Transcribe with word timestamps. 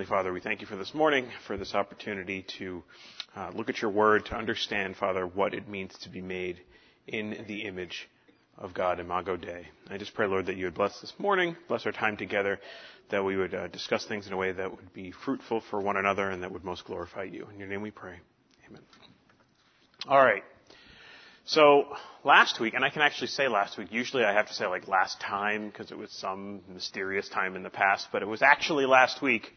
Heavenly 0.00 0.16
Father, 0.16 0.32
we 0.32 0.40
thank 0.40 0.62
you 0.62 0.66
for 0.66 0.76
this 0.76 0.94
morning, 0.94 1.28
for 1.46 1.58
this 1.58 1.74
opportunity 1.74 2.46
to 2.56 2.82
uh, 3.36 3.50
look 3.54 3.68
at 3.68 3.82
your 3.82 3.90
word, 3.90 4.24
to 4.24 4.34
understand, 4.34 4.96
Father, 4.96 5.26
what 5.26 5.52
it 5.52 5.68
means 5.68 5.92
to 5.98 6.08
be 6.08 6.22
made 6.22 6.58
in 7.06 7.44
the 7.46 7.66
image 7.66 8.08
of 8.56 8.72
God, 8.72 8.98
Imago 8.98 9.36
Dei. 9.36 9.68
I 9.90 9.98
just 9.98 10.14
pray, 10.14 10.26
Lord, 10.26 10.46
that 10.46 10.56
you 10.56 10.64
would 10.64 10.74
bless 10.74 10.98
this 11.02 11.12
morning, 11.18 11.54
bless 11.68 11.84
our 11.84 11.92
time 11.92 12.16
together, 12.16 12.58
that 13.10 13.22
we 13.22 13.36
would 13.36 13.54
uh, 13.54 13.68
discuss 13.68 14.06
things 14.06 14.26
in 14.26 14.32
a 14.32 14.38
way 14.38 14.52
that 14.52 14.70
would 14.74 14.90
be 14.94 15.10
fruitful 15.10 15.62
for 15.68 15.78
one 15.82 15.98
another 15.98 16.30
and 16.30 16.44
that 16.44 16.50
would 16.50 16.64
most 16.64 16.86
glorify 16.86 17.24
you. 17.24 17.46
In 17.52 17.58
your 17.58 17.68
name 17.68 17.82
we 17.82 17.90
pray. 17.90 18.14
Amen. 18.70 18.80
All 20.08 20.24
right. 20.24 20.44
So 21.44 21.94
last 22.24 22.58
week, 22.58 22.72
and 22.72 22.86
I 22.86 22.88
can 22.88 23.02
actually 23.02 23.26
say 23.26 23.48
last 23.48 23.76
week, 23.76 23.88
usually 23.90 24.24
I 24.24 24.32
have 24.32 24.48
to 24.48 24.54
say 24.54 24.66
like 24.66 24.88
last 24.88 25.20
time 25.20 25.68
because 25.68 25.90
it 25.90 25.98
was 25.98 26.10
some 26.10 26.62
mysterious 26.72 27.28
time 27.28 27.54
in 27.54 27.62
the 27.62 27.68
past, 27.68 28.08
but 28.10 28.22
it 28.22 28.28
was 28.28 28.40
actually 28.40 28.86
last 28.86 29.20
week, 29.20 29.52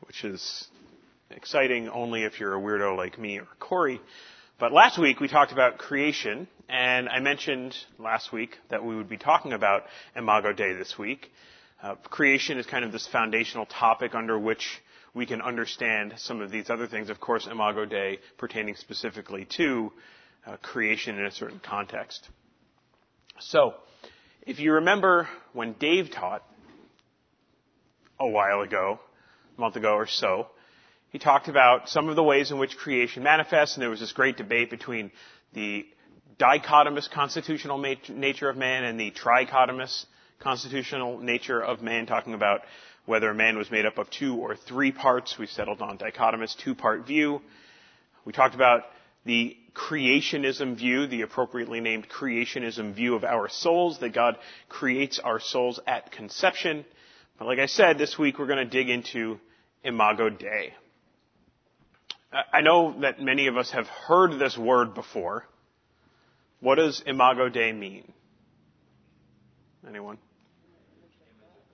which 0.00 0.24
is 0.24 0.68
exciting 1.30 1.88
only 1.88 2.22
if 2.22 2.40
you're 2.40 2.54
a 2.54 2.60
weirdo 2.60 2.96
like 2.96 3.18
me 3.18 3.38
or 3.38 3.46
Corey. 3.58 4.00
But 4.58 4.72
last 4.72 4.98
week 4.98 5.20
we 5.20 5.28
talked 5.28 5.52
about 5.52 5.78
creation, 5.78 6.48
and 6.68 7.08
I 7.08 7.20
mentioned 7.20 7.76
last 7.98 8.32
week 8.32 8.56
that 8.70 8.84
we 8.84 8.96
would 8.96 9.08
be 9.08 9.16
talking 9.16 9.52
about 9.52 9.84
Imago 10.16 10.52
Dei 10.52 10.72
this 10.74 10.98
week. 10.98 11.30
Uh, 11.82 11.94
creation 11.94 12.58
is 12.58 12.66
kind 12.66 12.84
of 12.84 12.90
this 12.90 13.06
foundational 13.06 13.66
topic 13.66 14.14
under 14.14 14.38
which 14.38 14.82
we 15.14 15.26
can 15.26 15.40
understand 15.40 16.14
some 16.16 16.40
of 16.40 16.50
these 16.50 16.70
other 16.70 16.86
things. 16.86 17.08
Of 17.08 17.20
course, 17.20 17.46
Imago 17.46 17.84
Dei 17.84 18.18
pertaining 18.36 18.74
specifically 18.74 19.46
to 19.56 19.92
uh, 20.46 20.56
creation 20.56 21.18
in 21.18 21.26
a 21.26 21.30
certain 21.30 21.60
context. 21.60 22.28
So, 23.40 23.74
if 24.42 24.58
you 24.58 24.72
remember 24.74 25.28
when 25.52 25.74
Dave 25.74 26.10
taught 26.10 26.42
a 28.18 28.28
while 28.28 28.62
ago, 28.62 28.98
a 29.58 29.60
month 29.60 29.76
ago 29.76 29.94
or 29.94 30.06
so, 30.06 30.46
he 31.10 31.18
talked 31.18 31.48
about 31.48 31.88
some 31.88 32.08
of 32.08 32.16
the 32.16 32.22
ways 32.22 32.50
in 32.50 32.58
which 32.58 32.76
creation 32.76 33.22
manifests, 33.22 33.76
and 33.76 33.82
there 33.82 33.90
was 33.90 34.00
this 34.00 34.12
great 34.12 34.36
debate 34.36 34.70
between 34.70 35.10
the 35.52 35.86
dichotomous 36.38 37.10
constitutional 37.10 37.78
nature 37.78 38.48
of 38.48 38.56
man 38.56 38.84
and 38.84 39.00
the 39.00 39.10
trichotomous 39.10 40.06
constitutional 40.38 41.18
nature 41.18 41.60
of 41.60 41.82
man, 41.82 42.06
talking 42.06 42.34
about 42.34 42.60
whether 43.06 43.34
man 43.34 43.56
was 43.58 43.70
made 43.70 43.86
up 43.86 43.98
of 43.98 44.08
two 44.10 44.36
or 44.36 44.54
three 44.54 44.92
parts. 44.92 45.36
We 45.38 45.46
settled 45.46 45.82
on 45.82 45.98
dichotomous 45.98 46.56
two-part 46.56 47.06
view. 47.06 47.40
We 48.24 48.32
talked 48.32 48.54
about 48.54 48.82
the 49.24 49.56
creationism 49.74 50.76
view, 50.76 51.06
the 51.06 51.22
appropriately 51.22 51.80
named 51.80 52.06
creationism 52.08 52.94
view 52.94 53.16
of 53.16 53.24
our 53.24 53.48
souls, 53.48 53.98
that 54.00 54.14
God 54.14 54.36
creates 54.68 55.18
our 55.18 55.40
souls 55.40 55.80
at 55.86 56.12
conception. 56.12 56.84
But 57.38 57.46
like 57.46 57.58
I 57.58 57.66
said, 57.66 57.98
this 57.98 58.18
week 58.18 58.38
we're 58.38 58.46
going 58.46 58.58
to 58.58 58.64
dig 58.64 58.88
into 58.88 59.40
Imago 59.84 60.28
Dei. 60.30 60.74
I 62.52 62.60
know 62.60 63.00
that 63.00 63.20
many 63.20 63.46
of 63.46 63.56
us 63.56 63.70
have 63.70 63.86
heard 63.86 64.38
this 64.38 64.56
word 64.58 64.94
before. 64.94 65.44
What 66.60 66.74
does 66.74 67.02
Imago 67.06 67.48
Dei 67.48 67.72
mean? 67.72 68.12
Anyone? 69.88 70.18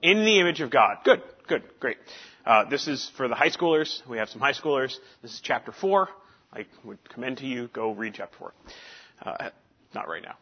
In 0.02 0.24
the 0.24 0.38
image 0.38 0.60
of 0.60 0.70
God. 0.70 0.98
Good, 1.04 1.22
good, 1.48 1.62
great. 1.80 1.96
Uh, 2.46 2.68
this 2.68 2.86
is 2.86 3.10
for 3.16 3.26
the 3.26 3.34
high 3.34 3.48
schoolers. 3.48 4.06
We 4.08 4.18
have 4.18 4.28
some 4.28 4.40
high 4.40 4.52
schoolers. 4.52 4.94
This 5.22 5.32
is 5.32 5.40
chapter 5.42 5.72
4. 5.72 6.08
I 6.52 6.66
would 6.84 6.98
commend 7.08 7.38
to 7.38 7.46
you, 7.46 7.68
go 7.68 7.92
read 7.92 8.14
chapter 8.14 8.36
4. 8.38 8.54
Uh, 9.22 9.50
not 9.94 10.08
right 10.08 10.22
now. 10.22 10.36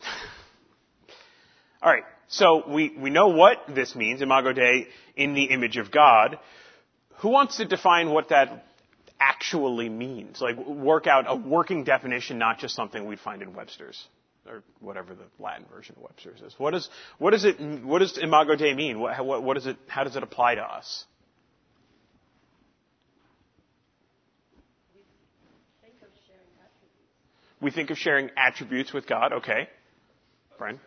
All 1.82 1.90
right, 1.90 2.04
so 2.28 2.68
we, 2.68 2.94
we 2.96 3.10
know 3.10 3.28
what 3.28 3.58
this 3.68 3.94
means, 3.94 4.20
Imago 4.20 4.52
Dei, 4.52 4.88
in 5.16 5.34
the 5.34 5.44
image 5.44 5.76
of 5.78 5.90
God. 5.90 6.38
Who 7.18 7.28
wants 7.30 7.56
to 7.56 7.64
define 7.64 8.10
what 8.10 8.28
that 8.28 8.64
actually 9.20 9.88
means? 9.88 10.40
Like, 10.40 10.56
work 10.56 11.06
out 11.06 11.24
a 11.28 11.34
working 11.34 11.84
definition, 11.84 12.38
not 12.38 12.58
just 12.58 12.74
something 12.74 13.06
we'd 13.06 13.20
find 13.20 13.42
in 13.42 13.54
Webster's 13.54 14.06
or 14.46 14.62
whatever 14.80 15.14
the 15.14 15.24
Latin 15.38 15.66
version 15.70 15.94
of 15.96 16.02
Webster's 16.02 16.40
is. 16.40 16.54
What, 16.58 16.74
is, 16.74 16.88
what 17.18 17.32
does 17.32 17.44
it, 17.44 17.60
what 17.60 17.98
does 17.98 18.16
Imago 18.18 18.56
Dei 18.56 18.74
mean? 18.74 18.98
What, 19.00 19.24
what, 19.24 19.42
what 19.42 19.56
is 19.56 19.66
it, 19.66 19.76
how 19.88 20.04
does 20.04 20.16
it 20.16 20.22
apply 20.22 20.54
to 20.54 20.62
us? 20.62 21.04
We 27.60 27.72
think 27.72 27.90
of 27.90 27.98
sharing 27.98 28.30
attributes 28.36 28.92
with 28.92 29.08
God. 29.08 29.32
Okay. 29.32 29.68
Brian? 30.58 30.78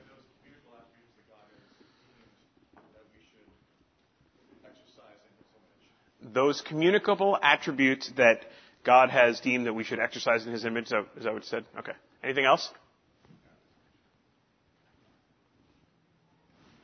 Those 6.33 6.61
communicable 6.61 7.37
attributes 7.41 8.11
that 8.17 8.45
God 8.83 9.09
has 9.09 9.39
deemed 9.39 9.65
that 9.67 9.73
we 9.73 9.83
should 9.83 9.99
exercise 9.99 10.45
in 10.45 10.53
His 10.53 10.65
image. 10.65 10.85
Is 10.85 10.91
that, 10.91 11.05
is 11.17 11.23
that 11.25 11.33
what 11.33 11.43
it 11.43 11.49
said? 11.49 11.65
Okay. 11.77 11.93
Anything 12.23 12.45
else? 12.45 12.69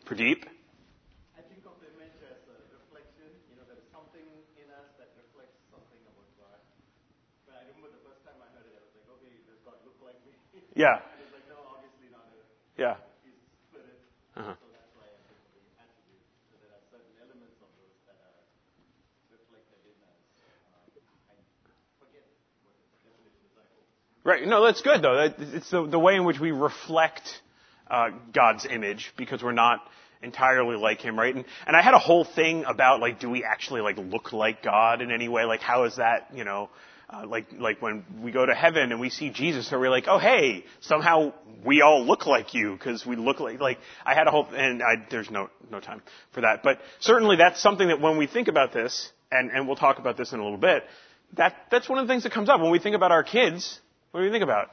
Pradeep? 0.06 0.48
I 1.36 1.44
think 1.48 1.64
of 1.68 1.76
the 1.84 1.90
image 1.96 2.16
as 2.24 2.40
a 2.48 2.56
reflection. 2.76 3.28
You 3.52 3.60
know, 3.60 3.68
there 3.68 3.80
is 3.80 3.90
something 3.92 4.24
in 4.56 4.68
us 4.72 4.88
that 5.00 5.12
reflects 5.20 5.60
something 5.68 6.00
about 6.08 6.30
God. 6.40 6.60
But 7.48 7.60
I 7.60 7.68
remember 7.72 7.92
the 7.92 8.04
first 8.08 8.24
time 8.24 8.40
Yeah. 10.78 11.02
And 11.02 11.18
it 11.18 11.26
was 11.26 11.34
like, 11.34 11.50
no, 11.50 11.58
obviously 11.74 12.14
not. 12.14 12.30
Yeah. 12.78 13.07
Right. 24.28 24.46
No, 24.46 24.66
that's 24.66 24.82
good 24.82 25.02
though. 25.02 25.32
It's 25.40 25.70
the, 25.70 25.88
the 25.88 25.98
way 25.98 26.16
in 26.16 26.26
which 26.26 26.38
we 26.38 26.52
reflect 26.52 27.42
uh, 27.90 28.10
God's 28.34 28.66
image 28.70 29.14
because 29.16 29.42
we're 29.42 29.54
not 29.54 29.80
entirely 30.22 30.76
like 30.76 31.00
Him, 31.00 31.18
right? 31.18 31.34
And, 31.34 31.46
and 31.66 31.78
I 31.78 31.82
had 31.82 31.94
a 31.94 31.98
whole 31.98 32.26
thing 32.26 32.66
about 32.66 33.00
like, 33.00 33.22
do 33.22 33.30
we 33.30 33.46
actually 33.46 33.80
like 33.80 33.96
look 33.98 34.34
like 34.34 34.62
God 34.62 35.02
in 35.02 35.14
any 35.14 35.30
way? 35.30 35.46
Like, 35.46 35.62
how 35.62 35.86
is 35.86 35.96
that, 35.96 36.28
you 36.36 36.44
know, 36.44 36.70
uh, 37.10 37.26
like 37.26 37.54
like 37.58 37.82
when 37.82 38.04
we 38.22 38.34
go 38.34 38.46
to 38.46 38.54
heaven 38.54 38.92
and 38.92 39.00
we 39.00 39.10
see 39.10 39.30
Jesus, 39.30 39.72
are 39.72 39.80
we 39.80 39.88
like, 39.88 40.10
oh 40.10 40.20
hey, 40.20 40.66
somehow 40.82 41.32
we 41.64 41.82
all 41.82 42.04
look 42.06 42.26
like 42.26 42.54
you 42.54 42.74
because 42.74 43.06
we 43.06 43.16
look 43.16 43.40
like 43.40 43.62
like 43.62 43.78
I 44.06 44.14
had 44.14 44.28
a 44.28 44.32
whole 44.32 44.46
and 44.54 44.84
I, 44.84 45.08
there's 45.10 45.32
no 45.32 45.50
no 45.72 45.80
time 45.80 46.02
for 46.34 46.42
that, 46.42 46.64
but 46.64 46.82
certainly 47.00 47.38
that's 47.38 47.62
something 47.62 47.88
that 47.88 48.02
when 48.02 48.18
we 48.18 48.28
think 48.28 48.50
about 48.50 48.74
this, 48.74 49.10
and 49.32 49.52
and 49.52 49.68
we'll 49.68 49.78
talk 49.78 50.00
about 50.00 50.18
this 50.18 50.34
in 50.34 50.40
a 50.42 50.44
little 50.44 50.58
bit, 50.58 50.84
that 51.38 51.56
that's 51.72 51.88
one 51.88 51.98
of 51.98 52.06
the 52.06 52.14
things 52.14 52.24
that 52.24 52.34
comes 52.34 52.50
up 52.50 52.60
when 52.60 52.72
we 52.72 52.80
think 52.80 52.98
about 52.98 53.14
our 53.14 53.24
kids. 53.24 53.80
What 54.12 54.22
do 54.22 54.26
you 54.26 54.32
think 54.32 54.44
about? 54.44 54.70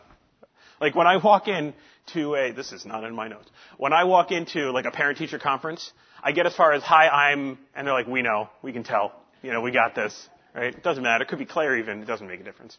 Like 0.81 0.95
when 0.95 1.07
I 1.07 1.17
walk 1.17 1.49
in 1.49 1.75
to 2.15 2.35
a 2.35 2.53
this 2.53 2.73
is 2.73 2.85
not 2.85 3.05
in 3.05 3.15
my 3.15 3.29
notes. 3.29 3.49
When 3.79 3.93
I 3.93 4.05
walk 4.05 4.33
into 4.33 4.71
like 4.71 4.85
a 4.85 4.91
parent 4.91 5.19
teacher 5.19 5.39
conference, 5.39 5.93
I 6.23 6.33
get 6.33 6.47
as 6.47 6.55
far 6.55 6.73
as 6.73 6.83
hi 6.83 7.09
I'm 7.09 7.59
and 7.75 7.87
they're 7.87 7.95
like 7.95 8.07
we 8.07 8.23
know 8.23 8.49
we 8.63 8.73
can 8.73 8.85
tell 8.85 9.13
you 9.43 9.53
know 9.53 9.61
we 9.61 9.71
got 9.71 9.95
this 9.95 10.29
right? 10.55 10.75
It 10.75 10.83
doesn't 10.83 11.03
matter. 11.03 11.25
It 11.25 11.29
could 11.29 11.39
be 11.39 11.45
Claire 11.45 11.77
even. 11.77 12.01
It 12.01 12.07
doesn't 12.07 12.27
make 12.27 12.41
a 12.41 12.45
difference. 12.45 12.79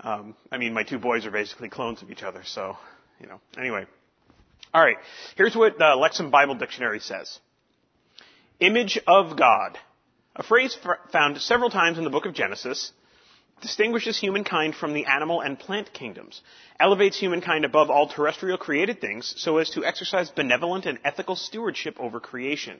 Um, 0.00 0.34
I 0.50 0.58
mean, 0.58 0.72
my 0.72 0.82
two 0.82 0.98
boys 0.98 1.26
are 1.26 1.30
basically 1.30 1.68
clones 1.68 2.02
of 2.02 2.10
each 2.10 2.22
other, 2.22 2.42
so, 2.44 2.76
you 3.20 3.26
know. 3.26 3.40
Anyway. 3.56 3.86
Alright. 4.74 4.96
Here's 5.36 5.54
what 5.54 5.78
the 5.78 5.84
Lexham 5.84 6.30
Bible 6.30 6.56
Dictionary 6.56 7.00
says. 7.00 7.38
Image 8.58 8.98
of 9.06 9.36
God. 9.36 9.78
A 10.34 10.42
phrase 10.42 10.76
found 11.12 11.40
several 11.40 11.70
times 11.70 11.96
in 11.96 12.04
the 12.04 12.10
book 12.10 12.26
of 12.26 12.34
Genesis 12.34 12.90
distinguishes 13.64 14.18
humankind 14.18 14.74
from 14.74 14.92
the 14.92 15.06
animal 15.06 15.40
and 15.40 15.58
plant 15.58 15.90
kingdoms, 15.94 16.42
elevates 16.78 17.18
humankind 17.18 17.64
above 17.64 17.88
all 17.88 18.06
terrestrial 18.06 18.58
created 18.58 19.00
things 19.00 19.34
so 19.38 19.56
as 19.56 19.70
to 19.70 19.82
exercise 19.82 20.30
benevolent 20.30 20.84
and 20.84 20.98
ethical 21.02 21.34
stewardship 21.34 21.98
over 21.98 22.20
creation. 22.20 22.78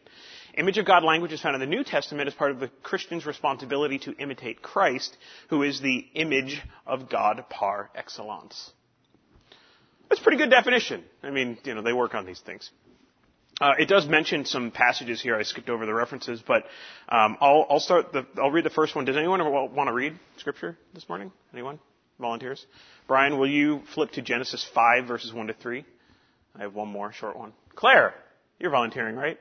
Image 0.58 0.76
of 0.76 0.84
God 0.84 1.02
language 1.02 1.32
is 1.32 1.40
found 1.40 1.54
in 1.54 1.60
the 1.60 1.74
New 1.74 1.84
Testament 1.84 2.28
as 2.28 2.34
part 2.34 2.50
of 2.50 2.60
the 2.60 2.68
Christian's 2.82 3.24
responsibility 3.24 3.98
to 4.00 4.12
imitate 4.18 4.60
Christ, 4.60 5.16
who 5.48 5.62
is 5.62 5.80
the 5.80 6.06
image 6.14 6.60
of 6.86 7.08
God 7.08 7.46
par 7.48 7.90
excellence. 7.94 8.70
That's 10.10 10.20
a 10.20 10.22
pretty 10.22 10.38
good 10.38 10.50
definition. 10.50 11.02
I 11.22 11.30
mean, 11.30 11.56
you 11.64 11.74
know, 11.74 11.80
they 11.80 11.94
work 11.94 12.14
on 12.14 12.26
these 12.26 12.40
things. 12.40 12.70
Uh, 13.60 13.72
it 13.78 13.88
does 13.88 14.06
mention 14.08 14.44
some 14.44 14.70
passages 14.70 15.20
here. 15.20 15.36
I 15.36 15.42
skipped 15.42 15.70
over 15.70 15.86
the 15.86 15.94
references, 15.94 16.42
but 16.44 16.64
um, 17.08 17.36
I'll, 17.40 17.66
I'll, 17.70 17.80
start. 17.80 18.12
The, 18.12 18.26
I'll 18.36 18.50
read 18.50 18.64
the 18.64 18.70
first 18.70 18.96
one. 18.96 19.04
Does 19.04 19.16
anyone 19.16 19.40
want 19.50 19.88
to 19.88 19.92
read 19.92 20.18
scripture 20.38 20.76
this 20.92 21.08
morning? 21.08 21.30
Anyone? 21.52 21.78
Volunteers? 22.18 22.64
Brian, 23.06 23.38
will 23.38 23.50
you 23.50 23.82
flip 23.94 24.10
to 24.12 24.22
Genesis 24.22 24.66
five 24.74 25.06
verses 25.06 25.32
one 25.32 25.46
to 25.48 25.54
three? 25.54 25.84
I 26.56 26.62
have 26.62 26.74
one 26.74 26.88
more 26.88 27.12
short 27.12 27.36
one. 27.36 27.52
Claire, 27.74 28.14
you're 28.58 28.70
volunteering, 28.70 29.16
right? 29.16 29.38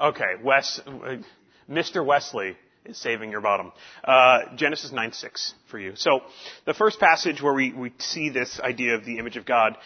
Okay, 0.00 0.34
Wes, 0.42 0.80
uh, 0.86 1.16
Mr. 1.70 2.04
Wesley 2.04 2.56
is 2.84 2.98
saving 2.98 3.30
your 3.30 3.40
bottom. 3.40 3.72
Uh, 4.02 4.54
Genesis 4.56 4.92
9 4.92 5.12
6 5.12 5.54
for 5.70 5.78
you. 5.78 5.92
So 5.94 6.20
the 6.64 6.74
first 6.74 6.98
passage 6.98 7.40
where 7.40 7.54
we, 7.54 7.72
we 7.72 7.92
see 7.98 8.30
this 8.30 8.58
idea 8.60 8.94
of 8.94 9.04
the 9.04 9.18
image 9.18 9.36
of 9.36 9.46
God 9.46 9.76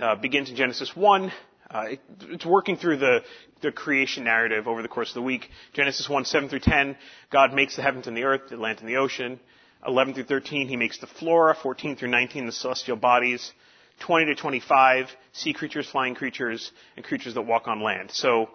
uh, 0.00 0.16
begins 0.16 0.50
in 0.50 0.56
Genesis 0.56 0.94
1 0.94 1.32
Uh, 1.70 1.84
it, 1.90 2.00
it's 2.22 2.46
working 2.46 2.76
through 2.76 2.98
the, 2.98 3.20
the 3.62 3.72
creation 3.72 4.24
narrative 4.24 4.68
over 4.68 4.82
the 4.82 4.88
course 4.88 5.08
of 5.10 5.14
the 5.14 5.22
week. 5.22 5.48
Genesis 5.72 6.08
1, 6.08 6.24
7 6.24 6.48
through 6.48 6.60
10, 6.60 6.96
God 7.30 7.52
makes 7.52 7.76
the 7.76 7.82
heavens 7.82 8.06
and 8.06 8.16
the 8.16 8.24
earth, 8.24 8.42
the 8.50 8.56
land 8.56 8.80
and 8.80 8.88
the 8.88 8.96
ocean. 8.96 9.40
11 9.86 10.14
through 10.14 10.24
13, 10.24 10.68
He 10.68 10.76
makes 10.76 10.98
the 10.98 11.06
flora. 11.06 11.54
14 11.54 11.96
through 11.96 12.08
19, 12.08 12.46
the 12.46 12.52
celestial 12.52 12.96
bodies. 12.96 13.52
20 14.00 14.26
to 14.26 14.34
25, 14.34 15.08
sea 15.32 15.52
creatures, 15.52 15.88
flying 15.88 16.14
creatures, 16.14 16.72
and 16.96 17.04
creatures 17.04 17.34
that 17.34 17.42
walk 17.42 17.68
on 17.68 17.80
land. 17.80 18.10
So, 18.10 18.50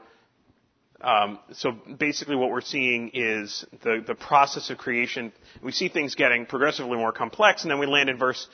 um, 1.02 1.40
so 1.54 1.72
basically 1.72 2.36
what 2.36 2.50
we're 2.50 2.62
seeing 2.62 3.12
is 3.14 3.66
the, 3.84 4.04
the 4.06 4.16
process 4.16 4.70
of 4.70 4.78
creation. 4.78 5.32
We 5.64 5.72
see 5.72 5.88
things 5.88 6.16
getting 6.16 6.46
progressively 6.46 6.98
more 6.98 7.14
complex, 7.14 7.64
and 7.64 7.72
then 7.72 7.80
we 7.80 7.86
land 7.86 8.10
in 8.10 8.18
verse 8.18 8.48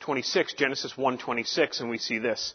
26, 0.00 0.54
Genesis 0.54 0.94
1:26, 0.96 1.80
and 1.80 1.90
we 1.90 1.98
see 1.98 2.18
this. 2.18 2.54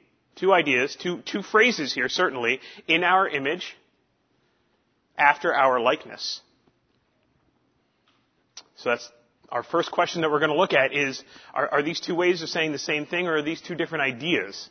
Two 0.35 0.53
ideas, 0.53 0.95
two, 0.95 1.21
two 1.21 1.41
phrases 1.41 1.93
here, 1.93 2.09
certainly. 2.09 2.61
In 2.87 3.03
our 3.03 3.27
image, 3.27 3.75
after 5.17 5.53
our 5.53 5.79
likeness. 5.79 6.41
So 8.75 8.89
that's 8.89 9.11
our 9.49 9.63
first 9.63 9.91
question 9.91 10.21
that 10.21 10.31
we're 10.31 10.39
going 10.39 10.51
to 10.51 10.57
look 10.57 10.73
at 10.73 10.93
is, 10.93 11.23
are, 11.53 11.67
are, 11.73 11.83
these 11.83 11.99
two 11.99 12.15
ways 12.15 12.41
of 12.41 12.49
saying 12.49 12.71
the 12.71 12.79
same 12.79 13.05
thing 13.05 13.27
or 13.27 13.37
are 13.37 13.41
these 13.41 13.61
two 13.61 13.75
different 13.75 14.03
ideas? 14.03 14.69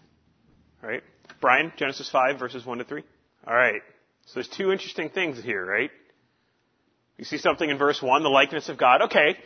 Right? 0.82 1.02
Brian, 1.40 1.72
Genesis 1.76 2.08
5 2.10 2.38
verses 2.38 2.64
1 2.64 2.78
to 2.78 2.84
3. 2.84 3.04
Alright. 3.46 3.82
So 4.26 4.34
there's 4.34 4.48
two 4.48 4.72
interesting 4.72 5.10
things 5.10 5.42
here, 5.42 5.64
right? 5.64 5.90
You 7.18 7.24
see 7.24 7.38
something 7.38 7.68
in 7.68 7.76
verse 7.78 8.00
1, 8.00 8.22
the 8.22 8.28
likeness 8.30 8.68
of 8.68 8.78
God. 8.78 9.02
Okay. 9.02 9.36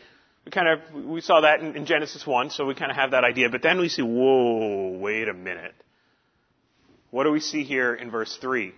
We 0.44 0.52
kind 0.52 0.68
of, 0.68 1.04
we 1.04 1.20
saw 1.20 1.40
that 1.40 1.60
in, 1.60 1.74
in 1.74 1.86
Genesis 1.86 2.26
1, 2.26 2.50
so 2.50 2.66
we 2.66 2.74
kind 2.74 2.90
of 2.90 2.96
have 2.96 3.12
that 3.12 3.24
idea. 3.24 3.48
But 3.48 3.62
then 3.62 3.78
we 3.78 3.88
see, 3.88 4.02
whoa, 4.02 4.96
wait 4.98 5.28
a 5.28 5.34
minute. 5.34 5.74
What 7.14 7.22
do 7.22 7.30
we 7.30 7.38
see 7.38 7.62
here 7.62 7.94
in 7.94 8.10
verse 8.10 8.36
3? 8.40 8.74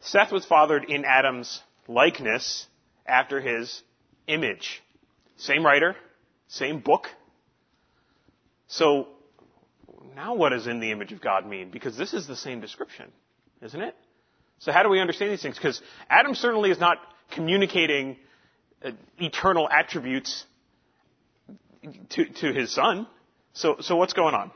Seth 0.00 0.32
was 0.32 0.46
fathered 0.46 0.86
in 0.88 1.04
Adam's 1.04 1.60
likeness 1.86 2.66
after 3.04 3.42
his 3.42 3.82
image. 4.26 4.82
Same 5.36 5.66
writer, 5.66 5.94
same 6.48 6.80
book. 6.80 7.08
So, 8.68 9.08
now 10.16 10.34
what 10.34 10.48
does 10.48 10.66
in 10.66 10.80
the 10.80 10.92
image 10.92 11.12
of 11.12 11.20
God 11.20 11.46
mean? 11.46 11.70
Because 11.70 11.94
this 11.98 12.14
is 12.14 12.26
the 12.26 12.36
same 12.36 12.62
description, 12.62 13.12
isn't 13.60 13.82
it? 13.82 13.94
So 14.58 14.72
how 14.72 14.82
do 14.82 14.88
we 14.88 14.98
understand 14.98 15.30
these 15.30 15.42
things? 15.42 15.58
Because 15.58 15.82
Adam 16.08 16.34
certainly 16.34 16.70
is 16.70 16.80
not 16.80 16.96
communicating 17.32 18.16
uh, 18.82 18.92
eternal 19.18 19.68
attributes 19.68 20.46
to, 22.08 22.24
to 22.24 22.54
his 22.54 22.72
son. 22.72 23.06
So, 23.52 23.76
so 23.80 23.96
what's 23.96 24.14
going 24.14 24.34
on? 24.34 24.52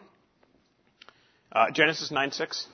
Uh, 1.57 1.71
Genesis 1.71 2.11
9 2.11 2.33
6. 2.33 2.67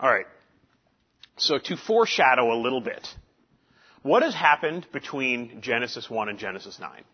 All 0.00 0.08
right. 0.08 0.24
So 1.36 1.58
to 1.58 1.76
foreshadow 1.76 2.50
a 2.50 2.58
little 2.58 2.80
bit, 2.80 3.06
what 4.00 4.22
has 4.22 4.34
happened 4.34 4.86
between 4.94 5.60
Genesis 5.60 6.08
1 6.08 6.30
and 6.30 6.38
Genesis 6.38 6.78
9? 6.80 7.04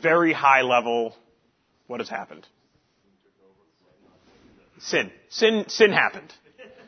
Very 0.00 0.32
high 0.32 0.62
level, 0.62 1.14
what 1.88 2.00
has 2.00 2.08
happened? 2.08 2.46
Sin. 4.78 5.10
Sin, 5.28 5.66
sin 5.68 5.92
happened. 5.92 6.32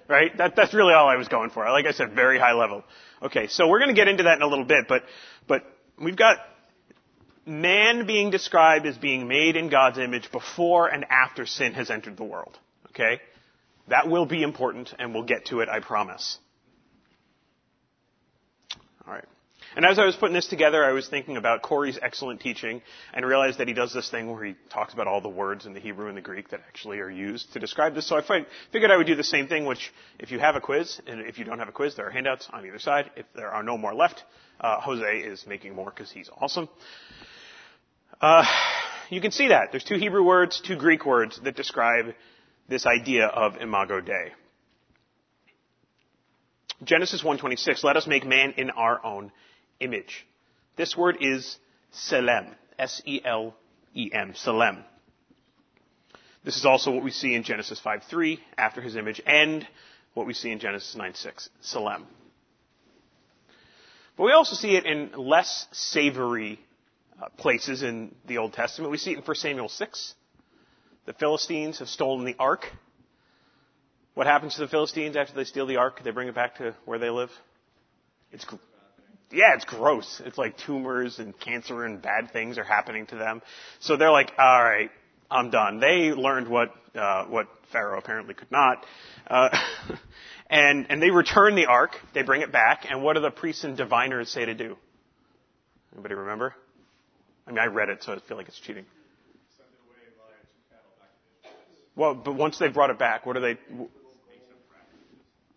Right? 0.09 0.37
That, 0.37 0.55
that's 0.57 0.75
really 0.75 0.93
all 0.93 1.09
I 1.09 1.17
was 1.17 1.29
going 1.29 1.51
for. 1.51 1.65
Like 1.71 1.87
I 1.87 1.93
said, 1.93 2.13
very 2.13 2.39
high 2.39 2.53
level. 2.53 2.85
Okay, 3.23 3.47
so 3.49 3.69
we're 3.69 3.81
gonna 3.81 3.95
get 3.95 4.09
into 4.09 4.25
that 4.25 4.37
in 4.37 4.43
a 4.43 4.47
little 4.47 4.65
bit, 4.65 4.87
but, 4.89 5.03
but 5.47 5.65
we've 5.99 6.17
got 6.17 6.39
man 7.47 8.07
being 8.07 8.31
described 8.31 8.87
as 8.87 8.97
being 8.97 9.29
made 9.29 9.57
in 9.57 9.69
God's 9.69 9.99
image 9.99 10.31
before 10.31 10.89
and 10.89 11.05
after 11.11 11.47
sin 11.47 11.75
has 11.75 11.91
entered 11.91 12.17
the 12.17 12.25
world. 12.25 12.59
Okay? 12.91 13.21
That 13.89 14.09
will 14.09 14.27
be 14.27 14.43
important, 14.43 14.95
and 14.99 15.13
we'll 15.13 15.25
get 15.25 15.47
to 15.47 15.61
it, 15.61 15.69
I 15.69 15.81
promise. 15.81 16.39
All 19.07 19.13
right. 19.13 19.25
And 19.77 19.85
as 19.85 19.99
I 19.99 20.05
was 20.05 20.15
putting 20.15 20.35
this 20.35 20.47
together, 20.47 20.85
I 20.85 20.93
was 20.93 21.09
thinking 21.09 21.37
about 21.37 21.63
Corey's 21.63 21.99
excellent 22.01 22.41
teaching 22.41 22.81
and 23.13 23.27
realized 23.27 23.59
that 23.59 23.67
he 23.67 23.75
does 23.75 23.93
this 23.93 24.09
thing 24.09 24.31
where 24.31 24.45
he 24.45 24.55
talks 24.71 24.95
about 24.95 25.09
all 25.09 25.21
the 25.21 25.29
words 25.29 25.67
in 25.67 25.75
the 25.75 25.81
Hebrew 25.81 26.09
and 26.09 26.17
the 26.17 26.23
Greek 26.23 26.51
that 26.51 26.61
actually 26.69 27.01
are 27.01 27.11
used 27.11 27.53
to 27.55 27.59
describe 27.59 27.95
this. 27.95 28.09
So 28.09 28.17
I 28.17 28.45
figured 28.71 28.91
I 28.91 28.97
would 28.97 29.07
do 29.07 29.17
the 29.17 29.25
same 29.25 29.49
thing, 29.49 29.65
which 29.65 29.93
if 30.19 30.31
you 30.31 30.39
have 30.39 30.55
a 30.55 30.61
quiz, 30.61 31.01
and 31.07 31.21
if 31.23 31.39
you 31.39 31.45
don't 31.45 31.59
have 31.59 31.69
a 31.69 31.73
quiz, 31.73 31.97
there 31.97 32.07
are 32.07 32.11
handouts 32.11 32.49
on 32.53 32.65
either 32.65 32.79
side. 32.79 33.11
If 33.17 33.27
there 33.35 33.51
are 33.51 33.65
no 33.65 33.77
more 33.77 33.95
left, 33.95 34.23
uh, 34.61 34.81
Jose 34.81 35.19
is 35.19 35.45
making 35.47 35.75
more 35.75 35.91
because 35.91 36.11
he's 36.11 36.31
awesome. 36.41 36.69
Uh, 38.21 38.45
you 39.11 39.21
can 39.21 39.33
see 39.33 39.49
that. 39.49 39.69
There's 39.73 39.85
two 39.85 39.97
Hebrew 39.97 40.23
words, 40.23 40.61
two 40.65 40.77
Greek 40.77 41.05
words 41.05 41.41
that 41.43 41.57
describe 41.57 42.15
this 42.69 42.87
idea 42.87 43.27
of 43.27 43.57
imago 43.57 44.01
Dei. 44.01 44.33
Genesis 46.83 47.23
1:26, 47.23 47.83
let 47.83 47.97
us 47.97 48.07
make 48.07 48.25
man 48.25 48.55
in 48.57 48.71
our 48.71 49.05
own 49.05 49.33
image. 49.81 50.27
This 50.77 50.97
word 50.97 51.19
is 51.21 51.57
selem, 51.93 52.55
S-E-L-E-M, 52.79 54.33
selem. 54.35 54.85
This 56.45 56.57
is 56.57 56.65
also 56.65 56.91
what 56.91 57.05
we 57.05 57.11
see 57.11 57.35
in 57.35 57.43
Genesis 57.43 57.81
5:3, 57.81 58.39
after 58.59 58.81
his 58.81 58.97
image, 58.97 59.21
and 59.27 59.67
what 60.13 60.27
we 60.27 60.35
see 60.35 60.51
in 60.51 60.59
Genesis 60.59 60.95
9:6, 60.95 61.49
selem. 61.63 62.05
But 64.17 64.25
we 64.25 64.33
also 64.33 64.55
see 64.55 64.77
it 64.77 64.85
in 64.85 65.13
less 65.17 65.67
savory 65.73 66.61
uh, 67.21 67.29
places 67.37 67.83
in 67.83 68.15
the 68.27 68.39
Old 68.39 68.53
Testament. 68.53 68.91
We 68.91 68.99
see 68.99 69.13
it 69.13 69.19
in 69.19 69.23
1 69.23 69.37
Samuel 69.37 69.69
6, 69.69 70.15
the 71.07 71.13
Philistines 71.13 71.79
have 71.81 71.89
stolen 71.89 72.25
the 72.25 72.37
ark. 72.39 72.67
What 74.15 74.27
happens 74.27 74.55
to 74.55 74.61
the 74.61 74.69
Philistines 74.69 75.17
after 75.17 75.35
they 75.35 75.45
steal 75.45 75.67
the 75.67 75.77
ark? 75.77 76.01
They 76.03 76.11
bring 76.11 76.29
it 76.29 76.35
back 76.35 76.57
to 76.57 76.75
where 76.85 76.99
they 76.99 77.11
live? 77.11 77.31
It's, 78.33 78.47
yeah, 79.35 79.55
it's 79.55 79.65
gross. 79.65 80.23
It's 80.25 80.39
like 80.39 80.57
tumors 80.59 81.19
and 81.19 81.39
cancer 81.39 81.85
and 81.85 82.01
bad 82.01 82.31
things 82.33 82.59
are 82.59 82.65
happening 82.65 83.07
to 83.07 83.17
them. 83.17 83.43
So 83.81 83.97
they're 83.97 84.11
like, 84.11 84.33
all 84.39 84.63
right, 84.63 84.91
I'm 85.31 85.51
done. 85.51 85.81
They 85.81 86.13
learned 86.13 86.49
what 86.49 86.73
uh, 86.95 87.25
what 87.27 87.49
Pharaoh 87.73 87.99
apparently 87.99 88.35
could 88.35 88.51
not, 88.51 88.87
uh, 89.27 89.49
and 90.51 90.87
and 90.89 91.03
they 91.03 91.11
return 91.11 91.57
the 91.57 91.67
ark. 91.67 91.97
They 92.15 92.23
bring 92.23 92.43
it 92.43 92.53
back, 92.53 92.87
and 92.89 93.03
what 93.03 93.15
do 93.15 93.21
the 93.21 93.31
priests 93.31 93.65
and 93.65 93.77
diviners 93.77 94.31
say 94.31 94.45
to 94.45 94.55
do? 94.55 94.77
Anybody 95.93 96.15
remember? 96.15 96.55
I 97.47 97.51
mean, 97.51 97.59
I 97.59 97.67
read 97.67 97.89
it, 97.89 98.03
so 98.03 98.13
I 98.13 98.19
feel 98.27 98.37
like 98.37 98.49
it's 98.49 98.59
cheating. 98.59 98.87
Well, 101.97 102.15
but 102.15 102.35
once 102.35 102.59
they 102.59 102.69
brought 102.69 102.91
it 102.91 102.99
back, 102.99 103.27
what 103.27 103.35
do 103.35 103.41
they 103.41 103.59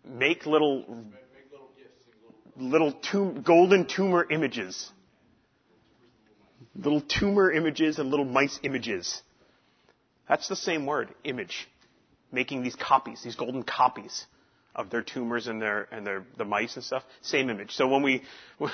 make 0.04 0.46
little 0.46 1.04
little 2.58 2.92
tum- 2.92 3.42
golden 3.42 3.86
tumor 3.86 4.26
images, 4.30 4.90
little 6.74 7.00
tumor 7.00 7.50
images 7.50 7.98
and 7.98 8.10
little 8.10 8.24
mice 8.24 8.58
images. 8.62 9.22
That's 10.28 10.48
the 10.48 10.56
same 10.56 10.86
word, 10.86 11.14
image. 11.24 11.68
Making 12.30 12.62
these 12.62 12.76
copies, 12.76 13.22
these 13.22 13.36
golden 13.36 13.62
copies 13.62 14.26
of 14.74 14.90
their 14.90 15.02
tumors 15.02 15.46
and 15.46 15.60
their 15.60 15.88
and 15.90 16.06
their 16.06 16.24
the 16.36 16.44
mice 16.44 16.76
and 16.76 16.84
stuff. 16.84 17.02
Same 17.22 17.48
image. 17.48 17.72
So 17.72 17.88
when 17.88 18.02
we 18.02 18.22
when 18.58 18.72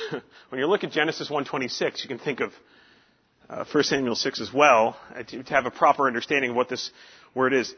you 0.52 0.66
look 0.66 0.82
at 0.82 0.90
Genesis 0.90 1.30
1:26, 1.30 2.02
you 2.02 2.08
can 2.08 2.18
think 2.18 2.40
of 2.40 2.52
uh, 3.48 3.64
1 3.70 3.84
Samuel 3.84 4.14
6 4.16 4.40
as 4.40 4.52
well 4.52 4.96
uh, 5.14 5.22
to, 5.22 5.42
to 5.42 5.54
have 5.54 5.66
a 5.66 5.70
proper 5.70 6.06
understanding 6.06 6.50
of 6.50 6.56
what 6.56 6.68
this 6.68 6.90
word 7.34 7.52
is. 7.52 7.74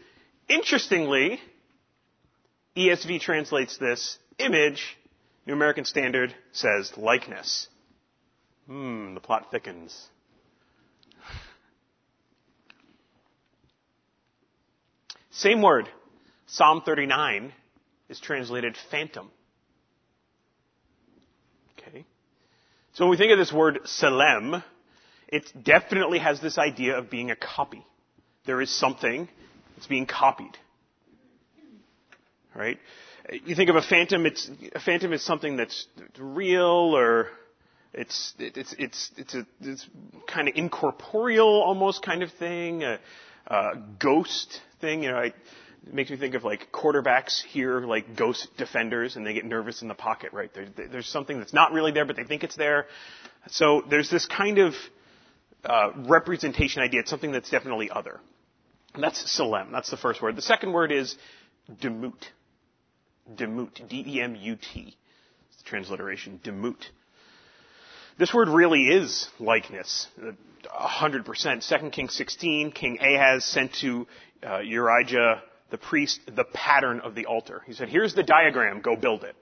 Interestingly, 0.48 1.40
ESV 2.76 3.20
translates 3.20 3.76
this 3.78 4.18
image. 4.38 4.96
New 5.46 5.52
American 5.52 5.84
Standard 5.84 6.34
says 6.52 6.92
likeness. 6.96 7.68
Hmm, 8.66 9.14
the 9.14 9.20
plot 9.20 9.46
thickens. 9.52 10.08
Same 15.30 15.62
word. 15.62 15.88
Psalm 16.46 16.82
39 16.84 17.52
is 18.08 18.18
translated 18.18 18.76
phantom. 18.90 19.30
Okay. 21.78 22.04
So 22.94 23.04
when 23.04 23.10
we 23.10 23.16
think 23.16 23.32
of 23.32 23.38
this 23.38 23.52
word 23.52 23.80
selem, 23.84 24.64
it 25.28 25.52
definitely 25.62 26.18
has 26.18 26.40
this 26.40 26.58
idea 26.58 26.98
of 26.98 27.10
being 27.10 27.30
a 27.30 27.36
copy. 27.36 27.84
There 28.46 28.60
is 28.60 28.70
something 28.70 29.28
that's 29.76 29.86
being 29.86 30.06
copied. 30.06 30.56
Right? 32.54 32.78
You 33.32 33.56
think 33.56 33.70
of 33.70 33.76
a 33.76 33.82
phantom, 33.82 34.26
it's, 34.26 34.48
a 34.74 34.80
phantom 34.80 35.12
is 35.12 35.24
something 35.24 35.56
that's 35.56 35.86
real 36.18 36.96
or 36.96 37.28
it's, 37.92 38.34
it's, 38.38 38.74
it's, 38.78 39.10
it's 39.16 39.34
a 39.34 39.46
it's 39.60 39.86
kind 40.28 40.48
of 40.48 40.54
incorporeal 40.54 41.48
almost 41.48 42.02
kind 42.02 42.22
of 42.22 42.30
thing, 42.32 42.84
a, 42.84 43.00
a 43.46 43.72
ghost 43.98 44.60
thing. 44.80 45.02
You 45.02 45.10
know, 45.10 45.16
I, 45.16 45.26
it 45.86 45.94
makes 45.94 46.10
me 46.10 46.16
think 46.16 46.34
of 46.34 46.44
like 46.44 46.70
quarterbacks 46.72 47.42
here, 47.42 47.80
like 47.80 48.16
ghost 48.16 48.48
defenders 48.58 49.16
and 49.16 49.26
they 49.26 49.34
get 49.34 49.44
nervous 49.44 49.82
in 49.82 49.88
the 49.88 49.94
pocket, 49.94 50.32
right? 50.32 50.50
There, 50.52 50.66
there's 50.90 51.08
something 51.08 51.38
that's 51.38 51.54
not 51.54 51.72
really 51.72 51.92
there, 51.92 52.04
but 52.04 52.16
they 52.16 52.24
think 52.24 52.44
it's 52.44 52.56
there. 52.56 52.86
So 53.50 53.82
there's 53.88 54.10
this 54.10 54.26
kind 54.26 54.58
of 54.58 54.74
uh, 55.64 55.90
representation 56.08 56.82
idea. 56.82 57.00
It's 57.00 57.10
something 57.10 57.32
that's 57.32 57.50
definitely 57.50 57.90
other. 57.90 58.20
And 58.94 59.02
that's 59.02 59.22
selem. 59.38 59.72
That's 59.72 59.90
the 59.90 59.96
first 59.96 60.22
word. 60.22 60.36
The 60.36 60.42
second 60.42 60.72
word 60.72 60.92
is 60.92 61.16
demut. 61.70 62.14
Demut. 63.34 63.88
D-E-M-U-T. 63.88 64.96
It's 65.48 65.62
the 65.62 65.64
transliteration. 65.64 66.40
Demut. 66.44 66.82
This 68.18 68.32
word 68.32 68.48
really 68.48 68.84
is 68.84 69.28
likeness. 69.38 70.06
100%. 70.64 71.80
2 71.80 71.90
Kings 71.90 72.14
16, 72.14 72.72
King 72.72 72.98
Ahaz 73.00 73.44
sent 73.44 73.74
to 73.80 74.06
uh, 74.42 74.58
Urijah 74.58 75.40
the 75.70 75.78
priest 75.78 76.20
the 76.34 76.44
pattern 76.44 77.00
of 77.00 77.14
the 77.14 77.26
altar. 77.26 77.62
He 77.66 77.72
said, 77.72 77.88
here's 77.88 78.14
the 78.14 78.22
diagram, 78.22 78.80
go 78.80 78.96
build 78.96 79.24
it. 79.24 79.36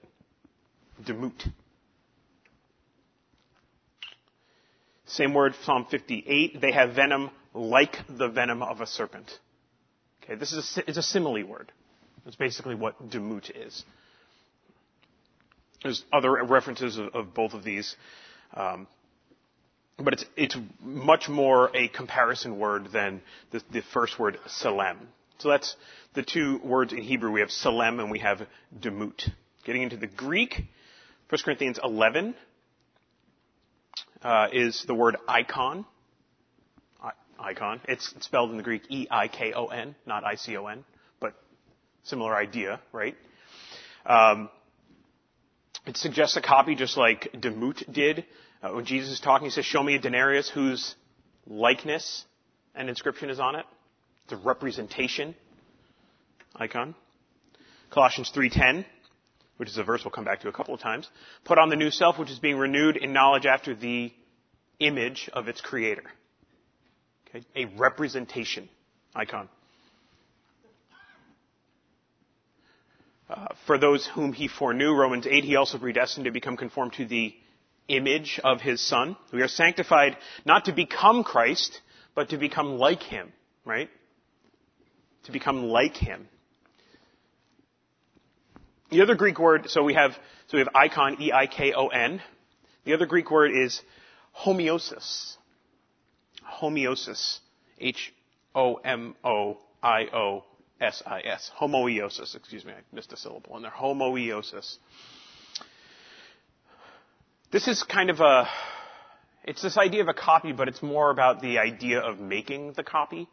Demut. 1.03 1.49
Same 5.05 5.33
word, 5.33 5.53
Psalm 5.63 5.85
58. 5.89 6.59
They 6.59 6.71
have 6.71 6.95
venom 6.95 7.29
like 7.53 7.95
the 8.09 8.27
venom 8.27 8.63
of 8.63 8.81
a 8.81 8.87
serpent. 8.87 9.31
Okay, 10.23 10.35
this 10.35 10.51
is 10.51 10.77
a, 10.77 10.89
it's 10.89 10.97
a 10.97 11.03
simile 11.03 11.43
word. 11.45 11.71
That's 12.25 12.35
basically 12.35 12.75
what 12.75 13.09
demut 13.09 13.51
is. 13.55 13.85
There's 15.83 16.03
other 16.11 16.43
references 16.43 16.97
of, 16.97 17.13
of 17.13 17.33
both 17.33 17.53
of 17.53 17.63
these. 17.63 17.95
Um, 18.53 18.87
but 19.97 20.13
it's, 20.13 20.25
it's 20.35 20.57
much 20.81 21.29
more 21.29 21.69
a 21.73 21.87
comparison 21.87 22.59
word 22.59 22.91
than 22.91 23.21
the, 23.51 23.61
the 23.71 23.81
first 23.93 24.19
word, 24.19 24.37
selem. 24.47 24.97
So 25.37 25.49
that's 25.49 25.75
the 26.13 26.23
two 26.23 26.59
words 26.63 26.91
in 26.91 26.99
Hebrew. 26.99 27.31
We 27.31 27.41
have 27.41 27.49
selem 27.49 27.99
and 27.99 28.11
we 28.11 28.19
have 28.19 28.41
demut. 28.77 29.29
Getting 29.63 29.83
into 29.83 29.97
the 29.97 30.07
Greek, 30.07 30.63
1 31.29 31.41
Corinthians 31.43 31.79
11 31.83 32.35
uh, 34.21 34.47
is 34.51 34.83
the 34.85 34.93
word 34.93 35.17
icon. 35.27 35.85
I, 37.01 37.11
icon. 37.39 37.81
It's 37.87 38.13
spelled 38.19 38.51
in 38.51 38.57
the 38.57 38.63
Greek 38.63 38.83
E-I-K-O-N, 38.89 39.95
not 40.05 40.23
I-C-O-N, 40.23 40.77
but 40.77 40.94
similar 42.05 42.35
idea, 42.35 42.79
right? 42.91 43.15
Um, 44.05 44.49
it 45.85 45.97
suggests 45.97 46.37
a 46.37 46.41
copy 46.41 46.75
just 46.75 46.97
like 46.97 47.31
demut 47.33 47.91
did. 47.91 48.25
Uh, 48.63 48.69
when 48.69 48.85
Jesus 48.85 49.11
is 49.11 49.19
talking, 49.19 49.45
he 49.45 49.51
says, 49.51 49.65
show 49.65 49.83
me 49.83 49.95
a 49.95 49.99
denarius 49.99 50.49
whose 50.49 50.95
likeness 51.45 52.25
and 52.73 52.89
inscription 52.89 53.29
is 53.29 53.39
on 53.39 53.55
it. 53.55 53.65
It's 54.23 54.33
a 54.33 54.37
representation 54.37 55.35
icon. 56.55 56.95
Colossians 57.91 58.31
3.10, 58.35 58.85
which 59.57 59.69
is 59.69 59.77
a 59.77 59.83
verse 59.83 60.03
we'll 60.03 60.11
come 60.11 60.25
back 60.25 60.41
to 60.41 60.47
a 60.47 60.51
couple 60.51 60.73
of 60.73 60.79
times. 60.79 61.07
Put 61.43 61.59
on 61.59 61.69
the 61.69 61.75
new 61.75 61.91
self, 61.91 62.17
which 62.17 62.31
is 62.31 62.39
being 62.39 62.57
renewed 62.57 62.97
in 62.97 63.13
knowledge 63.13 63.45
after 63.45 63.75
the 63.75 64.11
image 64.79 65.29
of 65.33 65.47
its 65.47 65.61
creator. 65.61 66.03
Okay? 67.29 67.45
A 67.55 67.65
representation 67.77 68.69
icon. 69.13 69.49
Uh, 73.29 73.47
for 73.65 73.77
those 73.77 74.05
whom 74.05 74.33
he 74.33 74.47
foreknew, 74.47 74.93
Romans 74.93 75.25
8, 75.25 75.43
he 75.43 75.55
also 75.55 75.77
predestined 75.77 76.25
to 76.25 76.31
become 76.31 76.57
conformed 76.57 76.93
to 76.93 77.05
the 77.05 77.33
image 77.87 78.39
of 78.43 78.61
his 78.61 78.81
son. 78.81 79.15
We 79.33 79.41
are 79.41 79.47
sanctified 79.47 80.17
not 80.45 80.65
to 80.65 80.73
become 80.73 81.23
Christ, 81.23 81.81
but 82.13 82.29
to 82.29 82.37
become 82.37 82.77
like 82.77 83.01
him, 83.01 83.31
right? 83.65 83.89
to 85.25 85.31
become 85.31 85.65
like 85.65 85.95
him. 85.95 86.27
The 88.91 89.01
other 89.01 89.15
Greek 89.15 89.39
word, 89.39 89.69
so 89.69 89.83
we 89.83 89.95
have, 89.95 90.11
so 90.47 90.57
we 90.57 90.59
have 90.59 90.69
icon, 90.73 91.21
E-I-K-O-N. 91.21 92.21
The 92.85 92.93
other 92.93 93.05
Greek 93.05 93.29
word 93.31 93.51
is 93.51 93.81
homeosis. 94.45 95.35
Homeosis. 96.61 97.39
H-O-M-O-I-O-S-I-S. 100.81 101.51
Homoiosis, 101.59 102.35
excuse 102.35 102.65
me, 102.65 102.73
I 102.73 102.95
missed 102.95 103.13
a 103.13 103.17
syllable 103.17 103.55
in 103.55 103.61
there. 103.61 103.71
Homoiosis. 103.71 104.77
This 107.51 107.67
is 107.67 107.83
kind 107.83 108.09
of 108.09 108.19
a, 108.19 108.47
it's 109.43 109.61
this 109.61 109.77
idea 109.77 110.01
of 110.01 110.09
a 110.09 110.13
copy, 110.13 110.51
but 110.51 110.67
it's 110.67 110.83
more 110.83 111.09
about 111.11 111.41
the 111.41 111.59
idea 111.59 111.99
of 111.99 112.19
making 112.19 112.73
the 112.73 112.83
copy. 112.83 113.27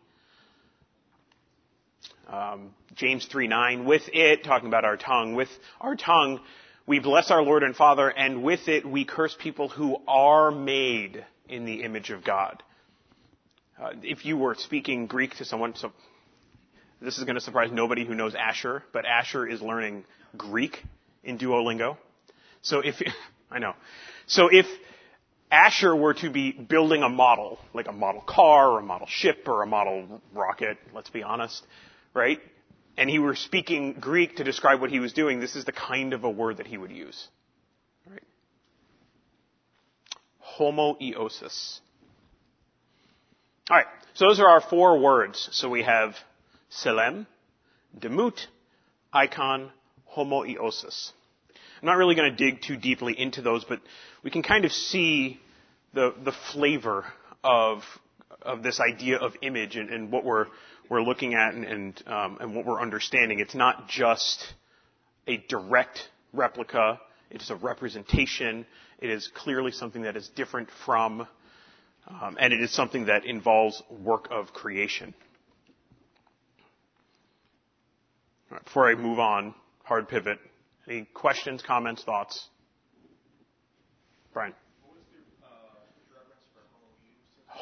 Um, 2.29 2.75
James 2.95 3.27
3:9. 3.27 3.85
With 3.85 4.09
it, 4.13 4.45
talking 4.45 4.69
about 4.69 4.85
our 4.85 4.97
tongue, 4.97 5.35
with 5.35 5.49
our 5.81 5.97
tongue, 5.97 6.41
we 6.87 6.99
bless 6.99 7.31
our 7.31 7.43
Lord 7.43 7.63
and 7.63 7.75
Father, 7.75 8.09
and 8.09 8.43
with 8.43 8.69
it 8.69 8.87
we 8.87 9.05
curse 9.05 9.37
people 9.39 9.69
who 9.69 9.97
are 10.07 10.51
made 10.51 11.25
in 11.49 11.65
the 11.65 11.83
image 11.83 12.11
of 12.11 12.25
God. 12.25 12.63
Uh, 13.81 13.91
if 14.03 14.25
you 14.25 14.37
were 14.37 14.55
speaking 14.55 15.07
Greek 15.07 15.37
to 15.37 15.45
someone, 15.45 15.75
so 15.75 15.93
this 17.03 17.19
is 17.19 17.25
going 17.25 17.35
to 17.35 17.41
surprise 17.41 17.71
nobody 17.73 18.05
who 18.05 18.15
knows 18.15 18.35
Asher, 18.35 18.83
but 18.93 19.05
Asher 19.05 19.47
is 19.47 19.61
learning 19.61 20.05
Greek 20.37 20.83
in 21.25 21.39
Duolingo. 21.39 21.97
So 22.63 22.81
if 22.81 22.97
I 23.51 23.59
know, 23.59 23.75
so 24.27 24.49
if 24.51 24.67
Asher 25.51 25.95
were 25.95 26.15
to 26.15 26.31
be 26.31 26.53
building 26.53 27.03
a 27.03 27.09
model, 27.09 27.59
like 27.75 27.89
a 27.89 27.93
model 27.93 28.23
car 28.23 28.71
or 28.71 28.79
a 28.79 28.83
model 28.83 29.07
ship 29.07 29.47
or 29.47 29.63
a 29.63 29.67
model 29.67 30.23
rocket, 30.33 30.79
let's 30.95 31.11
be 31.11 31.23
honest, 31.23 31.63
right? 32.15 32.41
And 32.97 33.11
he 33.11 33.19
were 33.19 33.35
speaking 33.35 33.95
Greek 33.95 34.37
to 34.37 34.45
describe 34.45 34.81
what 34.81 34.91
he 34.91 34.99
was 34.99 35.13
doing, 35.13 35.41
this 35.41 35.57
is 35.57 35.65
the 35.65 35.73
kind 35.73 36.15
of 36.15 36.25
a 36.25 36.31
word 36.31 36.59
that 36.59 36.67
he 36.67 36.79
would 36.79 36.91
use. 36.91 37.29
Right? 38.09 38.23
Homoiosis. 40.59 41.81
Alright, 43.71 43.87
so 44.15 44.27
those 44.27 44.41
are 44.41 44.49
our 44.49 44.61
four 44.61 44.99
words. 44.99 45.49
So 45.53 45.69
we 45.69 45.83
have 45.83 46.15
selem, 46.75 47.27
demut, 47.99 48.47
icon, 49.13 49.71
homoiosis. 50.17 51.13
I'm 51.81 51.87
not 51.87 51.97
really 51.97 52.15
going 52.15 52.35
to 52.35 52.37
dig 52.37 52.63
too 52.63 52.77
deeply 52.77 53.19
into 53.19 53.43
those, 53.43 53.65
but 53.65 53.81
we 54.23 54.31
can 54.31 54.43
kind 54.43 54.65
of 54.65 54.73
see 54.73 55.41
the, 55.95 56.15
the 56.25 56.33
flavor 56.53 57.05
of, 57.43 57.83
of 58.41 58.63
this 58.63 58.81
idea 58.81 59.19
of 59.19 59.35
image 59.43 59.77
and, 59.77 59.91
and 59.91 60.13
what 60.13 60.25
we're 60.25 60.47
we're 60.93 61.03
looking 61.03 61.35
at 61.35 61.55
and, 61.55 61.65
and, 61.65 62.03
um, 62.07 62.37
and 62.39 62.55
what 62.55 62.67
we're 62.67 62.81
understanding. 62.81 63.41
It's 63.41 63.55
not 63.55 63.89
just 63.89 64.45
a 65.27 65.39
direct 65.49 66.07
replica. 66.35 67.01
It 67.31 67.41
is 67.41 67.49
a 67.49 67.57
representation. 67.57 68.67
It 68.99 69.09
is 69.09 69.27
clearly 69.35 69.73
something 69.73 70.03
that 70.03 70.19
is 70.19 70.29
different 70.29 70.69
from, 70.85 71.27
um, 72.09 72.37
and 72.39 72.53
it 72.53 72.61
is 72.61 72.71
something 72.73 73.07
that 73.07 73.25
involves 73.25 73.83
work 73.91 74.29
of 74.31 74.53
creation. 74.53 75.15
Right, 78.42 78.42
before 78.65 78.89
I 78.89 78.95
move 78.95 79.19
on, 79.19 79.55
hard 79.85 80.09
pivot. 80.09 80.39
Any 80.89 81.07
questions, 81.15 81.63
comments, 81.63 82.03
thoughts? 82.05 82.49
Brian. 84.33 84.55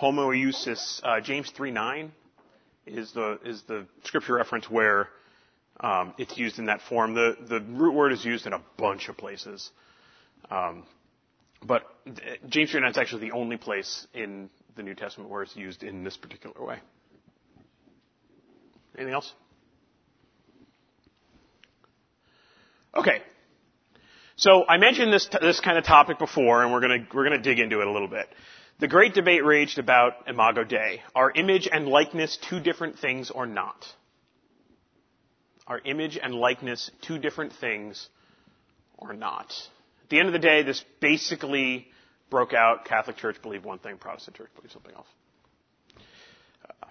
Homoiousis, 0.00 1.00
uh, 1.04 1.20
James 1.20 1.50
3 1.50 1.70
9 1.70 2.12
is 2.86 3.12
the 3.12 3.38
is 3.44 3.62
the 3.62 3.86
scripture 4.04 4.34
reference 4.34 4.70
where 4.70 5.08
um, 5.80 6.14
it's 6.18 6.36
used 6.38 6.58
in 6.58 6.66
that 6.66 6.80
form. 6.82 7.14
The 7.14 7.36
the 7.48 7.60
root 7.60 7.94
word 7.94 8.12
is 8.12 8.24
used 8.24 8.46
in 8.46 8.52
a 8.52 8.62
bunch 8.78 9.08
of 9.08 9.16
places, 9.16 9.70
um, 10.50 10.84
but 11.62 11.82
James 12.48 12.72
3:9 12.72 12.90
is 12.90 12.98
actually 12.98 13.28
the 13.28 13.32
only 13.32 13.56
place 13.56 14.06
in 14.14 14.48
the 14.76 14.82
New 14.82 14.94
Testament 14.94 15.28
where 15.28 15.42
it's 15.42 15.56
used 15.56 15.82
in 15.82 16.04
this 16.04 16.16
particular 16.16 16.64
way. 16.64 16.78
Anything 18.96 19.14
else? 19.14 19.32
Okay. 22.94 23.22
So 24.36 24.64
I 24.66 24.78
mentioned 24.78 25.12
this 25.12 25.28
this 25.40 25.60
kind 25.60 25.76
of 25.76 25.84
topic 25.84 26.18
before, 26.18 26.62
and 26.62 26.72
we're 26.72 26.80
gonna 26.80 27.06
we're 27.12 27.24
gonna 27.24 27.42
dig 27.42 27.58
into 27.58 27.80
it 27.80 27.86
a 27.86 27.92
little 27.92 28.08
bit. 28.08 28.26
The 28.80 28.88
great 28.88 29.12
debate 29.12 29.44
raged 29.44 29.78
about 29.78 30.26
Imago 30.26 30.64
Dei. 30.64 31.02
Are 31.14 31.30
image 31.30 31.68
and 31.70 31.86
likeness 31.86 32.38
two 32.48 32.60
different 32.60 32.98
things 32.98 33.30
or 33.30 33.46
not? 33.46 33.86
Are 35.66 35.80
image 35.84 36.18
and 36.20 36.34
likeness 36.34 36.90
two 37.02 37.18
different 37.18 37.52
things 37.52 38.08
or 38.96 39.12
not? 39.12 39.52
At 40.02 40.08
the 40.08 40.18
end 40.18 40.28
of 40.28 40.32
the 40.32 40.38
day, 40.38 40.62
this 40.62 40.82
basically 41.00 41.88
broke 42.30 42.54
out. 42.54 42.86
Catholic 42.86 43.18
Church 43.18 43.36
believed 43.42 43.64
one 43.64 43.78
thing, 43.78 43.98
Protestant 43.98 44.36
Church 44.36 44.48
believed 44.56 44.72
something 44.72 44.94
else. 44.94 45.06
Uh, 46.82 46.86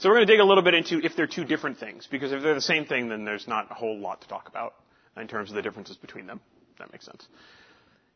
so 0.00 0.08
we're 0.08 0.16
going 0.16 0.26
to 0.26 0.32
dig 0.32 0.40
a 0.40 0.44
little 0.44 0.64
bit 0.64 0.72
into 0.72 0.98
if 1.04 1.14
they're 1.14 1.26
two 1.26 1.44
different 1.44 1.76
things, 1.76 2.08
because 2.10 2.32
if 2.32 2.42
they're 2.42 2.54
the 2.54 2.60
same 2.62 2.86
thing, 2.86 3.10
then 3.10 3.26
there's 3.26 3.46
not 3.46 3.70
a 3.70 3.74
whole 3.74 3.98
lot 3.98 4.22
to 4.22 4.28
talk 4.28 4.48
about 4.48 4.74
in 5.14 5.28
terms 5.28 5.50
of 5.50 5.56
the 5.56 5.62
differences 5.62 5.98
between 5.98 6.26
them. 6.26 6.40
That 6.78 6.90
makes 6.90 7.04
sense. 7.04 7.26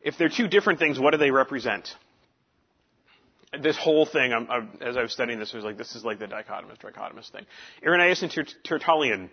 If 0.01 0.17
they're 0.17 0.29
two 0.29 0.47
different 0.47 0.79
things, 0.79 0.99
what 0.99 1.11
do 1.11 1.17
they 1.17 1.29
represent? 1.29 1.87
This 3.61 3.77
whole 3.77 4.07
thing, 4.07 4.33
I'm, 4.33 4.49
I'm, 4.49 4.69
as 4.81 4.97
I 4.97 5.03
was 5.03 5.13
studying 5.13 5.37
this, 5.37 5.51
I 5.53 5.57
was 5.57 5.63
like, 5.63 5.77
this 5.77 5.95
is 5.95 6.03
like 6.03 6.17
the 6.17 6.25
dichotomous, 6.25 6.79
trichotomous 6.79 7.31
thing. 7.31 7.45
Irenaeus 7.85 8.23
and 8.23 8.55
Tertullian. 8.63 9.29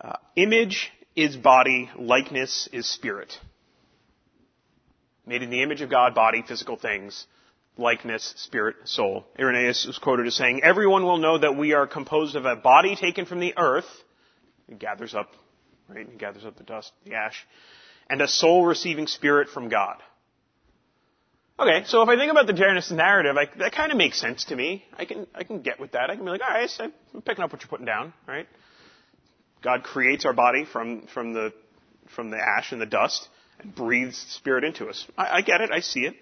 Uh, 0.00 0.16
image 0.34 0.90
is 1.14 1.36
body, 1.36 1.88
likeness 1.96 2.68
is 2.72 2.84
spirit. 2.88 3.32
Made 5.24 5.42
in 5.42 5.50
the 5.50 5.62
image 5.62 5.82
of 5.82 5.88
God, 5.88 6.16
body, 6.16 6.42
physical 6.46 6.76
things, 6.76 7.28
likeness, 7.76 8.34
spirit, 8.36 8.76
soul. 8.84 9.24
Irenaeus 9.38 9.86
is 9.86 9.98
quoted 9.98 10.26
as 10.26 10.34
saying, 10.34 10.62
Everyone 10.62 11.04
will 11.04 11.18
know 11.18 11.38
that 11.38 11.56
we 11.56 11.72
are 11.72 11.86
composed 11.86 12.36
of 12.36 12.44
a 12.44 12.56
body 12.56 12.96
taken 12.96 13.26
from 13.26 13.40
the 13.40 13.54
earth. 13.56 13.86
It 14.68 14.78
gathers 14.78 15.14
up, 15.14 15.30
right? 15.88 16.06
It 16.06 16.18
gathers 16.18 16.44
up 16.44 16.56
the 16.56 16.64
dust, 16.64 16.92
the 17.04 17.14
ash. 17.14 17.46
And 18.08 18.20
a 18.20 18.28
soul 18.28 18.66
receiving 18.66 19.06
spirit 19.06 19.48
from 19.48 19.68
God. 19.68 19.96
Okay, 21.58 21.84
so 21.86 22.02
if 22.02 22.08
I 22.08 22.16
think 22.16 22.30
about 22.30 22.46
the 22.46 22.52
Genesis 22.52 22.90
narrative, 22.90 23.36
I, 23.36 23.46
that 23.58 23.72
kind 23.72 23.92
of 23.92 23.98
makes 23.98 24.18
sense 24.20 24.44
to 24.46 24.56
me. 24.56 24.84
I 24.98 25.04
can, 25.04 25.26
I 25.34 25.44
can 25.44 25.60
get 25.60 25.78
with 25.78 25.92
that. 25.92 26.10
I 26.10 26.16
can 26.16 26.24
be 26.24 26.30
like, 26.30 26.40
alright, 26.40 26.70
I'm 27.14 27.22
picking 27.22 27.44
up 27.44 27.52
what 27.52 27.62
you're 27.62 27.68
putting 27.68 27.86
down, 27.86 28.12
right? 28.26 28.48
God 29.62 29.84
creates 29.84 30.24
our 30.24 30.32
body 30.32 30.64
from, 30.64 31.06
from 31.06 31.34
the, 31.34 31.52
from 32.16 32.30
the 32.30 32.38
ash 32.38 32.72
and 32.72 32.80
the 32.80 32.86
dust 32.86 33.28
and 33.60 33.74
breathes 33.74 34.18
spirit 34.30 34.64
into 34.64 34.88
us. 34.88 35.06
I, 35.16 35.36
I 35.36 35.40
get 35.42 35.60
it. 35.60 35.70
I 35.70 35.80
see 35.80 36.00
it. 36.00 36.14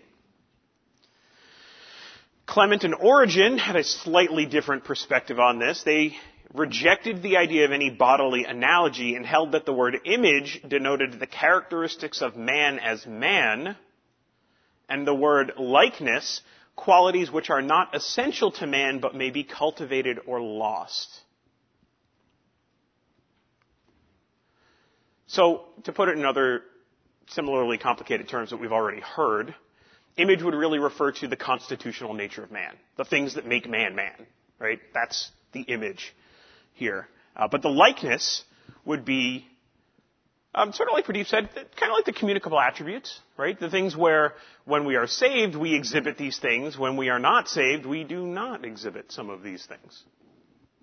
Clement 2.51 2.83
and 2.83 2.97
Origen 2.97 3.59
had 3.59 3.77
a 3.77 3.85
slightly 3.85 4.45
different 4.45 4.83
perspective 4.83 5.39
on 5.39 5.61
this. 5.61 5.85
They 5.85 6.17
rejected 6.53 7.23
the 7.23 7.37
idea 7.37 7.65
of 7.65 7.71
any 7.71 7.91
bodily 7.91 8.45
analogy 8.45 9.15
and 9.15 9.25
held 9.25 9.53
that 9.53 9.67
the 9.67 9.73
word 9.73 9.97
image 10.05 10.61
denoted 10.67 11.21
the 11.21 11.29
characteristics 11.29 12.21
of 12.21 12.37
man 12.37 12.81
as 12.81 13.07
man, 13.07 13.77
and 14.89 15.07
the 15.07 15.15
word 15.15 15.53
likeness, 15.59 16.41
qualities 16.75 17.31
which 17.31 17.51
are 17.51 17.63
not 17.63 17.95
essential 17.95 18.51
to 18.51 18.67
man 18.67 18.99
but 18.99 19.15
may 19.15 19.31
be 19.31 19.45
cultivated 19.45 20.19
or 20.27 20.41
lost. 20.41 21.09
So, 25.29 25.67
to 25.85 25.93
put 25.93 26.09
it 26.09 26.19
in 26.19 26.25
other 26.25 26.63
similarly 27.29 27.79
complicated 27.79 28.29
terms 28.29 28.51
that 28.51 28.57
we've 28.57 28.73
already 28.73 29.03
heard, 29.03 29.55
image 30.17 30.43
would 30.43 30.55
really 30.55 30.79
refer 30.79 31.13
to 31.13 31.29
the 31.29 31.37
constitutional 31.37 32.15
nature 32.15 32.43
of 32.43 32.51
man, 32.51 32.73
the 32.97 33.05
things 33.05 33.35
that 33.35 33.47
make 33.47 33.69
man 33.69 33.95
man, 33.95 34.27
right? 34.59 34.81
That's 34.93 35.31
the 35.53 35.63
image 35.63 36.15
here. 36.75 37.09
Uh, 37.37 37.49
but 37.49 37.63
the 37.63 37.69
likeness 37.69 38.45
would 38.85 39.05
be 39.05 39.47
um, 40.55 40.73
sort 40.73 40.89
of 40.89 40.95
like 40.95 41.05
Pradeep 41.05 41.27
said, 41.27 41.49
kind 41.55 41.93
of 41.93 41.97
like 41.97 42.07
the 42.07 42.13
communicable 42.13 42.59
attributes, 42.59 43.21
right? 43.37 43.59
The 43.59 43.71
things 43.71 43.97
where 43.97 44.35
when 44.65 44.85
we 44.85 44.97
are 44.97 45.07
saved, 45.07 45.55
we 45.55 45.75
exhibit 45.75 46.19
these 46.19 46.39
things. 46.39 46.77
When 46.77 46.97
we 46.97 47.09
are 47.09 47.21
not 47.21 47.49
saved, 47.49 47.87
we 47.87 48.03
do 48.03 48.27
not 48.27 48.65
exhibit 48.65 49.13
some 49.13 49.31
of 49.31 49.45
these 49.45 49.65
things, 49.67 50.03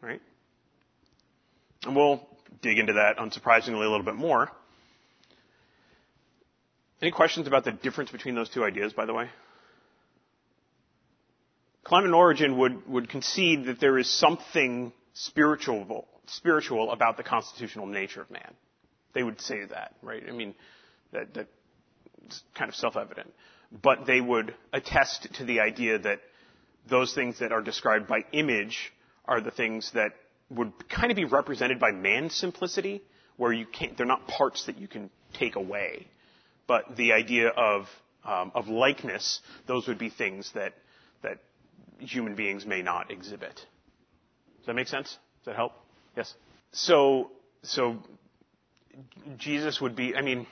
right? 0.01 0.21
And 1.83 1.95
we'll 1.95 2.25
dig 2.61 2.79
into 2.79 2.93
that, 2.93 3.17
unsurprisingly, 3.17 3.85
a 3.85 3.89
little 3.89 4.03
bit 4.03 4.15
more. 4.15 4.49
Any 7.01 7.11
questions 7.11 7.47
about 7.47 7.63
the 7.63 7.71
difference 7.71 8.11
between 8.11 8.35
those 8.35 8.49
two 8.49 8.63
ideas, 8.63 8.93
by 8.93 9.05
the 9.05 9.13
way? 9.13 9.29
Clement 11.83 12.13
Origen 12.13 12.57
would, 12.57 12.87
would 12.87 13.09
concede 13.09 13.65
that 13.65 13.79
there 13.79 13.97
is 13.97 14.09
something 14.09 14.91
spiritual, 15.13 16.07
spiritual 16.25 16.91
about 16.91 17.17
the 17.17 17.23
constitutional 17.23 17.85
nature 17.85 18.21
of 18.21 18.29
man. 18.31 18.53
They 19.13 19.23
would 19.23 19.39
say 19.39 19.63
that, 19.65 19.95
right? 20.01 20.23
I 20.27 20.31
mean, 20.31 20.53
that, 21.13 21.33
that's 21.33 22.41
kind 22.55 22.67
of 22.67 22.75
self-evident. 22.75 23.31
But 23.81 24.05
they 24.05 24.19
would 24.19 24.53
attest 24.73 25.33
to 25.35 25.45
the 25.45 25.61
idea 25.61 25.99
that 25.99 26.19
those 26.89 27.13
things 27.13 27.39
that 27.39 27.51
are 27.51 27.61
described 27.61 28.07
by 28.07 28.21
image 28.31 28.91
are 29.25 29.39
the 29.39 29.51
things 29.51 29.91
that 29.93 30.11
would 30.49 30.71
kind 30.89 31.11
of 31.11 31.15
be 31.15 31.25
represented 31.25 31.79
by 31.79 31.91
man's 31.91 32.35
simplicity, 32.35 33.01
where 33.37 33.51
you 33.53 33.65
can't, 33.65 33.97
they're 33.97 34.05
not 34.05 34.27
parts 34.27 34.65
that 34.65 34.77
you 34.77 34.87
can 34.87 35.09
take 35.33 35.55
away. 35.55 36.07
But 36.67 36.97
the 36.97 37.13
idea 37.13 37.49
of, 37.49 37.85
um, 38.25 38.51
of 38.53 38.67
likeness, 38.67 39.39
those 39.67 39.87
would 39.87 39.97
be 39.97 40.09
things 40.09 40.51
that, 40.53 40.73
that 41.23 41.39
human 41.99 42.35
beings 42.35 42.65
may 42.65 42.81
not 42.81 43.09
exhibit. 43.09 43.55
Does 43.55 44.67
that 44.67 44.73
make 44.73 44.87
sense? 44.87 45.07
Does 45.07 45.45
that 45.45 45.55
help? 45.55 45.71
Yes? 46.15 46.33
So, 46.71 47.31
so 47.63 47.97
Jesus 49.37 49.79
would 49.79 49.95
be, 49.95 50.15
I 50.15 50.21
mean, 50.21 50.45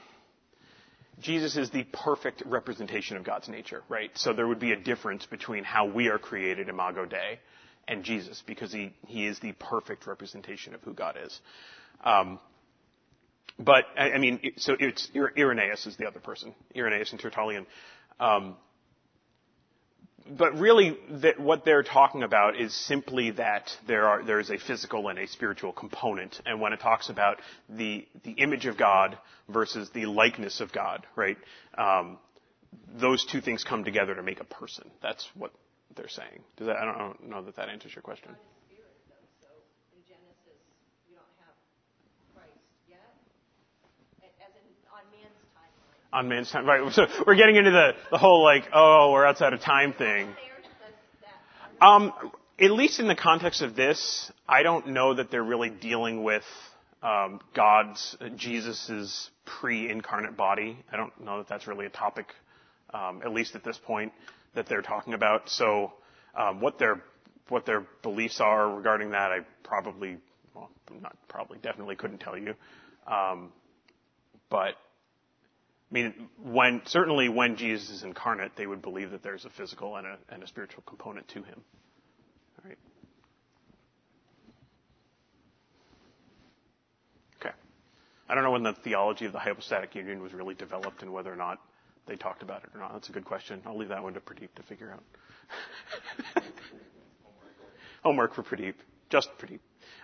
Jesus 1.20 1.56
is 1.56 1.70
the 1.70 1.84
perfect 1.92 2.44
representation 2.46 3.18
of 3.18 3.24
God's 3.24 3.48
nature, 3.48 3.84
right? 3.90 4.12
So 4.16 4.34
there 4.34 4.48
would 4.48 4.60
be 4.60 4.72
a 4.72 4.80
difference 4.80 5.26
between 5.26 5.64
how 5.64 5.86
we 5.86 6.08
are 6.08 6.18
created, 6.18 6.70
imago 6.70 7.06
Dei, 7.06 7.40
and 7.88 8.04
Jesus, 8.04 8.44
because 8.46 8.74
he, 8.74 8.94
he 9.08 9.26
is 9.26 9.40
the 9.40 9.54
perfect 9.54 10.08
representation 10.08 10.74
of 10.74 10.82
who 10.82 10.94
God 10.94 11.18
is. 11.24 11.40
Um, 12.04 12.40
but, 13.60 13.86
I, 13.98 14.12
I 14.12 14.18
mean, 14.18 14.40
so 14.58 14.76
it's, 14.80 15.10
Irenaeus 15.16 15.86
is 15.86 15.98
the 15.98 16.08
other 16.08 16.20
person, 16.20 16.54
Irenaeus 16.76 17.12
and 17.12 17.20
Tertullian. 17.20 17.66
Um, 18.20 18.56
but 20.28 20.58
really, 20.58 20.98
that 21.22 21.40
what 21.40 21.66
they're 21.66 21.84
talking 21.84 22.24
about 22.24 22.60
is 22.60 22.74
simply 22.74 23.32
that 23.32 23.70
there 23.88 24.08
are 24.08 24.24
there 24.24 24.40
is 24.40 24.50
a 24.50 24.58
physical 24.58 25.08
and 25.08 25.20
a 25.20 25.28
spiritual 25.28 25.72
component, 25.72 26.42
and 26.48 26.60
when 26.60 26.74
it 26.74 26.80
talks 26.80 27.10
about 27.10 27.40
the 27.70 28.08
the 28.24 28.32
image 28.32 28.66
of 28.66 28.76
God 28.76 29.18
versus 29.50 29.90
the 29.92 30.08
likeness 30.08 30.62
of 30.62 30.72
God, 30.72 31.06
right? 31.16 31.38
Um, 31.78 32.18
those 33.00 33.24
two 33.26 33.40
things 33.40 33.64
come 33.64 33.84
together 33.84 34.16
to 34.16 34.24
make 34.24 34.40
a 34.40 34.46
person. 34.46 34.90
That's 35.02 35.28
what 35.36 35.52
they're 35.96 36.10
saying. 36.10 36.44
That, 36.58 36.76
I 36.76 36.86
don't 36.86 37.30
know 37.30 37.44
that 37.44 37.56
that 37.58 37.70
answers 37.70 37.94
your 37.94 38.02
question. 38.02 38.36
On 46.16 46.30
man's 46.30 46.50
time. 46.50 46.66
Right. 46.66 46.92
So 46.94 47.06
we're 47.28 47.36
getting 47.36 47.58
into 47.58 47.72
the, 47.72 47.92
the 48.10 48.18
whole 48.18 48.44
like, 48.44 48.70
oh, 48.74 49.12
we're 49.12 49.26
outside 49.26 49.54
of 49.54 49.60
time 49.60 49.94
thing. 49.94 50.30
Um, 51.82 52.14
at 52.58 52.72
least 52.72 53.00
in 53.00 53.08
the 53.08 53.16
context 53.16 53.62
of 53.62 53.76
this, 53.76 54.32
I 54.48 54.64
don't 54.64 54.88
know 54.88 55.14
that 55.14 55.30
they're 55.30 55.44
really 55.44 55.70
dealing 55.70 56.24
with 56.24 56.44
um, 57.04 57.42
God's, 57.54 58.16
Jesus's 58.38 59.30
pre-incarnate 59.46 60.38
body. 60.38 60.78
I 60.92 60.96
don't 60.96 61.20
know 61.24 61.40
that 61.40 61.50
that's 61.50 61.68
really 61.68 61.86
a 61.86 61.90
topic, 61.90 62.28
um, 62.94 63.22
at 63.24 63.34
least 63.34 63.56
at 63.56 63.64
this 63.66 63.78
point, 63.78 64.14
that 64.56 64.68
they're 64.68 64.82
talking 64.82 65.14
about. 65.14 65.50
So, 65.50 65.92
um, 66.36 66.62
what 66.62 66.80
their 66.80 67.02
what 67.50 67.66
their 67.66 67.86
beliefs 68.02 68.40
are 68.40 68.74
regarding 68.74 69.12
that, 69.12 69.32
I 69.32 69.40
probably, 69.64 70.18
well, 70.56 70.72
not 71.00 71.16
probably, 71.28 71.60
definitely 71.62 71.96
couldn't 71.96 72.18
tell 72.18 72.38
you. 72.38 72.56
Um, 73.06 73.52
but 74.50 74.76
I 75.92 75.94
mean, 75.94 76.30
when, 76.44 76.82
certainly 76.86 77.30
when 77.30 77.58
Jesus 77.58 77.90
is 77.90 78.04
incarnate, 78.04 78.54
they 78.58 78.66
would 78.66 78.82
believe 78.82 79.12
that 79.12 79.22
there's 79.22 79.46
a 79.46 79.50
physical 79.52 79.96
and 79.98 80.08
a, 80.08 80.18
and 80.30 80.42
a 80.42 80.48
spiritual 80.48 80.84
component 80.86 81.28
to 81.30 81.44
him. 81.44 81.62
Right? 82.66 82.78
Okay. 87.40 87.54
I 88.28 88.36
don't 88.36 88.44
know 88.44 88.52
when 88.52 88.64
the 88.64 88.74
theology 88.74 89.26
of 89.26 89.32
the 89.32 89.40
hypostatic 89.40 89.94
union 89.96 90.22
was 90.22 90.34
really 90.34 90.56
developed 90.56 91.04
and 91.04 91.14
whether 91.14 91.32
or 91.32 91.38
not 91.38 91.60
they 92.08 92.16
talked 92.16 92.42
about 92.42 92.64
it 92.64 92.70
or 92.74 92.80
not. 92.80 92.94
That's 92.94 93.10
a 93.10 93.12
good 93.12 93.26
question. 93.26 93.62
I'll 93.66 93.78
leave 93.78 93.90
that 93.90 94.02
one 94.02 94.16
to 94.16 94.20
Pradeep 94.20 94.54
to 94.56 94.64
figure 94.64 94.92
out. 94.92 95.04
Homework 98.04 98.34
for 98.34 98.44
Pradeep. 98.44 98.74
Just 99.10 99.30
Pradeep. 99.40 99.60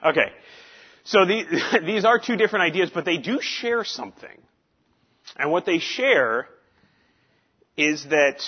Okay. 0.06 0.32
So 1.04 1.26
the, 1.26 1.82
these 1.86 2.06
are 2.06 2.20
two 2.20 2.36
different 2.36 2.66
ideas, 2.66 2.92
but 2.94 3.04
they 3.04 3.18
do 3.18 3.40
share 3.42 3.84
something. 3.84 4.38
And 5.38 5.52
what 5.52 5.66
they 5.66 5.80
share 5.80 6.48
is 7.78 8.06
that 8.06 8.42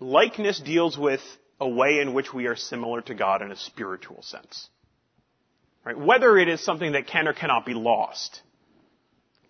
likeness 0.00 0.60
deals 0.60 0.98
with 0.98 1.20
a 1.60 1.68
way 1.68 2.00
in 2.00 2.14
which 2.14 2.32
we 2.32 2.46
are 2.46 2.56
similar 2.56 3.00
to 3.02 3.14
God 3.14 3.42
in 3.42 3.52
a 3.52 3.56
spiritual 3.56 4.22
sense. 4.22 4.68
Right? 5.84 5.98
Whether 5.98 6.38
it 6.38 6.48
is 6.48 6.64
something 6.64 6.92
that 6.92 7.06
can 7.06 7.28
or 7.28 7.32
cannot 7.32 7.66
be 7.66 7.74
lost. 7.74 8.40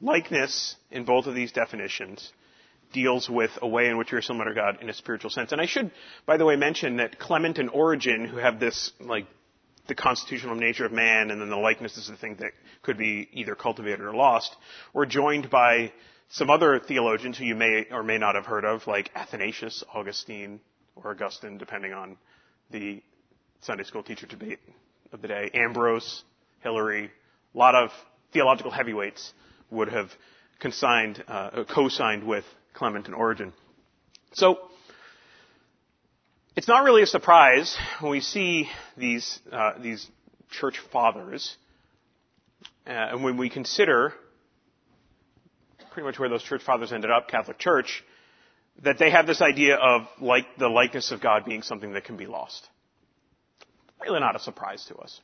Likeness, 0.01 0.77
in 0.91 1.05
both 1.05 1.27
of 1.27 1.35
these 1.35 1.53
definitions, 1.53 2.33
deals 2.93 3.29
with 3.29 3.51
a 3.63 3.67
way 3.67 3.89
in 3.89 3.97
which 3.97 4.13
we 4.13 4.19
are 4.19 4.23
similar 4.23 4.49
to 4.49 4.55
God 4.55 4.79
in 4.83 4.91
a 4.91 4.95
spiritual 4.95 5.31
sense. 5.31 5.53
And 5.53 5.61
I 5.61 5.67
should, 5.67 5.91
by 6.27 6.37
the 6.37 6.45
way, 6.45 6.57
mention 6.57 6.97
that 6.97 7.19
Clement 7.19 7.59
and 7.59 7.71
Origen, 7.71 8.27
who 8.27 8.37
have 8.37 8.61
this, 8.61 8.93
like, 9.01 9.27
the 9.87 9.95
constitutional 9.95 10.55
nature 10.55 10.87
of 10.87 10.93
man 10.93 11.31
and 11.31 11.41
then 11.41 11.51
the 11.51 11.57
likeness 11.57 11.97
is 11.97 12.09
the 12.09 12.17
thing 12.17 12.37
that 12.41 12.53
could 12.83 12.97
be 12.97 13.29
either 13.33 13.55
cultivated 13.55 14.01
or 14.01 14.15
lost, 14.15 14.55
were 14.93 15.07
joined 15.07 15.51
by 15.51 15.93
some 16.31 16.51
other 16.51 16.81
theologians 16.81 17.39
who 17.39 17.45
you 17.45 17.55
may 17.55 17.87
or 17.91 18.03
may 18.03 18.19
not 18.19 18.35
have 18.35 18.47
heard 18.47 18.65
of, 18.65 18.87
like 18.87 19.11
Athanasius, 19.15 19.85
Augustine, 19.93 20.61
or 20.97 21.11
Augustine, 21.11 21.59
depending 21.59 21.93
on 21.93 22.17
the 22.71 23.03
Sunday 23.61 23.85
school 23.85 24.03
teacher 24.03 24.27
debate 24.27 24.59
of 25.13 25.23
the 25.23 25.29
day, 25.29 25.51
Ambrose, 25.55 26.25
Hilary, 26.63 27.11
a 27.55 27.59
lot 27.59 27.75
of 27.75 27.91
theological 28.33 28.71
heavyweights 28.71 29.33
would 29.71 29.89
have 29.89 30.11
consigned, 30.61 31.23
uh, 31.29 31.65
co-signed 31.69 32.25
with 32.25 32.45
Clement 32.73 33.07
and 33.07 33.15
Origen. 33.15 33.53
So, 34.33 34.59
it's 36.57 36.69
not 36.69 36.85
really 36.85 37.03
a 37.03 37.07
surprise 37.07 37.77
when 38.01 38.13
we 38.13 38.21
see 38.21 38.69
these, 38.97 39.41
uh, 39.51 39.73
these 39.79 40.07
church 40.51 40.79
fathers, 40.93 41.57
uh, 42.87 42.91
and 42.91 43.25
when 43.25 43.37
we 43.37 43.49
consider 43.51 44.15
pretty 45.95 46.07
much 46.07 46.19
where 46.19 46.29
those 46.29 46.43
church 46.43 46.63
fathers 46.63 46.93
ended 46.93 47.11
up, 47.11 47.29
Catholic 47.29 47.57
Church, 47.57 48.05
that 48.83 48.99
they 48.99 49.11
have 49.11 49.27
this 49.29 49.41
idea 49.41 49.77
of 49.77 50.03
like 50.21 50.45
the 50.59 50.69
likeness 50.69 51.13
of 51.13 51.21
God 51.21 51.45
being 51.45 51.63
something 51.63 51.93
that 51.93 52.05
can 52.05 52.17
be 52.17 52.27
lost. 52.27 52.69
Really 54.03 54.19
not 54.19 54.35
a 54.35 54.41
surprise 54.41 54.85
to 54.89 54.97
us. 54.97 55.21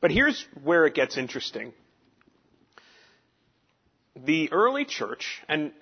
But 0.00 0.12
here's 0.12 0.46
where 0.62 0.86
it 0.86 0.94
gets 0.94 1.18
interesting. 1.18 1.72
The 4.14 4.52
early 4.52 4.84
church, 4.84 5.42
and 5.48 5.72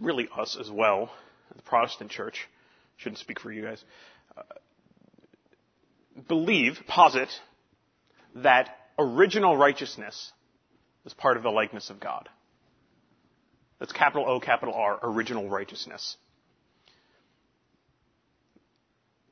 really 0.00 0.28
us 0.36 0.58
as 0.60 0.68
well, 0.68 1.10
the 1.54 1.62
Protestant 1.62 2.10
church, 2.10 2.48
shouldn't 2.96 3.18
speak 3.18 3.38
for 3.38 3.52
you 3.52 3.62
guys, 3.62 3.82
uh, 4.36 4.42
believe, 6.26 6.80
posit, 6.88 7.28
that 8.34 8.76
original 8.98 9.56
righteousness 9.56 10.32
is 11.06 11.14
part 11.14 11.36
of 11.36 11.44
the 11.44 11.50
likeness 11.50 11.88
of 11.88 12.00
God. 12.00 12.28
That's 13.80 13.92
capital 13.92 14.28
O, 14.28 14.38
capital 14.38 14.74
R, 14.74 15.00
original 15.02 15.48
righteousness. 15.48 16.16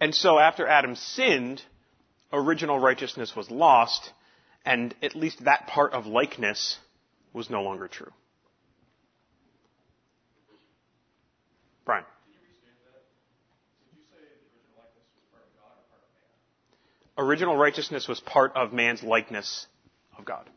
And 0.01 0.15
so 0.15 0.39
after 0.39 0.67
Adam 0.67 0.97
sinned, 0.97 1.63
original 2.33 2.79
righteousness 2.79 3.37
was 3.37 3.51
lost, 3.51 4.11
and 4.65 4.95
at 5.03 5.15
least 5.15 5.45
that 5.45 5.67
part 5.67 5.93
of 5.93 6.07
likeness 6.07 6.79
was 7.33 7.51
no 7.51 7.63
longer 7.63 7.89
true. 7.89 8.11
Brian. 11.85 12.05
Did 12.27 13.99
you 13.99 14.05
say 14.11 14.17
original 14.17 14.77
likeness 14.77 15.09
was 15.15 15.25
part 15.33 15.45
of 15.45 15.53
God 15.61 15.73
or 15.77 15.85
part 15.91 16.03
of 16.03 17.19
man? 17.19 17.27
Original 17.27 17.57
righteousness 17.57 18.09
was 18.09 18.21
part 18.21 18.53
of 18.57 18.73
man's 18.73 19.03
likeness 19.03 19.67
of 20.17 20.25
God. 20.25 20.49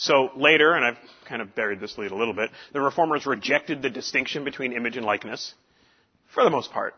So 0.00 0.30
later, 0.34 0.72
and 0.72 0.82
I've 0.82 0.96
kind 1.28 1.42
of 1.42 1.54
buried 1.54 1.78
this 1.78 1.98
lead 1.98 2.10
a 2.10 2.16
little 2.16 2.32
bit, 2.32 2.50
the 2.72 2.80
reformers 2.80 3.26
rejected 3.26 3.82
the 3.82 3.90
distinction 3.90 4.44
between 4.44 4.72
image 4.72 4.96
and 4.96 5.04
likeness, 5.04 5.52
for 6.34 6.42
the 6.42 6.48
most 6.48 6.72
part. 6.72 6.94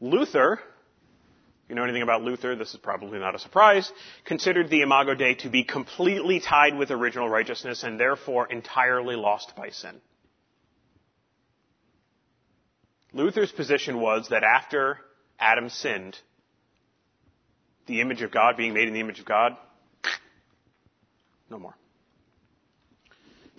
Luther, 0.00 0.54
if 0.54 1.68
you 1.68 1.76
know 1.76 1.84
anything 1.84 2.02
about 2.02 2.22
Luther, 2.22 2.56
this 2.56 2.74
is 2.74 2.80
probably 2.80 3.20
not 3.20 3.36
a 3.36 3.38
surprise, 3.38 3.90
considered 4.24 4.68
the 4.68 4.82
Imago 4.82 5.14
Dei 5.14 5.36
to 5.36 5.48
be 5.48 5.62
completely 5.62 6.40
tied 6.40 6.76
with 6.76 6.90
original 6.90 7.28
righteousness 7.28 7.84
and 7.84 8.00
therefore 8.00 8.50
entirely 8.50 9.14
lost 9.14 9.54
by 9.56 9.70
sin. 9.70 10.00
Luther's 13.12 13.52
position 13.52 14.00
was 14.00 14.26
that 14.30 14.42
after 14.42 14.98
Adam 15.38 15.68
sinned, 15.68 16.18
the 17.86 18.00
image 18.00 18.22
of 18.22 18.32
God, 18.32 18.56
being 18.56 18.74
made 18.74 18.88
in 18.88 18.94
the 18.94 18.98
image 18.98 19.20
of 19.20 19.24
God, 19.24 19.56
no 21.48 21.60
more. 21.60 21.76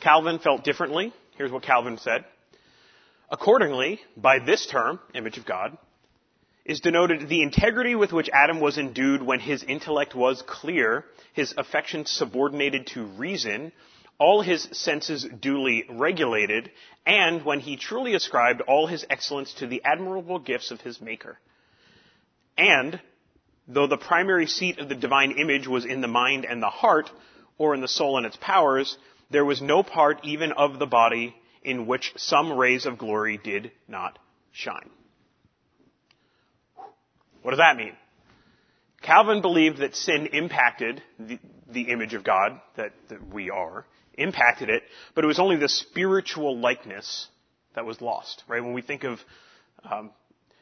Calvin 0.05 0.37
felt 0.37 0.63
differently. 0.63 1.11
Here's 1.35 1.51
what 1.51 1.63
Calvin 1.63 1.97
said. 1.97 2.25
Accordingly, 3.31 3.99
by 4.15 4.37
this 4.37 4.67
term, 4.67 4.99
image 5.15 5.39
of 5.39 5.47
God, 5.47 5.79
is 6.63 6.79
denoted 6.79 7.27
the 7.27 7.41
integrity 7.41 7.95
with 7.95 8.13
which 8.13 8.29
Adam 8.31 8.59
was 8.59 8.77
endued 8.77 9.23
when 9.23 9.39
his 9.39 9.63
intellect 9.63 10.13
was 10.13 10.43
clear, 10.45 11.05
his 11.33 11.55
affections 11.57 12.11
subordinated 12.11 12.85
to 12.85 13.03
reason, 13.03 13.71
all 14.19 14.43
his 14.43 14.67
senses 14.73 15.25
duly 15.41 15.85
regulated, 15.89 16.69
and 17.07 17.43
when 17.43 17.59
he 17.59 17.75
truly 17.75 18.13
ascribed 18.13 18.61
all 18.61 18.85
his 18.85 19.07
excellence 19.09 19.55
to 19.55 19.65
the 19.65 19.81
admirable 19.83 20.37
gifts 20.37 20.69
of 20.69 20.81
his 20.81 21.01
Maker. 21.01 21.39
And, 22.55 23.01
though 23.67 23.87
the 23.87 23.97
primary 23.97 24.45
seat 24.45 24.77
of 24.77 24.87
the 24.87 24.93
divine 24.93 25.31
image 25.31 25.67
was 25.67 25.83
in 25.83 26.01
the 26.01 26.07
mind 26.07 26.45
and 26.45 26.61
the 26.61 26.69
heart, 26.69 27.09
or 27.57 27.73
in 27.73 27.81
the 27.81 27.87
soul 27.87 28.17
and 28.17 28.27
its 28.27 28.37
powers, 28.39 28.99
there 29.29 29.45
was 29.45 29.61
no 29.61 29.83
part 29.83 30.19
even 30.23 30.51
of 30.51 30.79
the 30.79 30.85
body 30.85 31.35
in 31.63 31.87
which 31.87 32.13
some 32.15 32.53
rays 32.53 32.85
of 32.85 32.97
glory 32.97 33.39
did 33.43 33.71
not 33.87 34.19
shine. 34.51 34.89
What 37.41 37.51
does 37.51 37.59
that 37.59 37.77
mean? 37.77 37.93
Calvin 39.01 39.41
believed 39.41 39.79
that 39.79 39.95
sin 39.95 40.27
impacted 40.27 41.01
the, 41.19 41.39
the 41.71 41.91
image 41.91 42.13
of 42.13 42.23
God 42.23 42.59
that, 42.75 42.93
that, 43.09 43.33
we 43.33 43.51
are, 43.51 43.85
impacted 44.15 44.69
it, 44.69 44.83
but 45.13 45.23
it 45.23 45.27
was 45.27 45.39
only 45.39 45.57
the 45.57 45.69
spiritual 45.69 46.57
likeness 46.57 47.27
that 47.75 47.85
was 47.85 48.01
lost, 48.01 48.43
right? 48.47 48.63
When 48.63 48.73
we 48.73 48.81
think 48.81 49.03
of 49.03 49.19
um, 49.83 50.11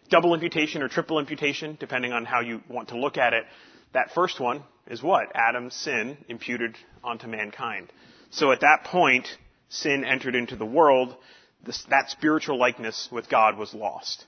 double 0.10 0.34
imputation 0.34 0.82
or 0.82 0.89
triple 0.89 1.19
imputation, 1.19 1.78
depending 1.80 2.12
on 2.12 2.26
how 2.26 2.41
you 2.41 2.62
want 2.67 2.89
to 2.89 2.97
look 2.97 3.17
at 3.17 3.34
it, 3.34 3.45
that 3.93 4.12
first 4.13 4.39
one 4.39 4.63
is 4.88 5.02
what? 5.02 5.28
Adam's 5.36 5.76
sin 5.76 6.17
imputed 6.28 6.76
onto 7.04 7.28
mankind. 7.28 7.91
So 8.34 8.52
at 8.52 8.62
that 8.62 8.86
point, 8.86 9.28
sin 9.69 10.04
entered 10.04 10.36
into 10.36 10.56
the 10.56 10.65
world. 10.65 11.15
This, 11.63 11.84
that 11.89 12.10
spiritual 12.10 12.58
likeness 12.58 13.08
with 13.12 13.30
God 13.30 13.58
was 13.58 13.74
lost. 13.74 14.26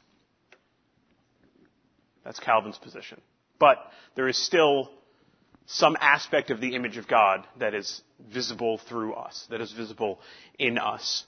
That's 2.24 2.40
Calvin's 2.40 2.78
position. 2.78 3.20
But 3.60 3.78
there 4.16 4.28
is 4.28 4.38
still 4.38 4.92
some 5.66 5.98
aspect 6.00 6.52
of 6.52 6.62
the 6.62 6.76
image 6.76 6.98
of 6.98 7.08
God 7.08 7.46
that 7.60 7.74
is 7.74 8.02
visible 8.32 8.78
through 8.78 9.14
us, 9.14 9.48
that 9.50 9.60
is 9.60 9.72
visible 9.72 10.20
in 10.60 10.78
us. 10.78 11.26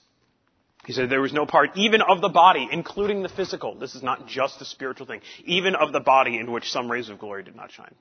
He 0.86 0.92
said 0.92 1.10
there 1.10 1.20
was 1.20 1.32
no 1.32 1.46
part 1.46 1.70
even 1.74 2.00
of 2.00 2.20
the 2.20 2.28
body, 2.28 2.68
including 2.70 3.22
the 3.22 3.28
physical. 3.28 3.74
This 3.74 3.96
is 3.96 4.04
not 4.04 4.28
just 4.28 4.60
a 4.60 4.64
spiritual 4.64 5.06
thing. 5.06 5.20
Even 5.44 5.74
of 5.74 5.92
the 5.92 6.00
body 6.00 6.38
in 6.38 6.52
which 6.52 6.70
some 6.70 6.90
rays 6.90 7.08
of 7.08 7.18
glory 7.18 7.42
did 7.42 7.56
not 7.56 7.72
shine. 7.72 7.94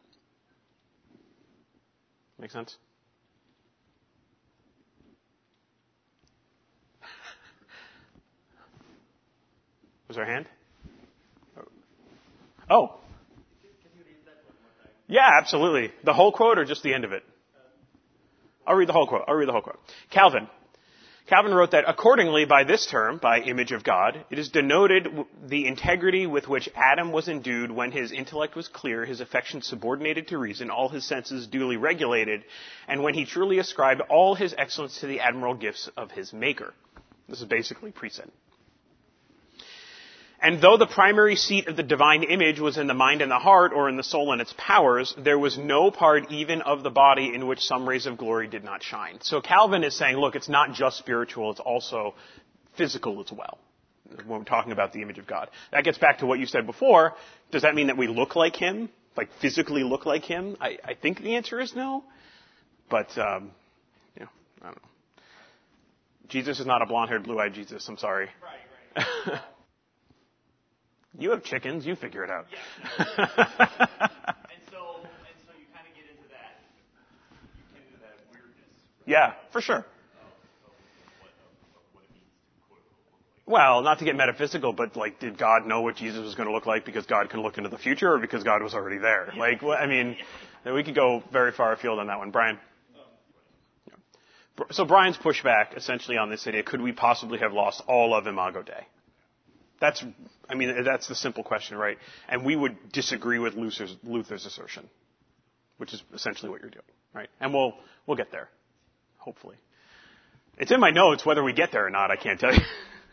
Make 2.39 2.51
sense? 2.51 2.77
There 10.17 10.25
hand? 10.25 10.47
Oh. 12.71 12.95
Yeah, 15.07 15.29
absolutely. 15.39 15.91
The 16.03 16.13
whole 16.13 16.31
quote 16.31 16.57
or 16.57 16.65
just 16.65 16.81
the 16.81 16.91
end 16.91 17.05
of 17.05 17.11
it? 17.11 17.23
I'll 18.65 18.73
read 18.73 18.89
the 18.89 18.93
whole 18.93 19.05
quote. 19.05 19.25
I'll 19.27 19.35
read 19.35 19.47
the 19.47 19.51
whole 19.51 19.61
quote. 19.61 19.79
Calvin. 20.09 20.47
Calvin 21.27 21.53
wrote 21.53 21.69
that 21.71 21.83
accordingly 21.87 22.45
by 22.45 22.63
this 22.63 22.87
term, 22.87 23.19
by 23.21 23.41
image 23.41 23.71
of 23.71 23.83
God, 23.83 24.25
it 24.31 24.39
is 24.39 24.49
denoted 24.49 25.07
the 25.45 25.67
integrity 25.67 26.25
with 26.25 26.47
which 26.47 26.67
Adam 26.75 27.11
was 27.11 27.27
endued 27.27 27.69
when 27.69 27.91
his 27.91 28.11
intellect 28.11 28.55
was 28.55 28.67
clear, 28.67 29.05
his 29.05 29.21
affections 29.21 29.67
subordinated 29.67 30.29
to 30.29 30.39
reason, 30.39 30.71
all 30.71 30.89
his 30.89 31.07
senses 31.07 31.45
duly 31.45 31.77
regulated, 31.77 32.43
and 32.87 33.03
when 33.03 33.13
he 33.13 33.23
truly 33.23 33.59
ascribed 33.59 34.01
all 34.09 34.33
his 34.33 34.55
excellence 34.57 34.99
to 35.01 35.05
the 35.05 35.19
admirable 35.19 35.53
gifts 35.53 35.91
of 35.95 36.09
his 36.09 36.33
maker. 36.33 36.73
This 37.29 37.39
is 37.39 37.47
basically 37.47 37.91
pre-sin. 37.91 38.31
And 40.39 40.61
though 40.61 40.77
the 40.77 40.85
primary 40.85 41.35
seat 41.35 41.67
of 41.67 41.75
the 41.75 41.83
divine 41.83 42.23
image 42.23 42.59
was 42.59 42.77
in 42.77 42.85
the 42.85 42.93
mind 42.93 43.21
and 43.21 43.31
the 43.31 43.39
heart, 43.39 43.73
or 43.73 43.89
in 43.89 43.97
the 43.97 44.03
soul 44.03 44.31
and 44.31 44.41
its 44.41 44.53
powers, 44.55 45.15
there 45.17 45.39
was 45.39 45.57
no 45.57 45.89
part 45.89 46.31
even 46.31 46.61
of 46.61 46.83
the 46.83 46.91
body 46.91 47.33
in 47.33 47.47
which 47.47 47.59
some 47.61 47.89
rays 47.89 48.05
of 48.05 48.17
glory 48.17 48.47
did 48.47 48.63
not 48.63 48.83
shine. 48.83 49.17
So 49.21 49.41
Calvin 49.41 49.83
is 49.83 49.97
saying, 49.97 50.15
look, 50.17 50.35
it's 50.35 50.49
not 50.49 50.73
just 50.73 50.97
spiritual, 50.97 51.51
it's 51.51 51.59
also 51.59 52.13
physical 52.77 53.19
as 53.19 53.31
well. 53.31 53.57
When 54.25 54.39
we're 54.39 54.45
talking 54.45 54.71
about 54.71 54.93
the 54.93 55.01
image 55.01 55.17
of 55.17 55.27
God. 55.27 55.49
That 55.71 55.83
gets 55.83 55.97
back 55.97 56.19
to 56.19 56.25
what 56.25 56.39
you 56.39 56.45
said 56.45 56.65
before. 56.65 57.13
Does 57.51 57.63
that 57.63 57.75
mean 57.75 57.87
that 57.87 57.97
we 57.97 58.07
look 58.07 58.35
like 58.35 58.55
Him? 58.55 58.89
Like 59.17 59.29
physically 59.41 59.83
look 59.83 60.05
like 60.05 60.23
Him? 60.23 60.55
I, 60.61 60.77
I 60.83 60.93
think 60.93 61.21
the 61.21 61.35
answer 61.35 61.59
is 61.59 61.75
no. 61.75 62.03
But, 62.89 63.17
um, 63.17 63.51
you 64.15 64.23
know, 64.23 64.29
I 64.61 64.65
don't 64.65 64.75
know. 64.75 64.89
Jesus 66.29 66.59
is 66.59 66.65
not 66.65 66.81
a 66.81 66.85
blonde-haired, 66.85 67.23
blue-eyed 67.23 67.53
Jesus. 67.53 67.85
I'm 67.89 67.97
sorry. 67.97 68.29
Right, 68.95 69.05
right. 69.27 69.41
You 71.19 71.31
have 71.31 71.43
chickens. 71.43 71.85
You 71.85 71.95
figure 71.95 72.23
it 72.23 72.29
out. 72.29 72.45
Yeah. 72.51 72.57
and 72.57 73.29
so, 74.69 75.01
and 75.01 75.37
so 75.45 75.53
you 75.57 75.65
kind 75.73 75.87
of 75.87 75.95
get 75.95 76.05
into 76.11 76.27
that, 76.29 76.61
you 77.41 77.73
get 77.73 77.87
into 77.87 77.99
that 78.01 78.17
weirdness. 78.31 78.69
Right? 78.99 79.07
yeah, 79.07 79.33
for 79.51 79.61
sure. 79.61 79.77
Of, 79.77 79.83
of 79.83 80.73
what, 81.19 81.31
of, 81.31 81.49
of 81.75 81.83
what 81.93 82.03
it 82.03 82.13
means 82.13 82.29
to 82.29 82.61
quote 82.69 82.81
unquote 82.81 82.85
look 82.93 83.09
like. 83.09 83.51
Well, 83.51 83.81
not 83.81 83.97
to 83.99 84.05
get 84.05 84.15
metaphysical, 84.15 84.73
but 84.73 84.95
like, 84.95 85.19
did 85.19 85.39
God 85.39 85.65
know 85.65 85.81
what 85.81 85.95
Jesus 85.95 86.21
was 86.23 86.35
going 86.35 86.47
to 86.47 86.53
look 86.53 86.67
like 86.67 86.85
because 86.85 87.07
God 87.07 87.31
can 87.31 87.41
look 87.41 87.57
into 87.57 87.69
the 87.69 87.79
future, 87.79 88.13
or 88.13 88.19
because 88.19 88.43
God 88.43 88.61
was 88.61 88.75
already 88.75 88.99
there? 88.99 89.33
Like, 89.35 89.63
well, 89.63 89.77
I 89.77 89.87
mean, 89.87 90.17
we 90.65 90.83
could 90.83 90.95
go 90.95 91.23
very 91.31 91.51
far 91.51 91.73
afield 91.73 91.97
on 91.97 92.07
that 92.07 92.19
one, 92.19 92.29
Brian. 92.29 92.59
Um, 94.59 94.67
so 94.69 94.85
Brian's 94.85 95.17
pushback 95.17 95.75
essentially 95.75 96.17
on 96.17 96.29
this 96.29 96.45
idea, 96.45 96.61
could 96.61 96.81
we 96.81 96.91
possibly 96.91 97.39
have 97.39 97.53
lost 97.53 97.81
all 97.87 98.13
of 98.13 98.27
Imago 98.27 98.61
Dei? 98.61 98.85
That's, 99.79 100.03
I 100.49 100.55
mean, 100.55 100.83
that's 100.83 101.07
the 101.07 101.15
simple 101.15 101.43
question, 101.43 101.77
right? 101.77 101.97
And 102.27 102.45
we 102.45 102.55
would 102.55 102.91
disagree 102.91 103.39
with 103.39 103.53
Luther's, 103.53 103.95
Luther's 104.03 104.45
assertion, 104.45 104.89
which 105.77 105.93
is 105.93 106.01
essentially 106.13 106.49
what 106.49 106.61
you're 106.61 106.71
doing, 106.71 106.83
right? 107.13 107.29
And 107.39 107.53
we'll, 107.53 107.73
we'll 108.07 108.17
get 108.17 108.31
there, 108.31 108.49
hopefully. 109.17 109.55
It's 110.57 110.71
in 110.71 110.79
my 110.79 110.89
notes, 110.89 111.25
whether 111.25 111.43
we 111.43 111.53
get 111.53 111.71
there 111.71 111.85
or 111.85 111.91
not, 111.91 112.09
I 112.09 112.15
can't 112.15 112.39
tell 112.39 112.53
you. 112.53 112.61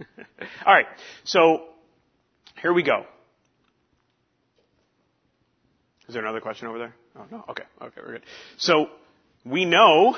Alright, 0.67 0.87
so, 1.25 1.65
here 2.63 2.73
we 2.73 2.83
go. 2.83 3.05
Is 6.09 6.15
there 6.15 6.23
another 6.23 6.41
question 6.41 6.69
over 6.69 6.79
there? 6.79 6.95
Oh 7.17 7.25
no, 7.31 7.45
okay, 7.51 7.65
okay, 7.81 8.01
we're 8.05 8.13
good. 8.13 8.25
So, 8.57 8.89
we 9.45 9.67
know 9.67 10.17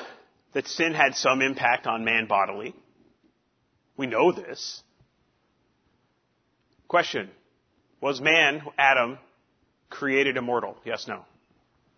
that 0.53 0.69
sin 0.69 0.95
had 0.95 1.17
some 1.17 1.43
impact 1.43 1.87
on 1.87 2.05
man 2.05 2.27
bodily. 2.27 2.75
We 3.97 4.07
know 4.07 4.31
this. 4.31 4.83
Question. 6.89 7.31
Was 8.01 8.21
man, 8.21 8.63
Adam, 8.79 9.19
created 9.91 10.37
immortal? 10.37 10.77
Yes, 10.85 11.07
no. 11.09 11.25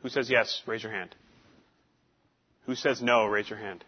Who 0.03 0.09
says 0.09 0.31
yes? 0.31 0.63
Raise 0.67 0.83
your 0.83 0.93
hand. 0.93 1.15
Who 2.67 2.75
says 2.75 3.03
no? 3.03 3.27
Raise 3.27 3.49
your 3.49 3.59
hand. 3.59 3.85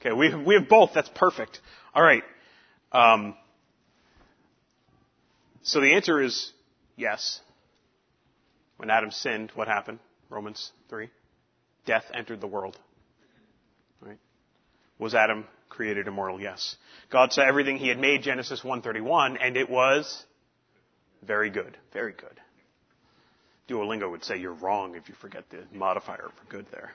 Okay, 0.00 0.12
we 0.12 0.30
have, 0.30 0.46
we 0.46 0.54
have 0.54 0.68
both. 0.68 0.90
That's 0.94 1.10
perfect. 1.14 1.60
All 1.94 2.02
right. 2.02 2.22
Um, 2.92 3.34
so 5.62 5.80
the 5.80 5.94
answer 5.94 6.22
is 6.22 6.52
yes. 6.96 7.40
When 8.76 8.90
Adam 8.90 9.10
sinned, 9.10 9.50
what 9.54 9.66
happened? 9.66 9.98
Romans 10.30 10.70
3 10.88 11.10
death 11.88 12.04
entered 12.14 12.40
the 12.40 12.46
world. 12.46 12.78
Right? 14.00 14.18
Was 14.98 15.14
Adam 15.14 15.46
created 15.78 16.08
immortal? 16.08 16.40
Yes. 16.40 16.74
God 17.08 17.32
saw 17.32 17.42
everything 17.42 17.76
he 17.76 17.86
had 17.86 18.00
made, 18.00 18.22
Genesis 18.22 18.62
1:31, 18.62 19.38
and 19.40 19.56
it 19.56 19.70
was 19.70 20.24
very 21.22 21.50
good. 21.50 21.78
Very 21.92 22.12
good. 22.12 22.40
Duolingo 23.68 24.10
would 24.10 24.24
say 24.24 24.38
you're 24.38 24.54
wrong 24.54 24.96
if 24.96 25.08
you 25.08 25.14
forget 25.14 25.48
the 25.50 25.62
modifier 25.72 26.30
for 26.36 26.50
good 26.50 26.66
there. 26.72 26.90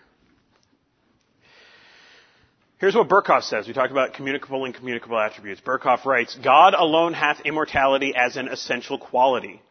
Here's 2.80 2.94
what 2.94 3.08
Berkhof 3.08 3.44
says. 3.44 3.68
We 3.68 3.74
talked 3.74 3.92
about 3.94 4.16
communicable 4.16 4.66
and 4.66 4.76
communicable 4.76 5.18
attributes. 5.18 5.62
Berkhof 5.62 6.04
writes, 6.04 6.36
God 6.36 6.74
alone 6.74 7.14
hath 7.14 7.40
immortality 7.46 8.14
as 8.14 8.36
an 8.36 8.50
essential 8.50 8.98
quality, 8.98 9.62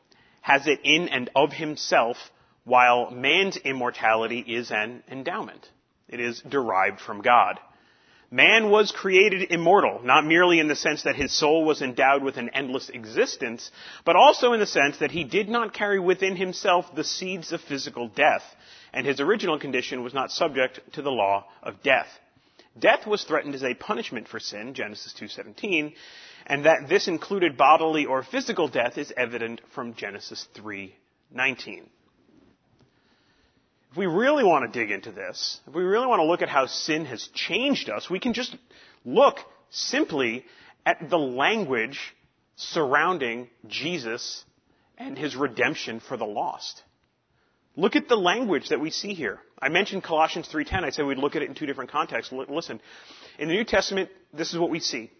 has 0.40 0.66
it 0.66 0.80
in 0.84 1.10
and 1.10 1.28
of 1.36 1.52
himself, 1.52 2.16
while 2.64 3.10
man's 3.10 3.58
immortality 3.58 4.38
is 4.38 4.70
an 4.70 5.02
endowment. 5.10 5.68
It 6.08 6.20
is 6.20 6.40
derived 6.40 7.00
from 7.00 7.20
God. 7.20 7.60
Man 8.32 8.70
was 8.70 8.92
created 8.92 9.52
immortal, 9.52 10.00
not 10.02 10.24
merely 10.24 10.58
in 10.58 10.66
the 10.66 10.74
sense 10.74 11.02
that 11.02 11.16
his 11.16 11.30
soul 11.36 11.66
was 11.66 11.82
endowed 11.82 12.22
with 12.22 12.38
an 12.38 12.48
endless 12.54 12.88
existence, 12.88 13.70
but 14.06 14.16
also 14.16 14.54
in 14.54 14.60
the 14.60 14.64
sense 14.64 14.96
that 14.98 15.10
he 15.10 15.22
did 15.22 15.50
not 15.50 15.74
carry 15.74 16.00
within 16.00 16.36
himself 16.36 16.94
the 16.94 17.04
seeds 17.04 17.52
of 17.52 17.60
physical 17.60 18.08
death, 18.08 18.42
and 18.94 19.06
his 19.06 19.20
original 19.20 19.58
condition 19.58 20.02
was 20.02 20.14
not 20.14 20.32
subject 20.32 20.80
to 20.94 21.02
the 21.02 21.10
law 21.10 21.44
of 21.62 21.82
death. 21.82 22.08
Death 22.78 23.06
was 23.06 23.22
threatened 23.22 23.54
as 23.54 23.64
a 23.64 23.74
punishment 23.74 24.26
for 24.26 24.40
sin, 24.40 24.72
Genesis 24.72 25.12
2:17, 25.12 25.92
and 26.46 26.64
that 26.64 26.88
this 26.88 27.08
included 27.08 27.58
bodily 27.58 28.06
or 28.06 28.22
physical 28.22 28.66
death 28.66 28.96
is 28.96 29.12
evident 29.14 29.60
from 29.74 29.92
Genesis 29.92 30.48
3:19 30.54 31.86
if 33.92 33.98
we 33.98 34.06
really 34.06 34.42
want 34.42 34.72
to 34.72 34.80
dig 34.80 34.90
into 34.90 35.12
this, 35.12 35.60
if 35.66 35.74
we 35.74 35.82
really 35.82 36.06
want 36.06 36.20
to 36.20 36.24
look 36.24 36.40
at 36.40 36.48
how 36.48 36.64
sin 36.64 37.04
has 37.04 37.28
changed 37.34 37.90
us, 37.90 38.08
we 38.08 38.18
can 38.18 38.32
just 38.32 38.56
look 39.04 39.36
simply 39.68 40.46
at 40.86 41.10
the 41.10 41.18
language 41.18 42.00
surrounding 42.56 43.50
Jesus 43.68 44.44
and 44.96 45.18
his 45.18 45.36
redemption 45.36 46.00
for 46.00 46.16
the 46.16 46.24
lost. 46.24 46.82
Look 47.76 47.94
at 47.94 48.08
the 48.08 48.16
language 48.16 48.70
that 48.70 48.80
we 48.80 48.90
see 48.90 49.12
here. 49.12 49.40
I 49.60 49.68
mentioned 49.68 50.02
Colossians 50.02 50.48
3:10. 50.48 50.84
I 50.84 50.90
said 50.90 51.04
we'd 51.04 51.18
look 51.18 51.36
at 51.36 51.42
it 51.42 51.50
in 51.50 51.54
two 51.54 51.66
different 51.66 51.90
contexts. 51.90 52.32
Listen, 52.32 52.80
in 53.38 53.48
the 53.48 53.54
New 53.54 53.64
Testament, 53.64 54.08
this 54.32 54.54
is 54.54 54.58
what 54.58 54.70
we 54.70 54.80
see. 54.80 55.10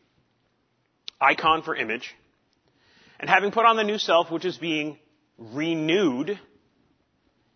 Icon 1.21 1.63
for 1.63 1.77
image. 1.77 2.15
And 3.21 3.29
having 3.29 3.51
put 3.51 3.67
on 3.67 3.77
the 3.77 3.85
new 3.85 3.99
self, 3.99 4.31
which 4.31 4.47
is 4.47 4.57
being 4.57 4.99
renewed 5.37 6.39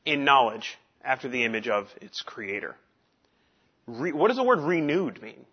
in 0.05 0.25
knowledge 0.25 0.79
after 1.07 1.29
the 1.29 1.45
image 1.45 1.69
of 1.69 1.87
its 2.03 2.21
creator. 2.21 2.77
Re, 3.87 4.13
what 4.13 4.29
does 4.29 4.37
the 4.37 4.45
word 4.45 4.61
renewed 4.61 5.23
mean? 5.23 5.47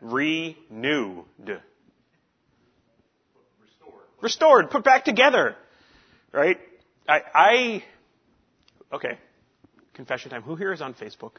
Renewed. 0.00 1.24
Restored. 1.38 1.64
Restored, 4.20 4.70
put 4.70 4.84
back 4.84 5.04
together. 5.04 5.56
Right? 6.32 6.58
I, 7.08 7.20
I, 7.34 7.84
okay. 8.92 9.18
Confession 9.94 10.30
time. 10.30 10.42
Who 10.42 10.54
here 10.54 10.72
is 10.72 10.80
on 10.80 10.94
Facebook? 10.94 11.32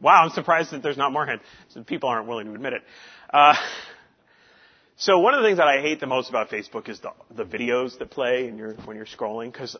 Wow, 0.00 0.24
I'm 0.24 0.30
surprised 0.30 0.70
that 0.70 0.82
there's 0.82 0.96
not 0.96 1.12
more 1.12 1.26
hands. 1.26 1.42
People 1.86 2.08
aren't 2.08 2.28
willing 2.28 2.46
to 2.46 2.54
admit 2.54 2.74
it. 2.74 2.82
Uh, 3.32 3.54
so 4.96 5.18
one 5.18 5.34
of 5.34 5.42
the 5.42 5.48
things 5.48 5.58
that 5.58 5.66
I 5.66 5.80
hate 5.80 6.00
the 6.00 6.06
most 6.06 6.28
about 6.28 6.50
Facebook 6.50 6.88
is 6.88 7.00
the, 7.00 7.10
the 7.34 7.44
videos 7.44 7.98
that 7.98 8.10
play 8.10 8.46
and 8.46 8.58
you're, 8.58 8.74
when 8.84 8.96
you're 8.96 9.06
scrolling, 9.06 9.52
because 9.52 9.76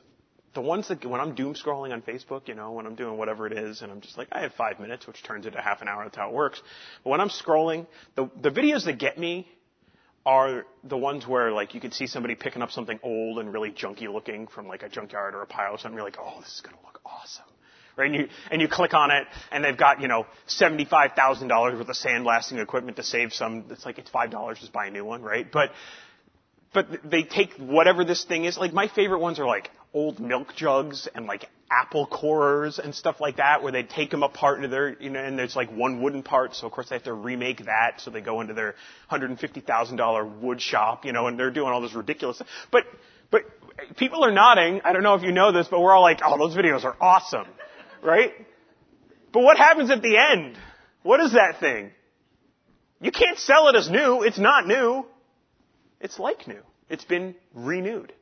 the 0.57 0.63
ones 0.63 0.89
that 0.89 1.05
when 1.05 1.21
I'm 1.21 1.35
doom 1.35 1.55
scrolling 1.55 1.93
on 1.93 2.03
Facebook, 2.03 2.49
you 2.49 2.55
know, 2.55 2.73
when 2.73 2.87
I'm 2.87 2.95
doing 2.95 3.17
whatever 3.19 3.47
it 3.47 3.53
is, 3.53 3.83
and 3.83 3.93
I'm 3.93 4.01
just 4.01 4.17
like, 4.19 4.29
I 4.33 4.41
have 4.41 4.55
five 4.55 4.81
minutes, 4.81 5.07
which 5.07 5.23
turns 5.23 5.47
into 5.47 5.61
half 5.61 5.83
an 5.83 5.89
hour. 5.89 6.03
That's 6.03 6.17
how 6.17 6.31
it 6.31 6.35
works. 6.35 6.61
But 7.05 7.11
when 7.11 7.21
I'm 7.21 7.29
scrolling, 7.29 7.87
the 8.17 8.29
the 8.41 8.51
videos 8.51 8.87
that 8.87 8.99
get 8.99 9.19
me 9.19 9.47
are 10.25 10.65
the 10.83 10.97
ones 10.97 11.27
where 11.27 11.53
like 11.53 11.75
you 11.75 11.81
can 11.81 11.93
see 11.93 12.07
somebody 12.07 12.35
picking 12.35 12.63
up 12.63 12.71
something 12.71 12.99
old 13.03 13.39
and 13.39 13.53
really 13.53 13.71
junky 13.71 14.13
looking 14.13 14.47
from 14.49 14.67
like 14.67 14.83
a 14.83 14.89
junkyard 14.89 15.35
or 15.35 15.43
a 15.43 15.47
pile 15.47 15.75
or 15.75 15.79
something. 15.79 15.95
You're 15.95 16.05
like, 16.05 16.19
oh, 16.19 16.41
this 16.41 16.55
is 16.55 16.63
gonna 16.63 16.79
look 16.85 17.01
awesome. 17.05 17.45
Right? 17.97 18.11
And 18.11 18.15
you, 18.15 18.29
and 18.51 18.61
you 18.61 18.69
click 18.69 18.93
on 18.93 19.11
it, 19.11 19.27
and 19.51 19.65
they've 19.65 19.77
got, 19.77 20.03
you 20.03 20.09
know, 20.09 20.27
$75,000 20.49 21.79
worth 21.79 21.89
of 21.89 21.97
sandblasting 21.97 22.59
equipment 22.63 22.99
to 22.99 23.03
save 23.03 23.33
some, 23.33 23.65
it's 23.71 23.87
like, 23.87 23.97
it's 23.97 24.11
$5, 24.11 24.59
just 24.59 24.71
buy 24.71 24.89
a 24.89 24.91
new 24.91 25.03
one, 25.03 25.23
right? 25.23 25.51
But, 25.51 25.71
but 26.73 26.87
they 27.05 27.23
take 27.23 27.55
whatever 27.55 28.05
this 28.05 28.25
thing 28.25 28.45
is. 28.45 28.59
Like 28.59 28.73
my 28.73 28.89
favorite 28.89 29.21
ones 29.21 29.39
are 29.39 29.47
like 29.47 29.71
old 29.95 30.21
milk 30.21 30.55
jugs 30.55 31.09
and 31.15 31.27
like 31.27 31.49
apple 31.71 32.07
corers 32.07 32.79
and 32.79 32.95
stuff 32.95 33.21
like 33.21 33.37
that, 33.37 33.63
where 33.63 33.73
they 33.73 33.83
take 33.83 34.11
them 34.11 34.23
apart 34.23 34.57
into 34.57 34.69
their, 34.69 35.01
you 35.01 35.11
know, 35.11 35.21
and 35.21 35.39
there's 35.39 35.57
like 35.57 35.71
one 35.71 36.03
wooden 36.03 36.23
part, 36.23 36.55
so 36.55 36.67
of 36.67 36.73
course 36.73 36.89
they 36.89 36.97
have 36.97 37.05
to 37.05 37.13
remake 37.13 37.65
that, 37.65 38.01
so 38.01 38.11
they 38.11 38.21
go 38.21 38.41
into 38.41 38.55
their 38.55 38.75
$150,000 39.11 40.41
wood 40.41 40.61
shop, 40.61 41.05
you 41.05 41.13
know, 41.13 41.27
and 41.27 41.39
they're 41.39 41.51
doing 41.51 41.69
all 41.69 41.81
this 41.81 41.95
ridiculous 41.95 42.37
stuff. 42.37 42.49
But, 42.71 42.85
but 43.31 43.43
people 43.97 44.25
are 44.25 44.31
nodding. 44.31 44.81
I 44.85 44.93
don't 44.93 45.03
know 45.03 45.15
if 45.15 45.23
you 45.23 45.33
know 45.33 45.51
this, 45.53 45.67
but 45.69 45.81
we're 45.81 45.95
all 45.95 46.03
like, 46.03 46.21
oh, 46.25 46.39
those 46.39 46.57
videos 46.57 46.85
are 46.85 46.97
awesome, 47.01 47.47
right? 48.03 48.33
But 49.33 49.43
what 49.43 49.57
happens 49.57 49.91
at 49.91 50.03
the 50.03 50.17
end? 50.17 50.57
What 51.03 51.21
is 51.21 51.33
that 51.33 51.59
thing? 51.61 51.91
You 53.01 53.13
can't 53.13 53.39
sell 53.39 53.69
it 53.69 53.77
as 53.77 53.91
new. 53.91 54.23
It's 54.23 54.39
not 54.39 54.67
new. 54.67 55.07
It's 56.07 56.21
like 56.21 56.47
new. 56.47 56.63
It's 56.89 57.05
been 57.05 57.35
renewed. 57.53 58.13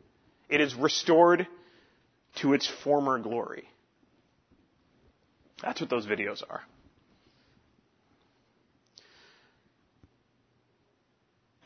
It 0.49 0.63
is 0.63 0.75
restored 0.75 1.47
to 2.37 2.55
its 2.55 2.67
former 2.83 3.19
glory. 3.19 3.69
That's 5.63 5.83
what 5.83 5.91
those 5.91 6.07
videos 6.07 6.43
are. 6.49 6.63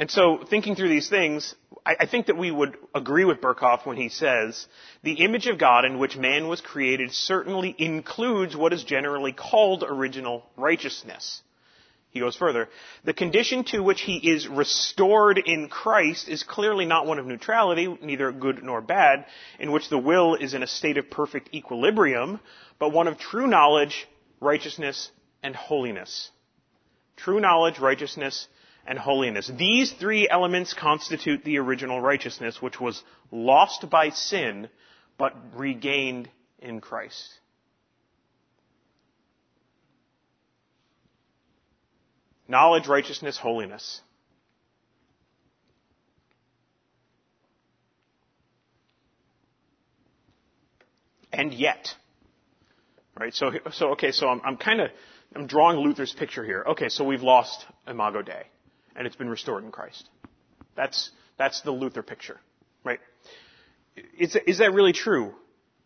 And 0.01 0.11
so, 0.11 0.45
thinking 0.51 0.75
through 0.75 0.89
these 0.89 1.09
things, 1.09 1.55
I, 1.87 1.95
I, 2.01 2.07
think 2.07 2.27
that 2.27 2.37
we 2.37 2.51
would 2.51 2.77
agree 2.97 3.25
with 3.25 3.41
Berkhof 3.41 3.87
when 3.87 3.97
he 3.97 4.09
says, 4.09 4.67
the 5.05 5.25
image 5.25 5.47
of 5.47 5.57
God 5.57 5.85
in 5.85 6.01
which 6.01 6.17
man 6.17 6.49
was 6.49 6.61
created 6.61 7.13
certainly 7.13 7.77
includes 7.79 8.57
what 8.57 8.73
is 8.73 8.83
generally 8.83 9.33
called 9.33 9.85
original 9.87 10.45
righteousness. 10.57 11.43
He 12.11 12.21
goes 12.21 12.37
further. 12.37 12.69
The 13.05 13.13
condition 13.13 13.65
to 13.65 13.83
which 13.83 14.01
he 14.01 14.17
is 14.17 14.49
restored 14.49 15.39
in 15.39 15.69
Christ 15.69 16.29
is 16.29 16.43
clearly 16.43 16.87
not 16.87 17.07
one 17.07 17.19
of 17.19 17.27
neutrality, 17.27 17.99
neither 18.01 18.33
good 18.33 18.63
nor 18.63 18.81
bad, 18.81 19.27
in 19.59 19.73
which 19.73 19.89
the 19.89 19.99
will 19.99 20.35
is 20.35 20.55
in 20.55 20.63
a 20.63 20.67
state 20.67 20.97
of 20.97 21.11
perfect 21.11 21.55
equilibrium, 21.55 22.41
but 22.79 22.93
one 22.93 23.09
of 23.09 23.19
true 23.19 23.47
knowledge, 23.47 24.09
righteousness, 24.41 25.11
and 25.43 25.55
holiness. 25.55 26.31
True 27.17 27.41
knowledge, 27.41 27.79
righteousness, 27.79 28.49
and 28.87 28.99
holiness. 28.99 29.51
These 29.55 29.93
three 29.93 30.29
elements 30.29 30.73
constitute 30.73 31.45
the 31.45 31.59
original 31.59 32.01
righteousness, 32.01 32.63
which 32.63 32.81
was 32.81 33.03
lost 33.31 33.91
by 33.91 34.11
sin, 34.11 34.71
but 35.19 35.35
regained 35.55 36.31
in 36.59 36.81
Christ. 36.81 37.35
Knowledge, 42.49 42.89
righteousness, 42.89 43.39
holiness. 43.39 44.01
And 51.33 51.53
yet, 51.53 51.95
Right? 53.19 53.35
So, 53.35 53.51
so 53.73 53.91
okay, 53.91 54.13
so 54.13 54.29
I'm, 54.29 54.41
I'm 54.45 54.57
kind 54.57 54.81
of, 54.81 54.91
I'm 55.35 55.47
drawing 55.47 55.79
Luther's 55.79 56.13
picture 56.13 56.45
here. 56.45 56.65
Okay, 56.69 56.89
so 56.89 57.05
we've 57.05 57.23
lost 57.23 57.67
Imago 57.87 58.23
Dei, 58.23 58.45
and 58.95 59.07
it's 59.07 59.17
been 59.17 59.29
restored 59.29 59.65
in 59.65 59.73
Christ. 59.73 60.09
That's, 60.77 61.11
that's 61.37 61.63
the 61.63 61.73
Luther 61.73 62.03
picture. 62.03 62.39
Right? 62.85 63.01
Is, 64.17 64.37
is 64.47 64.59
that 64.59 64.73
really 64.73 64.93
true? 64.93 65.35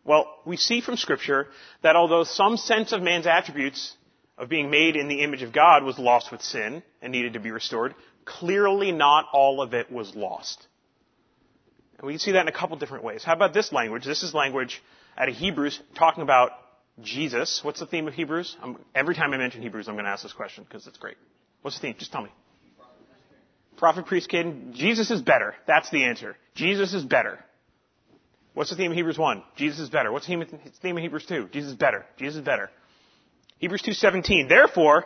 Well, 0.05 0.27
we 0.45 0.57
see 0.57 0.81
from 0.81 0.95
scripture 0.95 1.47
that 1.81 1.95
although 1.95 2.23
some 2.23 2.57
sense 2.57 2.91
of 2.91 3.01
man's 3.01 3.25
attributes 3.25 3.95
of 4.37 4.49
being 4.49 4.69
made 4.69 4.95
in 4.95 5.07
the 5.07 5.21
image 5.21 5.43
of 5.43 5.53
God 5.53 5.83
was 5.83 5.99
lost 5.99 6.31
with 6.31 6.41
sin 6.41 6.83
and 7.01 7.11
needed 7.11 7.33
to 7.33 7.39
be 7.39 7.51
restored, 7.51 7.93
clearly 8.25 8.91
not 8.91 9.25
all 9.31 9.61
of 9.61 9.73
it 9.73 9.91
was 9.91 10.15
lost. 10.15 10.67
And 11.97 12.07
we 12.07 12.13
can 12.13 12.19
see 12.19 12.31
that 12.31 12.41
in 12.41 12.47
a 12.47 12.51
couple 12.51 12.75
different 12.77 13.03
ways. 13.03 13.23
How 13.23 13.33
about 13.33 13.53
this 13.53 13.71
language? 13.71 14.05
This 14.05 14.23
is 14.23 14.33
language 14.33 14.81
out 15.17 15.29
of 15.29 15.35
Hebrews 15.35 15.79
talking 15.95 16.23
about 16.23 16.51
Jesus. 17.01 17.61
What's 17.63 17.79
the 17.79 17.85
theme 17.85 18.07
of 18.07 18.13
Hebrews? 18.13 18.57
I'm, 18.61 18.77
every 18.93 19.15
time 19.15 19.33
I 19.33 19.37
mention 19.37 19.61
Hebrews, 19.61 19.87
I'm 19.87 19.95
going 19.95 20.05
to 20.05 20.11
ask 20.11 20.23
this 20.23 20.33
question 20.33 20.63
because 20.63 20.87
it's 20.87 20.97
great. 20.97 21.17
What's 21.61 21.77
the 21.77 21.81
theme? 21.81 21.95
Just 21.97 22.11
tell 22.11 22.23
me. 22.23 22.29
Prophet, 23.77 24.05
priest, 24.05 24.29
king. 24.29 24.71
Jesus 24.75 25.09
is 25.11 25.21
better. 25.21 25.55
That's 25.67 25.89
the 25.89 26.03
answer. 26.03 26.35
Jesus 26.55 26.93
is 26.93 27.03
better. 27.03 27.39
What's 28.53 28.69
the 28.69 28.75
theme 28.75 28.91
of 28.91 28.97
Hebrews 28.97 29.17
1? 29.17 29.43
Jesus 29.55 29.79
is 29.79 29.89
better. 29.89 30.11
What's 30.11 30.27
the 30.27 30.47
theme 30.81 30.97
of 30.97 31.01
Hebrews 31.01 31.25
2? 31.25 31.49
Jesus 31.51 31.71
is 31.71 31.77
better. 31.77 32.05
Jesus 32.17 32.37
is 32.37 32.45
better. 32.45 32.69
Hebrews 33.63 33.83
2:17. 33.83 34.49
Therefore, 34.49 35.05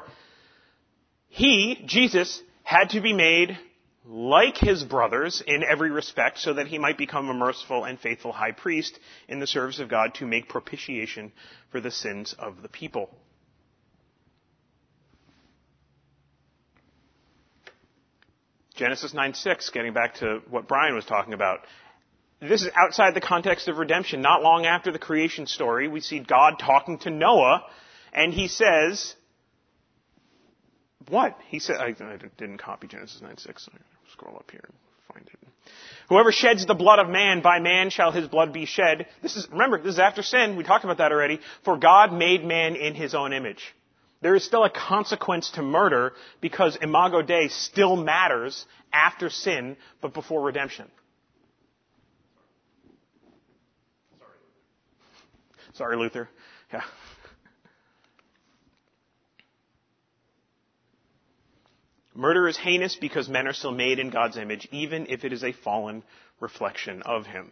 he, 1.28 1.84
Jesus, 1.86 2.42
had 2.64 2.90
to 2.90 3.02
be 3.02 3.14
made 3.14 3.56
like 4.04 4.58
his 4.58 4.84
brothers 4.84 5.44
in 5.46 5.64
every 5.64 5.92
respect 5.92 6.40
so 6.40 6.56
that 6.56 6.66
he 6.66 6.80
might 6.80 6.98
become 6.98 7.30
a 7.30 7.36
merciful 7.36 7.84
and 7.84 8.00
faithful 8.00 8.32
high 8.32 8.54
priest 8.54 8.98
in 9.28 9.40
the 9.40 9.46
service 9.46 9.78
of 9.78 9.90
God 9.90 10.16
to 10.16 10.26
make 10.26 10.50
propitiation 10.50 11.32
for 11.72 11.80
the 11.80 11.92
sins 11.92 12.34
of 12.40 12.64
the 12.64 12.68
people. 12.68 13.16
Genesis 18.74 19.14
9:6, 19.14 19.70
getting 19.72 19.94
back 19.94 20.16
to 20.16 20.42
what 20.50 20.68
Brian 20.68 20.96
was 20.96 21.06
talking 21.06 21.36
about. 21.36 21.60
This 22.40 22.64
is 22.64 22.70
outside 22.76 23.14
the 23.14 23.22
context 23.22 23.68
of 23.68 23.78
redemption. 23.78 24.24
Not 24.24 24.42
long 24.42 24.66
after 24.66 24.92
the 24.92 24.98
creation 24.98 25.46
story, 25.46 25.88
we 25.88 26.00
see 26.00 26.18
God 26.18 26.58
talking 26.58 26.98
to 27.00 27.12
Noah, 27.12 27.64
and 28.18 28.34
he 28.34 28.48
says, 28.48 29.14
what? 31.08 31.38
He 31.50 31.60
said, 31.60 31.78
I, 31.78 31.90
I 31.90 32.18
didn't 32.38 32.58
copy 32.58 32.88
Genesis 32.88 33.22
9:6. 33.22 33.70
Scroll 34.12 34.36
up 34.36 34.50
here 34.50 34.64
and 34.64 34.74
find 35.14 35.28
it. 35.28 35.48
Whoever 36.10 36.32
sheds 36.32 36.66
the 36.66 36.74
blood 36.74 36.98
of 36.98 37.10
man, 37.10 37.42
by 37.42 37.60
man 37.60 37.92
shall 37.92 38.12
his 38.12 38.28
blood 38.28 38.54
be 38.54 38.66
shed. 38.66 39.06
This 39.22 39.36
is, 39.36 39.48
remember, 39.52 39.78
this 39.78 39.94
is 39.94 40.00
after 40.00 40.24
sin. 40.24 40.56
We 40.56 40.64
talked 40.64 40.84
about 40.84 40.98
that 40.98 41.12
already. 41.12 41.40
For 41.64 41.78
God 41.78 42.12
made 42.12 42.44
man 42.44 42.76
in 42.76 42.96
his 42.96 43.14
own 43.14 43.34
image. 43.34 43.64
There 44.22 44.34
is 44.34 44.44
still 44.44 44.64
a 44.64 44.70
consequence 44.72 45.52
to 45.52 45.62
murder 45.62 46.14
because 46.42 46.76
imago 46.82 47.22
Dei 47.22 47.50
still 47.50 47.96
matters 47.96 48.66
after 48.92 49.30
sin, 49.30 49.78
but 50.02 50.16
before 50.16 50.42
redemption. 50.42 50.88
Sorry. 54.18 54.32
Sorry, 55.74 55.98
Luther. 55.98 56.30
Yeah. 56.74 56.82
Murder 62.18 62.48
is 62.48 62.58
heinous 62.58 62.96
because 62.96 63.30
men 63.30 63.48
are 63.48 63.54
still 63.54 63.72
made 63.72 64.00
in 64.00 64.10
God's 64.10 64.38
image, 64.38 64.68
even 64.72 65.06
if 65.08 65.24
it 65.24 65.32
is 65.32 65.44
a 65.44 65.52
fallen 65.52 66.02
reflection 66.40 67.04
of 67.04 67.28
Him. 67.28 67.52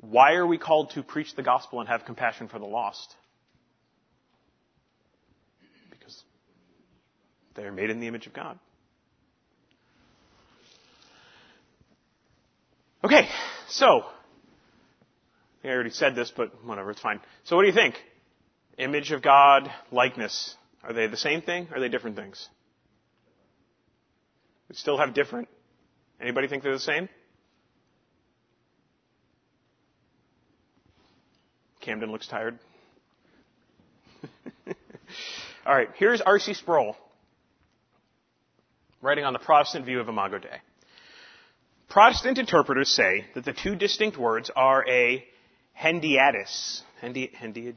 Why 0.00 0.32
are 0.32 0.46
we 0.46 0.58
called 0.58 0.90
to 0.94 1.04
preach 1.04 1.36
the 1.36 1.44
gospel 1.44 1.78
and 1.78 1.88
have 1.88 2.04
compassion 2.04 2.48
for 2.48 2.58
the 2.58 2.66
lost? 2.66 3.14
Because 5.88 6.20
they 7.54 7.62
are 7.62 7.70
made 7.70 7.90
in 7.90 8.00
the 8.00 8.08
image 8.08 8.26
of 8.26 8.32
God. 8.32 8.58
Okay, 13.04 13.28
so, 13.68 14.02
I 15.62 15.68
already 15.68 15.90
said 15.90 16.16
this, 16.16 16.32
but 16.36 16.64
whatever, 16.64 16.90
it's 16.90 17.00
fine. 17.00 17.20
So 17.44 17.54
what 17.54 17.62
do 17.62 17.68
you 17.68 17.74
think? 17.74 17.94
Image 18.78 19.12
of 19.12 19.22
God, 19.22 19.70
likeness. 19.92 20.56
Are 20.82 20.92
they 20.92 21.06
the 21.06 21.16
same 21.16 21.42
thing? 21.42 21.68
Are 21.72 21.80
they 21.80 21.88
different 21.88 22.16
things? 22.16 22.48
We 24.68 24.74
still 24.76 24.98
have 24.98 25.14
different. 25.14 25.48
Anybody 26.20 26.48
think 26.48 26.62
they're 26.62 26.72
the 26.72 26.78
same? 26.78 27.08
Camden 31.80 32.12
looks 32.12 32.28
tired. 32.28 32.58
All 35.66 35.74
right, 35.74 35.88
here's 35.96 36.20
R.C. 36.20 36.54
Sproul 36.54 36.96
writing 39.02 39.24
on 39.24 39.32
the 39.32 39.38
Protestant 39.38 39.86
view 39.86 40.00
of 40.00 40.08
Imago 40.08 40.38
Dei. 40.38 40.60
Protestant 41.88 42.38
interpreters 42.38 42.90
say 42.90 43.24
that 43.34 43.44
the 43.44 43.52
two 43.52 43.74
distinct 43.74 44.16
words 44.16 44.50
are 44.54 44.86
a 44.88 45.24
hendiadys. 45.78 46.82
Hendi? 47.00 47.32
Hendi, 47.34 47.72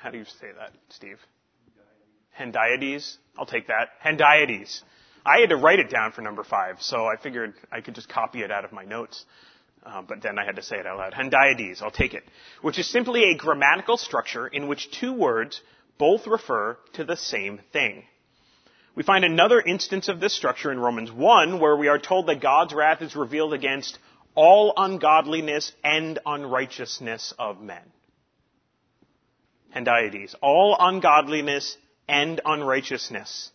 how 0.00 0.10
do 0.10 0.18
you 0.18 0.24
say 0.24 0.48
that, 0.56 0.72
Steve? 0.90 1.18
Hendiadys. 2.38 3.16
I'll 3.38 3.46
take 3.46 3.68
that. 3.68 3.90
Hendiadys. 4.04 4.82
I 5.26 5.40
had 5.40 5.50
to 5.50 5.56
write 5.56 5.78
it 5.78 5.90
down 5.90 6.12
for 6.12 6.20
number 6.20 6.44
five, 6.44 6.82
so 6.82 7.06
I 7.06 7.16
figured 7.16 7.54
I 7.72 7.80
could 7.80 7.94
just 7.94 8.08
copy 8.08 8.42
it 8.42 8.50
out 8.50 8.64
of 8.64 8.72
my 8.72 8.84
notes. 8.84 9.24
Uh, 9.84 10.02
but 10.02 10.22
then 10.22 10.38
I 10.38 10.44
had 10.44 10.56
to 10.56 10.62
say 10.62 10.76
it 10.76 10.86
out 10.86 10.98
loud. 10.98 11.12
Hendiadys, 11.12 11.82
I'll 11.82 11.90
take 11.90 12.14
it. 12.14 12.24
Which 12.62 12.78
is 12.78 12.88
simply 12.88 13.24
a 13.24 13.36
grammatical 13.36 13.96
structure 13.96 14.46
in 14.46 14.68
which 14.68 14.90
two 14.90 15.12
words 15.12 15.60
both 15.98 16.26
refer 16.26 16.78
to 16.94 17.04
the 17.04 17.16
same 17.16 17.60
thing. 17.72 18.04
We 18.94 19.02
find 19.02 19.24
another 19.24 19.60
instance 19.60 20.08
of 20.08 20.20
this 20.20 20.34
structure 20.34 20.70
in 20.70 20.78
Romans 20.78 21.10
1 21.10 21.58
where 21.60 21.76
we 21.76 21.88
are 21.88 21.98
told 21.98 22.28
that 22.28 22.40
God's 22.40 22.72
wrath 22.72 23.02
is 23.02 23.16
revealed 23.16 23.52
against 23.52 23.98
all 24.34 24.72
ungodliness 24.76 25.72
and 25.82 26.18
unrighteousness 26.24 27.34
of 27.38 27.60
men. 27.60 27.82
Hendiadys. 29.74 30.34
All 30.40 30.76
ungodliness 30.78 31.76
and 32.08 32.40
unrighteousness. 32.44 33.50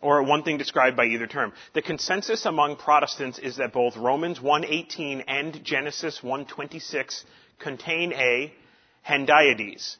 Or 0.00 0.22
one 0.22 0.44
thing 0.44 0.58
described 0.58 0.96
by 0.96 1.06
either 1.06 1.26
term. 1.26 1.52
The 1.74 1.82
consensus 1.82 2.46
among 2.46 2.76
Protestants 2.76 3.38
is 3.38 3.56
that 3.56 3.72
both 3.72 3.96
Romans 3.96 4.38
1.18 4.38 5.24
and 5.26 5.64
Genesis 5.64 6.20
1.26 6.22 7.24
contain 7.58 8.12
a 8.12 8.52
hendiadys. 9.08 9.96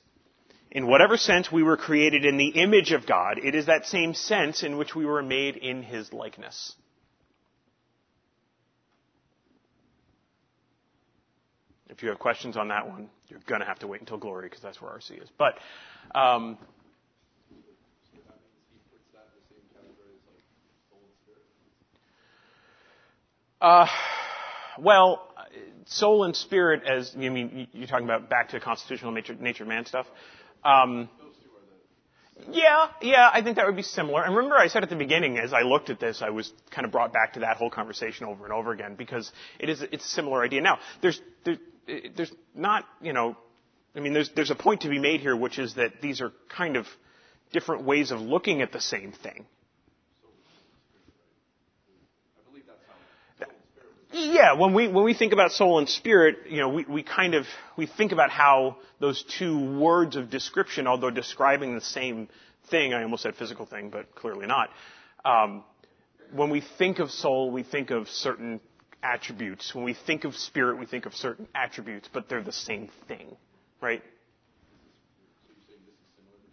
In 0.70 0.86
whatever 0.86 1.16
sense 1.16 1.50
we 1.50 1.62
were 1.62 1.76
created 1.76 2.24
in 2.24 2.36
the 2.36 2.48
image 2.48 2.92
of 2.92 3.06
God, 3.06 3.38
it 3.42 3.54
is 3.54 3.66
that 3.66 3.86
same 3.86 4.14
sense 4.14 4.62
in 4.62 4.76
which 4.76 4.94
we 4.94 5.06
were 5.06 5.22
made 5.22 5.56
in 5.56 5.82
His 5.82 6.12
likeness. 6.12 6.74
If 11.98 12.04
you 12.04 12.10
have 12.10 12.20
questions 12.20 12.56
on 12.56 12.68
that 12.68 12.86
one, 12.86 13.10
you're 13.26 13.40
going 13.48 13.60
to 13.60 13.66
have 13.66 13.80
to 13.80 13.88
wait 13.88 14.00
until 14.00 14.18
glory 14.18 14.46
because 14.46 14.62
that's 14.62 14.80
where 14.80 14.92
RC 14.92 15.20
is. 15.20 15.28
But 15.36 15.58
um, 16.14 16.56
uh, 23.60 23.88
well, 24.78 25.28
soul 25.86 26.22
and 26.22 26.36
spirit, 26.36 26.84
as 26.86 27.12
you 27.18 27.32
mean, 27.32 27.66
you're 27.72 27.88
talking 27.88 28.06
about 28.06 28.30
back 28.30 28.50
to 28.50 28.60
constitutional 28.60 29.10
nature, 29.10 29.34
nature 29.34 29.64
man 29.64 29.84
stuff. 29.84 30.06
Um, 30.64 31.08
yeah, 32.50 32.90
yeah, 33.02 33.28
I 33.32 33.42
think 33.42 33.56
that 33.56 33.66
would 33.66 33.76
be 33.76 33.82
similar. 33.82 34.22
And 34.22 34.36
remember 34.36 34.56
I 34.56 34.68
said 34.68 34.84
at 34.84 34.90
the 34.90 34.96
beginning, 34.96 35.38
as 35.38 35.52
I 35.52 35.62
looked 35.62 35.90
at 35.90 35.98
this, 35.98 36.22
I 36.22 36.30
was 36.30 36.52
kind 36.70 36.84
of 36.84 36.92
brought 36.92 37.12
back 37.12 37.32
to 37.32 37.40
that 37.40 37.56
whole 37.56 37.70
conversation 37.70 38.26
over 38.26 38.44
and 38.44 38.52
over 38.52 38.70
again 38.70 38.94
because 38.94 39.30
it 39.58 39.68
is, 39.68 39.82
it's 39.82 40.04
a 40.04 40.08
similar 40.08 40.44
idea. 40.44 40.60
Now, 40.60 40.78
there's, 41.02 41.20
there, 41.44 41.56
there's 42.16 42.32
not, 42.54 42.84
you 43.00 43.12
know, 43.12 43.36
I 43.94 44.00
mean, 44.00 44.12
there's, 44.12 44.30
there's 44.34 44.50
a 44.50 44.54
point 44.54 44.82
to 44.82 44.88
be 44.88 44.98
made 44.98 45.20
here, 45.20 45.36
which 45.36 45.58
is 45.58 45.74
that 45.74 46.00
these 46.00 46.20
are 46.20 46.32
kind 46.48 46.76
of 46.76 46.86
different 47.52 47.84
ways 47.84 48.10
of 48.10 48.20
looking 48.20 48.62
at 48.62 48.72
the 48.72 48.80
same 48.80 49.12
thing. 49.12 49.46
Yeah, 54.10 54.54
when 54.54 54.72
we 54.72 54.88
when 54.88 55.04
we 55.04 55.12
think 55.12 55.34
about 55.34 55.52
soul 55.52 55.78
and 55.78 55.88
spirit, 55.88 56.38
you 56.48 56.58
know, 56.58 56.70
we, 56.70 56.84
we 56.86 57.02
kind 57.02 57.34
of 57.34 57.46
we 57.76 57.86
think 57.86 58.12
about 58.12 58.30
how 58.30 58.78
those 59.00 59.22
two 59.22 59.78
words 59.78 60.16
of 60.16 60.30
description, 60.30 60.86
although 60.86 61.10
describing 61.10 61.74
the 61.74 61.82
same 61.82 62.28
thing, 62.70 62.94
I 62.94 63.02
almost 63.02 63.22
said 63.22 63.36
physical 63.36 63.66
thing, 63.66 63.90
but 63.90 64.14
clearly 64.14 64.46
not. 64.46 64.70
Um, 65.26 65.62
when 66.32 66.48
we 66.48 66.62
think 66.78 67.00
of 67.00 67.10
soul, 67.10 67.50
we 67.50 67.62
think 67.62 67.90
of 67.90 68.08
certain 68.08 68.60
attributes. 69.02 69.74
When 69.74 69.84
we 69.84 69.94
think 69.94 70.24
of 70.24 70.34
spirit, 70.36 70.78
we 70.78 70.86
think 70.86 71.06
of 71.06 71.14
certain 71.14 71.46
attributes, 71.54 72.08
but 72.12 72.28
they're 72.28 72.42
the 72.42 72.52
same 72.52 72.88
thing, 73.06 73.36
right? 73.80 74.02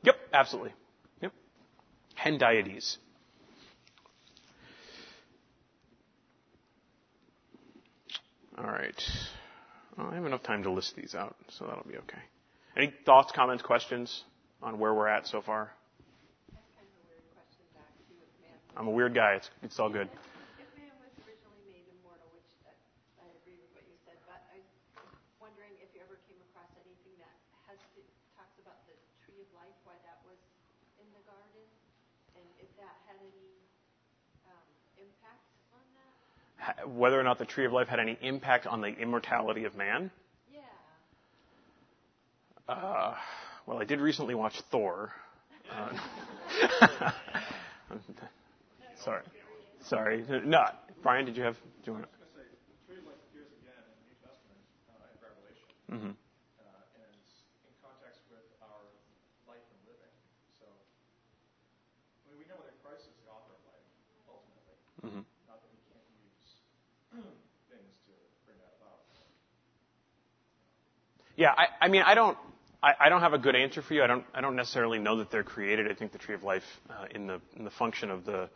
Yep, 0.03 0.15
absolutely. 0.33 0.73
Yep. 1.21 1.33
Hendiadys. 2.23 2.97
All 8.57 8.65
right. 8.65 9.01
Well, 9.97 10.07
I 10.11 10.15
have 10.15 10.25
enough 10.25 10.43
time 10.43 10.63
to 10.63 10.71
list 10.71 10.95
these 10.95 11.15
out, 11.15 11.35
so 11.49 11.65
that'll 11.65 11.83
be 11.89 11.97
okay. 11.97 12.21
Any 12.77 12.93
thoughts, 13.05 13.31
comments, 13.33 13.63
questions 13.63 14.23
on 14.61 14.79
where 14.79 14.93
we're 14.93 15.07
at 15.07 15.27
so 15.27 15.41
far? 15.41 15.71
I'm 18.77 18.87
a 18.87 18.91
weird 18.91 19.15
guy. 19.15 19.39
It's, 19.39 19.49
it's 19.63 19.79
all 19.79 19.87
good. 19.87 20.11
If 20.59 20.67
man 20.75 20.91
was 20.99 21.15
originally 21.23 21.63
made 21.71 21.87
immortal, 21.95 22.27
which 22.35 22.43
uh, 22.67 22.75
I 23.23 23.31
agree 23.39 23.55
with 23.55 23.71
what 23.71 23.87
you 23.87 23.95
said, 24.03 24.19
but 24.27 24.43
I 24.51 24.59
was 24.59 24.67
wondering 25.39 25.71
if 25.79 25.87
you 25.95 26.03
ever 26.03 26.19
came 26.27 26.35
across 26.51 26.67
anything 26.83 27.15
that 27.23 27.31
has 27.71 27.79
to, 27.95 27.99
talks 28.35 28.51
about 28.59 28.83
the 28.83 28.99
tree 29.23 29.39
of 29.39 29.47
life, 29.55 29.71
why 29.87 29.95
that 30.03 30.19
was 30.27 30.35
in 30.99 31.07
the 31.15 31.23
garden, 31.23 31.63
and 32.35 32.43
if 32.59 32.67
that 32.75 32.99
had 33.07 33.15
any 33.23 33.47
um, 34.51 34.67
impact 34.99 35.47
on 35.71 35.83
that. 35.95 36.11
Ha- 36.54 36.54
Whether 36.87 37.19
or 37.19 37.23
not 37.23 37.37
the 37.37 37.45
tree 37.45 37.65
of 37.65 37.71
life 37.73 37.87
had 37.87 37.99
any 37.99 38.17
impact 38.21 38.67
on 38.67 38.81
the 38.81 38.87
immortality 38.87 39.65
of 39.65 39.75
man? 39.75 40.11
Yeah. 40.53 40.59
Uh, 42.73 43.15
well, 43.65 43.79
I 43.79 43.85
did 43.85 43.99
recently 43.99 44.35
watch 44.35 44.59
Thor. 44.71 45.11
Uh, 45.71 45.89
sorry. 49.03 49.23
Sorry. 49.81 50.23
No. 50.45 50.65
Brian, 51.03 51.25
did 51.25 51.37
you 51.37 51.43
have. 51.43 51.55
Do 51.83 51.91
you 51.91 51.93
want 51.93 52.05
to? 52.05 52.09
Say 52.33 52.41
the 52.41 52.93
tree 52.93 52.97
of 52.97 53.05
life 53.05 53.21
appears 53.29 53.49
again 53.61 53.77
in 53.77 53.93
the 53.93 54.05
New 54.09 54.17
Testament 54.25 54.61
uh 54.89 55.05
at 55.05 55.17
Revelation. 55.21 55.69
Uh 56.57 56.65
and 56.97 57.13
in 57.69 57.73
context 57.85 58.21
with 58.33 58.45
our 58.65 58.81
life 59.45 59.61
and 59.69 59.81
living. 59.85 60.13
So 60.57 60.65
I 65.03 65.25
Yeah, 71.37 71.53
I, 71.81 71.89
mean, 71.89 72.01
I 72.05 72.15
don't, 72.15 72.37
I, 72.81 72.93
I 72.97 73.09
don't 73.09 73.19
have 73.19 73.33
a 73.33 73.37
good 73.37 73.55
answer 73.55 73.81
for 73.81 73.93
you. 73.93 74.03
I 74.03 74.07
don't, 74.07 74.23
I 74.33 74.39
don't 74.39 74.55
necessarily 74.55 74.99
know 74.99 75.17
that 75.17 75.31
they're 75.31 75.43
created. 75.43 75.91
I 75.91 75.93
think 75.93 76.13
the 76.13 76.17
tree 76.17 76.35
of 76.35 76.43
life, 76.43 76.63
uh, 76.89 77.07
in 77.13 77.27
the 77.27 77.41
function 77.71 78.09
of 78.09 78.23
the 78.23 78.49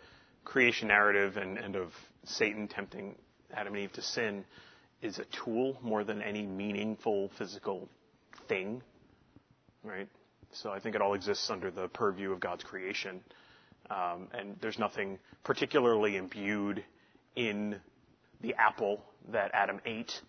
creation 0.45 0.87
narrative 0.87 1.35
and, 1.35 1.75
of 1.75 1.93
Satan 2.23 2.69
tempting 2.69 3.15
Adam 3.53 3.73
and 3.73 3.83
Eve 3.83 3.91
to 3.93 4.01
sin, 4.01 4.45
is 5.01 5.19
a 5.19 5.25
tool 5.25 5.77
more 5.81 6.05
than 6.05 6.21
any 6.21 6.45
meaningful 6.45 7.29
physical 7.37 7.89
thing, 8.47 8.81
right? 9.83 10.07
So 10.53 10.71
I 10.71 10.79
think 10.79 10.95
it 10.95 11.01
all 11.01 11.15
exists 11.15 11.49
under 11.49 11.71
the 11.71 11.89
purview 11.89 12.31
of 12.31 12.39
God's 12.39 12.63
creation, 12.63 13.21
um, 13.89 14.29
and 14.33 14.55
there's 14.61 14.79
nothing 14.79 15.19
particularly 15.43 16.15
imbued 16.15 16.83
in 17.35 17.75
the 18.41 18.55
apple 18.57 19.03
that 19.31 19.51
Adam 19.53 19.81
ate 19.85 20.21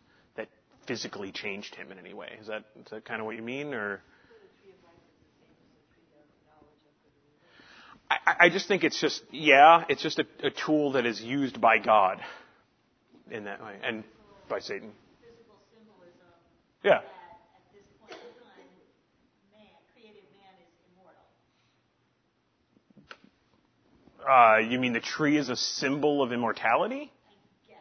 physically 0.90 1.30
changed 1.30 1.76
him 1.76 1.92
in 1.92 2.00
any 2.00 2.12
way. 2.12 2.36
Is 2.40 2.48
that, 2.48 2.64
is 2.80 2.90
that 2.90 3.04
kind 3.04 3.20
of 3.20 3.26
what 3.26 3.36
you 3.36 3.42
mean, 3.42 3.74
or? 3.74 4.02
I, 8.10 8.16
I 8.40 8.48
just 8.48 8.66
think 8.66 8.82
it's 8.82 9.00
just, 9.00 9.22
yeah, 9.30 9.84
it's 9.88 10.02
just 10.02 10.18
a, 10.18 10.26
a 10.42 10.50
tool 10.50 10.92
that 10.92 11.06
is 11.06 11.20
used 11.20 11.60
by 11.60 11.78
God 11.78 12.20
in 13.30 13.44
that 13.44 13.62
way, 13.62 13.76
and 13.84 14.02
by 14.48 14.58
Satan. 14.58 14.90
Yeah. 16.82 17.02
Uh, 24.28 24.58
you 24.58 24.80
mean 24.80 24.92
the 24.92 24.98
tree 24.98 25.36
is 25.36 25.50
a 25.50 25.56
symbol 25.56 26.20
of 26.20 26.32
immortality? 26.32 27.12
I 27.12 27.68
guess. 27.68 27.78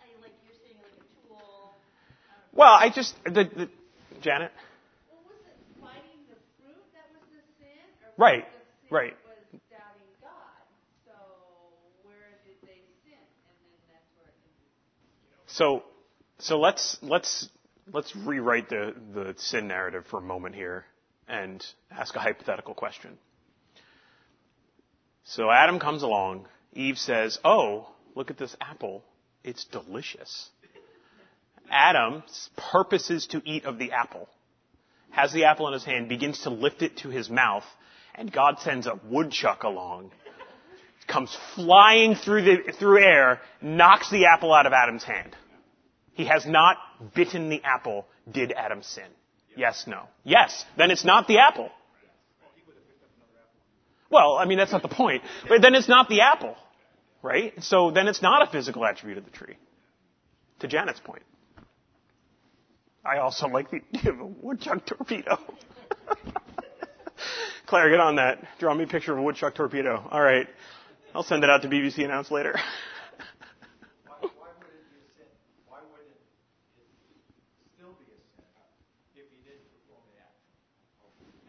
I 0.00 0.22
like 0.22 0.32
you're 0.44 0.54
saying 0.62 0.76
like 0.82 0.92
a 0.92 1.28
tool. 1.28 1.74
Well, 2.60 2.76
I 2.78 2.90
just, 2.90 3.14
the, 3.24 3.30
the, 3.30 3.70
Janet? 4.20 4.52
Well, 5.08 5.22
was 5.24 5.40
it 5.46 5.80
fighting 5.80 6.20
the 6.28 6.36
fruit 6.60 6.84
that 6.92 7.08
was 7.16 7.24
the 7.32 7.40
sin, 7.56 7.88
or 8.04 8.22
Right, 8.22 8.44
the 8.44 8.86
sin 8.86 8.96
right. 8.96 9.16
was 9.24 9.60
doubting 9.70 10.12
God? 10.20 10.60
So 11.06 11.12
where 12.02 12.36
did 12.44 12.60
they 12.60 12.84
sin? 13.02 13.16
And 13.16 13.56
then 13.64 13.80
that's 13.88 14.12
where 14.14 14.28
it. 14.28 14.44
So, 15.46 15.84
so 16.38 16.60
let's 16.60 16.98
let's 17.00 17.48
let's 17.94 18.14
rewrite 18.14 18.68
the 18.68 18.94
the 19.14 19.34
sin 19.38 19.66
narrative 19.66 20.04
for 20.10 20.18
a 20.18 20.22
moment 20.22 20.54
here 20.54 20.84
and 21.28 21.64
ask 21.90 22.14
a 22.14 22.20
hypothetical 22.20 22.74
question. 22.74 23.16
So 25.24 25.50
Adam 25.50 25.78
comes 25.78 26.02
along. 26.02 26.46
Eve 26.74 26.98
says, 26.98 27.38
"Oh, 27.42 27.88
look 28.14 28.30
at 28.30 28.36
this 28.36 28.54
apple. 28.60 29.02
It's 29.44 29.64
delicious." 29.64 30.50
Adam 31.70 32.22
purposes 32.56 33.26
to 33.28 33.40
eat 33.44 33.64
of 33.64 33.78
the 33.78 33.92
apple, 33.92 34.28
has 35.10 35.32
the 35.32 35.44
apple 35.44 35.66
in 35.68 35.72
his 35.72 35.84
hand, 35.84 36.08
begins 36.08 36.40
to 36.42 36.50
lift 36.50 36.82
it 36.82 36.98
to 36.98 37.08
his 37.08 37.30
mouth, 37.30 37.64
and 38.14 38.32
God 38.32 38.58
sends 38.60 38.86
a 38.86 38.98
woodchuck 39.08 39.62
along, 39.62 40.10
comes 41.06 41.36
flying 41.54 42.14
through 42.14 42.42
the 42.42 42.72
through 42.72 43.02
air, 43.02 43.40
knocks 43.60 44.10
the 44.10 44.26
apple 44.26 44.52
out 44.52 44.66
of 44.66 44.72
Adam's 44.72 45.04
hand. 45.04 45.34
He 46.14 46.26
has 46.26 46.44
not 46.44 46.76
bitten 47.14 47.48
the 47.48 47.62
apple. 47.64 48.06
Did 48.30 48.52
Adam 48.52 48.82
sin? 48.82 49.06
Yes, 49.56 49.86
no. 49.86 50.04
Yes, 50.24 50.64
then 50.76 50.90
it's 50.90 51.04
not 51.04 51.26
the 51.26 51.38
apple. 51.38 51.70
Well, 54.10 54.36
I 54.36 54.44
mean, 54.44 54.58
that's 54.58 54.72
not 54.72 54.82
the 54.82 54.88
point. 54.88 55.22
But 55.48 55.62
then 55.62 55.74
it's 55.74 55.88
not 55.88 56.08
the 56.08 56.22
apple, 56.22 56.56
right? 57.22 57.54
So 57.62 57.90
then 57.90 58.08
it's 58.08 58.22
not 58.22 58.46
a 58.46 58.50
physical 58.50 58.84
attribute 58.84 59.18
of 59.18 59.24
the 59.24 59.30
tree. 59.30 59.56
To 60.60 60.68
Janet's 60.68 61.00
point. 61.00 61.22
I 63.04 63.18
also 63.18 63.48
like 63.48 63.70
the 63.70 63.82
idea 63.94 64.12
of 64.12 64.20
a 64.20 64.26
woodchuck 64.26 64.86
torpedo. 64.86 65.38
Claire, 67.66 67.90
get 67.90 68.00
on 68.00 68.16
that. 68.16 68.38
Draw 68.58 68.74
me 68.74 68.84
a 68.84 68.86
picture 68.86 69.12
of 69.12 69.18
a 69.18 69.22
woodchuck 69.22 69.54
torpedo. 69.54 70.06
All 70.10 70.20
right. 70.20 70.46
I'll 71.14 71.22
send 71.22 71.44
it 71.44 71.50
out 71.50 71.62
to 71.62 71.68
BBC 71.68 72.04
Announce 72.04 72.30
later. 72.30 72.54
Why, 74.06 74.14
why 74.20 74.28
would 74.58 74.66
it 74.66 74.90
be 74.90 74.96
a 74.98 75.06
sin? 75.14 75.26
Why 75.68 75.78
would 75.90 76.00
it, 76.02 76.18
it 76.78 76.86
still 77.76 77.94
be 77.98 78.04
a 78.10 78.18
sin 78.34 78.46
if 79.14 79.26
he 79.30 79.38
didn't 79.46 79.70
perform 79.86 80.02
the 80.10 80.18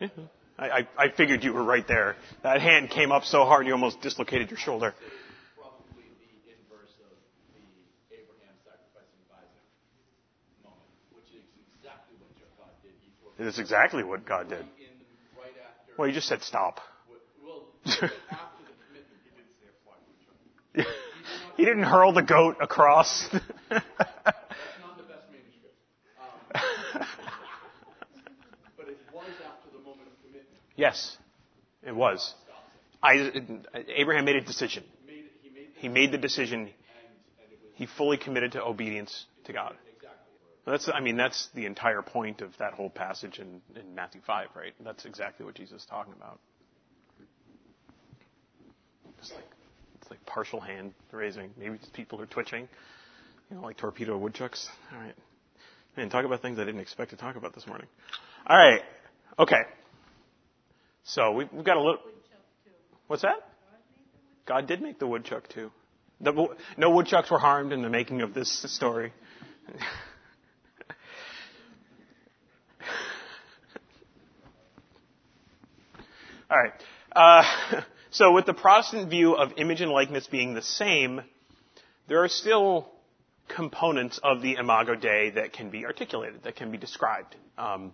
act? 0.06 0.14
I, 0.58 0.66
I, 0.82 0.88
I 1.06 1.10
figured 1.10 1.44
you 1.44 1.54
were 1.54 1.64
right 1.64 1.88
there. 1.88 2.16
That 2.44 2.62
hand 2.62 2.90
came 2.90 3.12
up 3.12 3.24
so 3.26 3.46
hard 3.46 3.66
you 3.66 3.74
almost 3.74 4.02
dislocated 4.02 4.50
your 4.50 4.60
shoulder. 4.60 4.94
probably 5.58 6.06
the 6.22 6.54
inverse 6.54 6.94
of 7.02 7.10
the 7.54 7.62
Abraham 8.14 8.54
sacrificing 8.62 9.26
Isaac 9.34 9.66
moment, 10.62 10.86
which 11.18 11.34
is 11.34 11.42
exactly 11.78 12.14
what 12.22 12.30
God 12.38 12.54
He 13.42 13.48
It 13.48 13.48
is 13.48 13.58
exactly 13.58 14.04
what 14.04 14.24
God 14.24 14.50
did. 14.50 14.64
Well, 15.98 16.08
you 16.08 16.14
just 16.14 16.28
said 16.28 16.44
stop. 16.44 16.80
He 21.58 21.66
didn't 21.66 21.84
he 21.84 21.90
hurl 21.90 22.14
the 22.14 22.22
goat 22.24 22.56
across. 22.62 23.28
That's 23.70 23.84
yes, 30.78 31.18
it 31.84 31.94
was. 31.94 32.34
I, 33.04 33.32
Abraham 33.96 34.26
made 34.26 34.38
a 34.38 34.42
decision. 34.42 34.84
He 35.06 35.14
made, 35.14 35.26
he 35.76 35.88
He 35.88 36.12
the 36.12 36.18
decision. 36.18 36.62
and, 36.62 36.70
and 36.70 36.72
He 37.76 37.86
fully 37.86 38.18
committed 38.18 38.54
to 38.54 38.64
obedience 38.64 39.26
to 39.44 39.54
God. 39.54 39.76
That's, 40.66 40.90
I 40.94 41.00
mean, 41.00 41.18
that's 41.18 41.50
the 41.56 41.66
entire 41.66 42.02
point 42.02 42.42
of 42.42 42.56
that 42.60 42.74
whole 42.74 42.90
passage 42.90 43.40
in, 43.40 43.62
in 43.76 43.96
Matthew 43.96 44.22
5, 44.26 44.50
right? 44.56 44.74
That's 44.84 45.06
exactly 45.06 45.46
what 45.46 45.56
Jesus 45.56 45.82
is 45.82 45.88
talking 45.88 46.14
about. 46.14 46.40
Just 49.20 49.34
like, 49.34 49.46
it's 50.00 50.10
like 50.12 50.24
partial 50.26 50.60
hand 50.60 50.94
raising. 51.12 51.52
Maybe 51.58 51.78
just 51.78 51.94
people 51.94 52.22
are 52.22 52.28
twitching. 52.28 52.68
You 53.50 53.58
know, 53.58 53.64
like 53.64 53.78
torpedo 53.78 54.18
woodchucks. 54.18 54.70
All 54.94 55.00
right. 55.00 55.16
Man, 55.98 56.10
talk 56.10 56.26
about 56.26 56.42
things 56.42 56.60
I 56.60 56.64
didn't 56.64 56.82
expect 56.82 57.10
to 57.10 57.18
talk 57.18 57.36
about 57.36 57.54
this 57.54 57.68
morning. 57.68 57.88
All 58.48 58.58
right. 58.58 58.82
Okay. 59.38 59.62
So 61.04 61.32
we, 61.32 61.50
we've 61.52 61.66
got 61.66 61.78
a 61.78 61.82
little. 61.82 62.00
What's 63.08 63.24
that? 63.24 63.36
God 64.46 64.68
did 64.68 64.82
make 64.82 65.00
the 65.00 65.08
woodchuck 65.08 65.50
too. 65.50 65.72
The, 66.22 66.48
no 66.78 66.92
woodchucks 66.92 67.32
were 67.32 67.40
harmed 67.40 67.74
in 67.74 67.82
the 67.82 67.90
making 67.90 68.22
of 68.22 68.34
this 68.34 68.64
story. 68.68 69.12
All 76.52 76.58
right. 76.58 76.74
Uh, 77.16 77.82
so, 78.12 78.34
with 78.34 78.46
the 78.46 78.54
Protestant 78.54 79.10
view 79.10 79.36
of 79.36 79.54
image 79.56 79.80
and 79.80 79.90
likeness 79.90 80.28
being 80.28 80.54
the 80.54 80.62
same, 80.62 81.22
there 82.10 82.22
are 82.26 82.28
still 82.28 82.90
components 83.48 84.20
of 84.22 84.42
the 84.42 84.56
Imago 84.56 84.96
Dei 84.96 85.30
that 85.36 85.54
can 85.54 85.70
be 85.70 85.86
articulated, 85.86 86.44
that 86.44 86.58
can 86.58 86.70
be 86.70 86.78
described. 86.78 87.38
Um, 87.58 87.94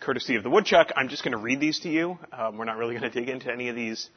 courtesy 0.00 0.34
of 0.34 0.42
the 0.42 0.50
woodchuck, 0.50 0.90
I'm 0.96 1.08
just 1.08 1.22
going 1.22 1.32
to 1.32 1.38
read 1.38 1.60
these 1.60 1.78
to 1.80 1.88
you. 1.88 2.18
Um, 2.32 2.58
we're 2.58 2.64
not 2.64 2.76
really 2.76 2.94
going 2.98 3.08
to 3.08 3.20
dig 3.20 3.28
into 3.28 3.52
any 3.52 3.68
of 3.68 3.76
these. 3.76 4.08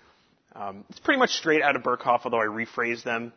Um, 0.56 0.84
it's 0.90 1.00
pretty 1.00 1.20
much 1.20 1.32
straight 1.32 1.62
out 1.62 1.76
of 1.76 1.84
Berkhof, 1.84 2.22
although 2.24 2.42
I 2.42 2.46
rephrased 2.46 3.04
them 3.04 3.34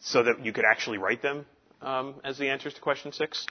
so 0.00 0.22
that 0.22 0.42
you 0.42 0.54
could 0.54 0.64
actually 0.64 0.96
write 0.96 1.20
them 1.20 1.44
um, 1.82 2.14
as 2.24 2.38
the 2.38 2.48
answers 2.48 2.72
to 2.72 2.80
question 2.80 3.12
six. 3.12 3.46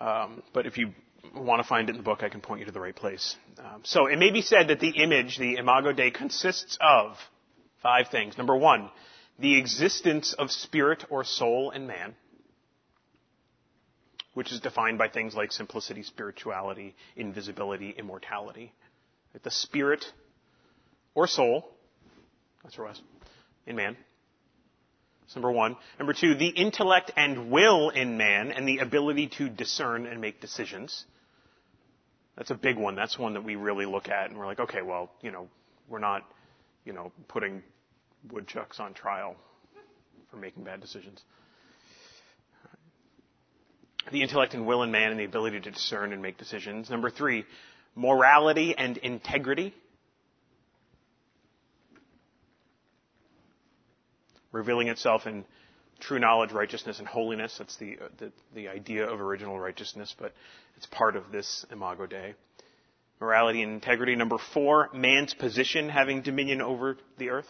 Um, 0.00 0.44
but 0.52 0.66
if 0.66 0.78
you 0.78 0.92
want 1.34 1.62
to 1.62 1.68
find 1.68 1.88
it 1.88 1.92
in 1.92 1.96
the 1.98 2.02
book, 2.02 2.22
I 2.22 2.28
can 2.28 2.40
point 2.40 2.60
you 2.60 2.66
to 2.66 2.72
the 2.72 2.80
right 2.80 2.94
place. 2.94 3.36
Um, 3.58 3.82
so 3.84 4.06
it 4.06 4.18
may 4.18 4.30
be 4.30 4.42
said 4.42 4.68
that 4.68 4.80
the 4.80 4.90
image, 4.90 5.38
the 5.38 5.56
Imago 5.56 5.92
Dei, 5.92 6.10
consists 6.10 6.78
of 6.80 7.16
five 7.82 8.08
things. 8.08 8.36
Number 8.36 8.56
one, 8.56 8.90
the 9.38 9.58
existence 9.58 10.34
of 10.34 10.50
spirit 10.50 11.04
or 11.10 11.24
soul 11.24 11.70
in 11.70 11.86
man, 11.86 12.14
which 14.34 14.52
is 14.52 14.60
defined 14.60 14.98
by 14.98 15.08
things 15.08 15.34
like 15.34 15.52
simplicity, 15.52 16.02
spirituality, 16.02 16.94
invisibility, 17.16 17.94
immortality. 17.96 18.72
The 19.42 19.50
spirit 19.50 20.04
or 21.14 21.26
soul, 21.26 21.68
that's 22.62 22.76
where 22.76 22.88
it 22.88 22.90
was, 22.90 23.02
in 23.66 23.76
man. 23.76 23.96
That's 25.30 25.36
number 25.36 25.52
one. 25.52 25.76
Number 25.96 26.12
two, 26.12 26.34
the 26.34 26.48
intellect 26.48 27.12
and 27.16 27.52
will 27.52 27.90
in 27.90 28.16
man 28.16 28.50
and 28.50 28.66
the 28.66 28.78
ability 28.78 29.28
to 29.38 29.48
discern 29.48 30.06
and 30.06 30.20
make 30.20 30.40
decisions. 30.40 31.04
That's 32.36 32.50
a 32.50 32.56
big 32.56 32.76
one. 32.76 32.96
That's 32.96 33.16
one 33.16 33.34
that 33.34 33.44
we 33.44 33.54
really 33.54 33.86
look 33.86 34.08
at 34.08 34.28
and 34.28 34.36
we're 34.36 34.46
like, 34.46 34.58
okay, 34.58 34.82
well, 34.82 35.08
you 35.22 35.30
know, 35.30 35.46
we're 35.88 36.00
not, 36.00 36.24
you 36.84 36.92
know, 36.92 37.12
putting 37.28 37.62
woodchucks 38.28 38.80
on 38.80 38.92
trial 38.92 39.36
for 40.32 40.36
making 40.36 40.64
bad 40.64 40.80
decisions. 40.80 41.22
The 44.10 44.22
intellect 44.22 44.54
and 44.54 44.66
will 44.66 44.82
in 44.82 44.90
man 44.90 45.12
and 45.12 45.20
the 45.20 45.26
ability 45.26 45.60
to 45.60 45.70
discern 45.70 46.12
and 46.12 46.20
make 46.20 46.38
decisions. 46.38 46.90
Number 46.90 47.08
three, 47.08 47.44
morality 47.94 48.74
and 48.76 48.96
integrity. 48.96 49.74
Revealing 54.52 54.88
itself 54.88 55.26
in 55.26 55.44
true 56.00 56.18
knowledge, 56.18 56.52
righteousness, 56.52 56.98
and 56.98 57.06
holiness. 57.06 57.56
That's 57.58 57.76
the, 57.76 57.98
the, 58.18 58.32
the 58.54 58.68
idea 58.68 59.08
of 59.08 59.20
original 59.20 59.58
righteousness, 59.58 60.14
but 60.18 60.32
it's 60.76 60.86
part 60.86 61.16
of 61.16 61.30
this 61.30 61.64
Imago 61.70 62.06
Dei. 62.06 62.34
Morality 63.20 63.62
and 63.62 63.74
integrity. 63.74 64.16
Number 64.16 64.38
four, 64.54 64.88
man's 64.94 65.34
position 65.34 65.88
having 65.88 66.22
dominion 66.22 66.62
over 66.62 66.96
the 67.18 67.30
earth. 67.30 67.48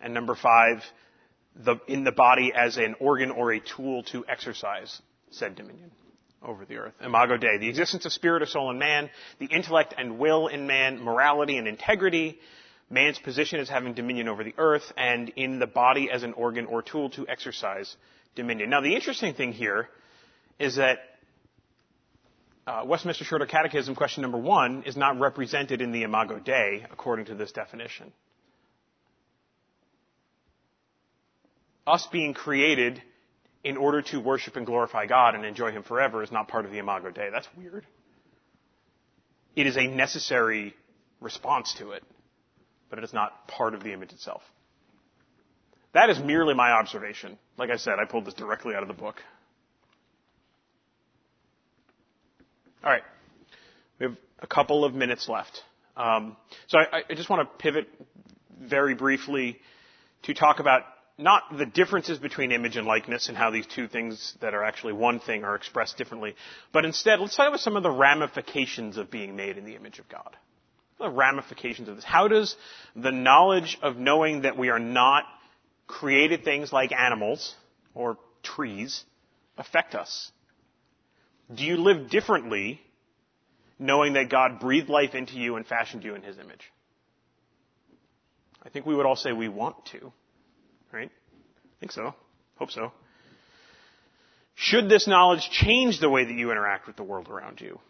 And 0.00 0.12
number 0.12 0.34
five, 0.34 0.82
the, 1.56 1.76
in 1.88 2.04
the 2.04 2.12
body 2.12 2.52
as 2.54 2.76
an 2.76 2.94
organ 3.00 3.30
or 3.30 3.52
a 3.52 3.60
tool 3.60 4.02
to 4.12 4.24
exercise 4.28 5.00
said 5.30 5.56
dominion 5.56 5.90
over 6.42 6.64
the 6.66 6.76
earth. 6.76 6.92
Imago 7.02 7.38
Dei, 7.38 7.58
the 7.58 7.68
existence 7.68 8.04
of 8.04 8.12
spirit 8.12 8.42
or 8.42 8.46
soul 8.46 8.70
in 8.70 8.78
man, 8.78 9.08
the 9.38 9.46
intellect 9.46 9.94
and 9.96 10.18
will 10.18 10.48
in 10.48 10.66
man, 10.66 11.02
morality 11.02 11.56
and 11.56 11.66
integrity, 11.66 12.38
man's 12.90 13.18
position 13.18 13.60
as 13.60 13.68
having 13.68 13.94
dominion 13.94 14.28
over 14.28 14.44
the 14.44 14.54
earth, 14.58 14.92
and 14.96 15.30
in 15.36 15.58
the 15.58 15.66
body 15.66 16.10
as 16.10 16.22
an 16.22 16.32
organ 16.34 16.66
or 16.66 16.82
tool 16.82 17.10
to 17.10 17.26
exercise 17.28 17.96
dominion. 18.34 18.70
Now, 18.70 18.80
the 18.80 18.94
interesting 18.94 19.34
thing 19.34 19.52
here 19.52 19.88
is 20.58 20.76
that 20.76 20.98
uh, 22.66 22.82
Westminster 22.86 23.24
Shorter 23.24 23.46
Catechism, 23.46 23.94
question 23.94 24.22
number 24.22 24.38
one, 24.38 24.84
is 24.86 24.96
not 24.96 25.18
represented 25.18 25.82
in 25.82 25.92
the 25.92 26.02
Imago 26.02 26.38
Dei 26.38 26.84
according 26.90 27.26
to 27.26 27.34
this 27.34 27.52
definition. 27.52 28.12
Us 31.86 32.06
being 32.10 32.32
created 32.32 33.02
in 33.62 33.76
order 33.76 34.00
to 34.02 34.18
worship 34.18 34.56
and 34.56 34.64
glorify 34.64 35.06
God 35.06 35.34
and 35.34 35.44
enjoy 35.44 35.72
Him 35.72 35.82
forever 35.82 36.22
is 36.22 36.32
not 36.32 36.48
part 36.48 36.64
of 36.64 36.70
the 36.70 36.78
Imago 36.78 37.10
Dei. 37.10 37.28
That's 37.30 37.48
weird. 37.56 37.86
It 39.54 39.66
is 39.66 39.76
a 39.76 39.86
necessary 39.86 40.74
response 41.20 41.74
to 41.78 41.92
it, 41.92 42.02
but 42.94 43.02
it 43.02 43.06
is 43.08 43.12
not 43.12 43.48
part 43.48 43.74
of 43.74 43.82
the 43.82 43.92
image 43.92 44.12
itself. 44.12 44.40
That 45.94 46.10
is 46.10 46.20
merely 46.20 46.54
my 46.54 46.70
observation. 46.70 47.36
Like 47.58 47.70
I 47.70 47.76
said, 47.76 47.94
I 48.00 48.04
pulled 48.04 48.24
this 48.24 48.34
directly 48.34 48.76
out 48.76 48.82
of 48.82 48.88
the 48.88 48.94
book. 48.94 49.16
All 52.84 52.90
right. 52.92 53.02
We 53.98 54.06
have 54.06 54.16
a 54.38 54.46
couple 54.46 54.84
of 54.84 54.94
minutes 54.94 55.28
left. 55.28 55.60
Um, 55.96 56.36
so 56.68 56.78
I, 56.78 57.02
I 57.10 57.14
just 57.14 57.28
want 57.28 57.50
to 57.50 57.58
pivot 57.58 57.88
very 58.62 58.94
briefly 58.94 59.58
to 60.22 60.34
talk 60.34 60.60
about 60.60 60.82
not 61.18 61.42
the 61.58 61.66
differences 61.66 62.18
between 62.18 62.52
image 62.52 62.76
and 62.76 62.86
likeness 62.86 63.28
and 63.28 63.36
how 63.36 63.50
these 63.50 63.66
two 63.66 63.88
things 63.88 64.36
that 64.40 64.54
are 64.54 64.62
actually 64.62 64.92
one 64.92 65.18
thing 65.18 65.42
are 65.42 65.56
expressed 65.56 65.98
differently, 65.98 66.36
but 66.72 66.84
instead 66.84 67.18
let's 67.18 67.34
talk 67.34 67.48
about 67.48 67.58
some 67.58 67.74
of 67.74 67.82
the 67.82 67.90
ramifications 67.90 68.98
of 68.98 69.10
being 69.10 69.34
made 69.34 69.58
in 69.58 69.64
the 69.64 69.74
image 69.74 69.98
of 69.98 70.08
God. 70.08 70.36
The 70.98 71.10
ramifications 71.10 71.88
of 71.88 71.96
this. 71.96 72.04
How 72.04 72.28
does 72.28 72.54
the 72.94 73.10
knowledge 73.10 73.78
of 73.82 73.96
knowing 73.96 74.42
that 74.42 74.56
we 74.56 74.70
are 74.70 74.78
not 74.78 75.24
created 75.86 76.44
things 76.44 76.72
like 76.72 76.92
animals 76.92 77.54
or 77.94 78.16
trees 78.42 79.04
affect 79.58 79.94
us? 79.94 80.30
Do 81.52 81.64
you 81.64 81.76
live 81.76 82.10
differently 82.10 82.80
knowing 83.78 84.14
that 84.14 84.30
God 84.30 84.60
breathed 84.60 84.88
life 84.88 85.14
into 85.14 85.34
you 85.34 85.56
and 85.56 85.66
fashioned 85.66 86.04
you 86.04 86.14
in 86.14 86.22
His 86.22 86.38
image? 86.38 86.70
I 88.62 88.68
think 88.70 88.86
we 88.86 88.94
would 88.94 89.04
all 89.04 89.16
say 89.16 89.32
we 89.32 89.48
want 89.48 89.84
to. 89.86 90.12
Right? 90.92 91.10
I 91.10 91.80
think 91.80 91.92
so. 91.92 92.14
Hope 92.56 92.70
so. 92.70 92.92
Should 94.54 94.88
this 94.88 95.08
knowledge 95.08 95.50
change 95.50 95.98
the 95.98 96.08
way 96.08 96.24
that 96.24 96.32
you 96.32 96.50
interact 96.52 96.86
with 96.86 96.96
the 96.96 97.02
world 97.02 97.28
around 97.28 97.60
you? 97.60 97.80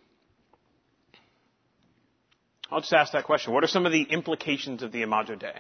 I'll 2.74 2.80
just 2.80 2.92
ask 2.92 3.12
that 3.12 3.22
question. 3.22 3.54
What 3.54 3.62
are 3.62 3.68
some 3.68 3.86
of 3.86 3.92
the 3.92 4.02
implications 4.02 4.82
of 4.82 4.90
the 4.90 5.02
Imago 5.02 5.36
Dei? 5.36 5.52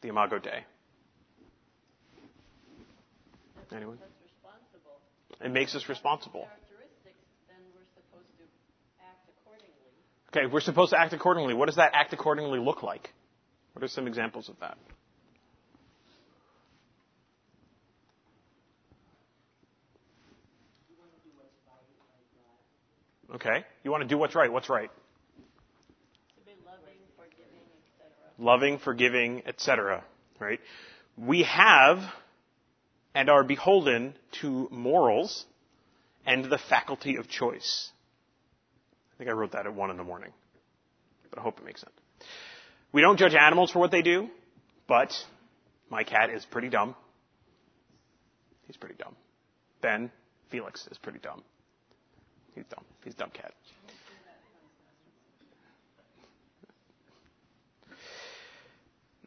The 0.00 0.08
Imago 0.08 0.40
Dei. 0.40 0.64
Anyone? 3.72 3.98
It 5.40 5.52
makes 5.52 5.76
us 5.76 5.88
responsible. 5.88 6.48
Characteristics, 6.48 7.22
then 7.46 7.58
we're 7.72 7.86
supposed 7.94 8.26
to 8.38 8.44
act 9.00 9.28
accordingly. 9.28 10.46
Okay, 10.48 10.52
we're 10.52 10.60
supposed 10.60 10.90
to 10.90 10.98
act 10.98 11.12
accordingly. 11.12 11.54
What 11.54 11.66
does 11.66 11.76
that 11.76 11.92
act 11.94 12.12
accordingly 12.12 12.58
look 12.58 12.82
like? 12.82 13.12
What 13.74 13.84
are 13.84 13.88
some 13.88 14.08
examples 14.08 14.48
of 14.48 14.58
that? 14.58 14.76
Okay? 23.36 23.64
You 23.84 23.92
want 23.92 24.02
to 24.02 24.08
do 24.08 24.18
what's 24.18 24.34
right. 24.34 24.50
What's 24.50 24.68
right? 24.68 24.90
Loving, 26.66 26.98
forgiving, 27.14 27.62
etc. 27.78 28.25
Loving, 28.38 28.78
forgiving, 28.78 29.42
etc. 29.46 30.04
Right? 30.38 30.60
We 31.16 31.44
have 31.44 31.98
and 33.14 33.30
are 33.30 33.42
beholden 33.42 34.14
to 34.42 34.68
morals 34.70 35.46
and 36.26 36.44
the 36.44 36.58
faculty 36.58 37.16
of 37.16 37.28
choice. 37.28 37.90
I 39.14 39.18
think 39.18 39.30
I 39.30 39.32
wrote 39.32 39.52
that 39.52 39.64
at 39.64 39.74
one 39.74 39.90
in 39.90 39.96
the 39.96 40.04
morning, 40.04 40.30
but 41.30 41.38
I 41.38 41.42
hope 41.42 41.58
it 41.58 41.64
makes 41.64 41.80
sense. 41.80 41.94
We 42.92 43.00
don't 43.00 43.18
judge 43.18 43.34
animals 43.34 43.70
for 43.70 43.78
what 43.78 43.90
they 43.90 44.02
do, 44.02 44.28
but 44.86 45.12
my 45.88 46.04
cat 46.04 46.28
is 46.28 46.44
pretty 46.44 46.68
dumb. 46.68 46.94
He's 48.66 48.76
pretty 48.76 48.96
dumb. 48.96 49.16
Ben, 49.80 50.10
Felix, 50.50 50.86
is 50.90 50.98
pretty 50.98 51.20
dumb. 51.20 51.42
He's 52.54 52.64
dumb. 52.64 52.84
He's 53.04 53.14
dumb 53.14 53.30
cat. 53.30 53.52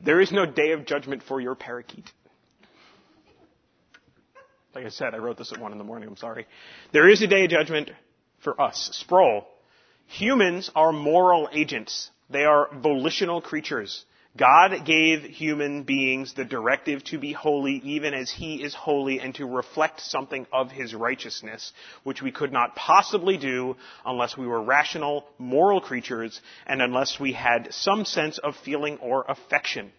There 0.02 0.22
is 0.22 0.32
no 0.32 0.46
day 0.46 0.72
of 0.72 0.86
judgment 0.86 1.24
for 1.24 1.42
your 1.42 1.56
parakeet. 1.56 2.12
Like 4.74 4.86
I 4.86 4.90
said, 4.90 5.14
I 5.14 5.18
wrote 5.18 5.38
this 5.38 5.52
at 5.52 5.60
one 5.60 5.72
in 5.72 5.78
the 5.78 5.84
morning. 5.84 6.08
I'm 6.08 6.16
sorry. 6.16 6.48
There 6.94 7.10
is 7.10 7.22
a 7.22 7.28
day 7.28 7.44
of 7.46 7.50
judgment 7.50 7.92
for 8.40 8.60
us. 8.62 8.90
Sproul. 8.94 9.48
Humans 10.08 10.72
are 10.76 10.92
moral 10.92 11.50
agents. 11.52 12.10
They 12.30 12.46
are 12.46 12.70
volitional 12.74 13.42
creatures. 13.42 14.06
God 14.40 14.86
gave 14.86 15.24
human 15.24 15.84
beings 15.84 16.34
the 16.34 16.46
directive 16.46 17.04
to 17.06 17.20
be 17.20 17.34
holy 17.34 17.82
even 17.84 18.14
as 18.14 18.32
He 18.32 18.64
is 18.64 18.74
holy 18.74 19.20
and 19.20 19.36
to 19.36 19.46
reflect 19.46 20.00
something 20.00 20.48
of 20.54 20.72
His 20.72 20.96
righteousness, 20.96 21.74
which 22.04 22.22
we 22.22 22.32
could 22.32 22.54
not 22.54 22.74
possibly 22.74 23.38
do 23.38 23.76
unless 24.06 24.38
we 24.38 24.48
were 24.48 24.62
rational, 24.62 25.26
moral 25.38 25.82
creatures 25.82 26.40
and 26.66 26.82
unless 26.82 27.20
we 27.20 27.34
had 27.34 27.74
some 27.74 28.06
sense 28.06 28.38
of 28.38 28.56
feeling 28.56 28.98
or 29.00 29.26
affection. 29.28 29.92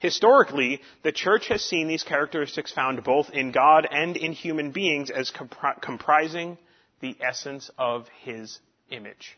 Historically, 0.00 0.80
the 1.04 1.12
church 1.12 1.46
has 1.46 1.62
seen 1.64 1.86
these 1.86 2.02
characteristics 2.02 2.72
found 2.72 3.04
both 3.04 3.30
in 3.30 3.52
God 3.52 3.86
and 3.88 4.16
in 4.16 4.32
human 4.32 4.72
beings 4.72 5.08
as 5.08 5.30
compri- 5.30 5.80
comprising 5.80 6.58
the 7.00 7.16
essence 7.20 7.70
of 7.78 8.08
His 8.24 8.58
image. 8.90 9.36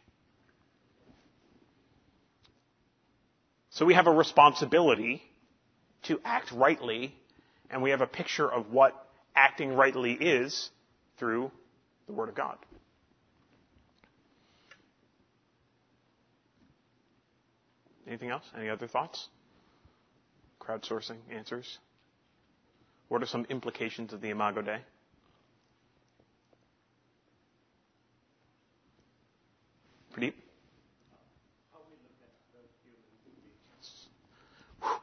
So 3.81 3.87
we 3.87 3.95
have 3.95 4.09
a 4.09 4.13
responsibility 4.13 5.23
to 6.03 6.21
act 6.23 6.53
rightly, 6.53 7.15
and 7.71 7.81
we 7.81 7.93
have 7.93 8.03
a 8.03 8.07
picture 8.07 8.47
of 8.47 8.71
what 8.71 8.93
acting 9.35 9.73
rightly 9.73 10.13
is 10.13 10.69
through 11.19 11.51
the 12.07 12.13
Word 12.13 12.29
of 12.29 12.35
God. 12.35 12.59
Anything 18.07 18.29
else? 18.29 18.45
Any 18.55 18.69
other 18.69 18.87
thoughts? 18.87 19.29
Crowdsourcing 20.61 21.17
answers? 21.33 21.79
What 23.09 23.23
are 23.23 23.27
some 23.27 23.47
implications 23.49 24.13
of 24.13 24.21
the 24.21 24.29
Imago 24.29 24.61
Dei? 24.61 24.81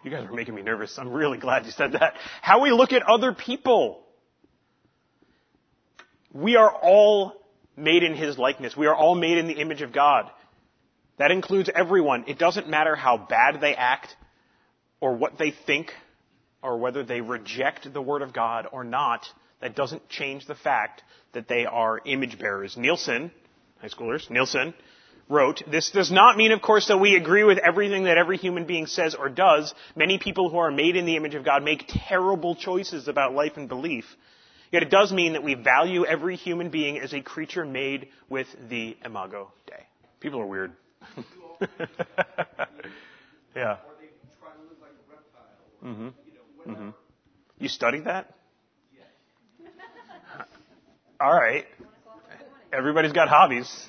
You 0.04 0.12
guys 0.12 0.26
are 0.26 0.34
making 0.34 0.56
me 0.56 0.62
nervous. 0.62 0.98
I'm 0.98 1.10
really 1.10 1.38
glad 1.38 1.66
you 1.66 1.72
said 1.72 1.94
that. 1.94 2.16
How 2.42 2.62
we 2.62 2.72
look 2.72 2.94
at 2.94 3.04
other 3.04 3.34
people. 3.34 4.04
We 6.34 6.56
are 6.56 6.72
all 6.72 7.34
made 7.76 8.04
in 8.04 8.16
His 8.16 8.38
likeness. 8.38 8.76
We 8.76 8.88
are 8.88 8.96
all 8.96 9.16
made 9.16 9.38
in 9.38 9.48
the 9.48 9.54
image 9.54 9.82
of 9.82 9.92
God. 9.94 10.30
That 11.18 11.32
includes 11.32 11.70
everyone. 11.74 12.26
It 12.28 12.38
doesn't 12.38 12.70
matter 12.70 12.96
how 12.96 13.18
bad 13.18 13.60
they 13.60 13.76
act 13.76 14.16
or 15.00 15.16
what 15.16 15.38
they 15.38 15.52
think 15.66 15.92
or 16.62 16.78
whether 16.78 17.04
they 17.04 17.22
reject 17.22 17.92
the 17.92 18.02
Word 18.02 18.22
of 18.22 18.34
God 18.34 18.68
or 18.72 18.84
not. 18.84 19.26
That 19.62 19.76
doesn't 19.76 20.08
change 20.10 20.46
the 20.46 20.56
fact 20.56 21.02
that 21.34 21.48
they 21.48 21.66
are 21.66 22.00
image 22.06 22.38
bearers. 22.38 22.78
Nielsen, 22.78 23.32
high 23.80 23.88
schoolers, 23.88 24.30
Nielsen 24.30 24.74
wrote, 25.30 25.62
this 25.70 25.92
does 25.92 26.12
not 26.12 26.38
mean, 26.38 26.52
of 26.52 26.62
course, 26.62 26.88
that 26.88 26.98
we 26.98 27.16
agree 27.16 27.44
with 27.44 27.58
everything 27.58 28.06
that 28.06 28.18
every 28.18 28.38
human 28.38 28.66
being 28.66 28.88
says 28.88 29.16
or 29.16 29.30
does. 29.30 29.74
Many 29.96 30.18
people 30.20 30.50
who 30.50 30.58
are 30.58 30.72
made 30.72 30.96
in 30.96 31.06
the 31.06 31.16
image 31.16 31.36
of 31.36 31.44
God 31.44 31.64
make 31.64 31.86
terrible 31.88 32.56
choices 32.56 33.08
about 33.08 33.34
life 33.34 33.54
and 33.58 33.68
belief. 33.68 34.06
Yet 34.72 34.84
it 34.84 34.90
does 34.90 35.12
mean 35.12 35.34
that 35.34 35.44
we 35.44 35.54
value 35.54 36.06
every 36.06 36.36
human 36.36 36.70
being 36.70 37.00
as 37.00 37.14
a 37.14 37.22
creature 37.22 37.66
made 37.66 38.10
with 38.30 38.48
the 38.70 38.98
imago 39.04 39.52
Dei. 39.66 39.86
People 40.20 40.42
are 40.42 40.46
weird. 40.46 40.72
yeah. 41.16 41.66
Or 41.66 41.68
they 43.56 44.10
try 44.40 44.52
to 44.52 44.62
live 44.64 44.78
like 44.82 44.92
a 44.92 45.06
reptile. 45.10 45.48
Or, 45.82 45.94
hmm 45.94 46.10
You 46.68 46.74
hmm 46.74 46.90
You 47.60 47.70
studied 47.70 48.06
that? 48.06 48.34
All 51.22 51.34
right. 51.34 51.66
Everybody's 52.74 53.14
got 53.14 53.30
hobbies. 53.30 53.88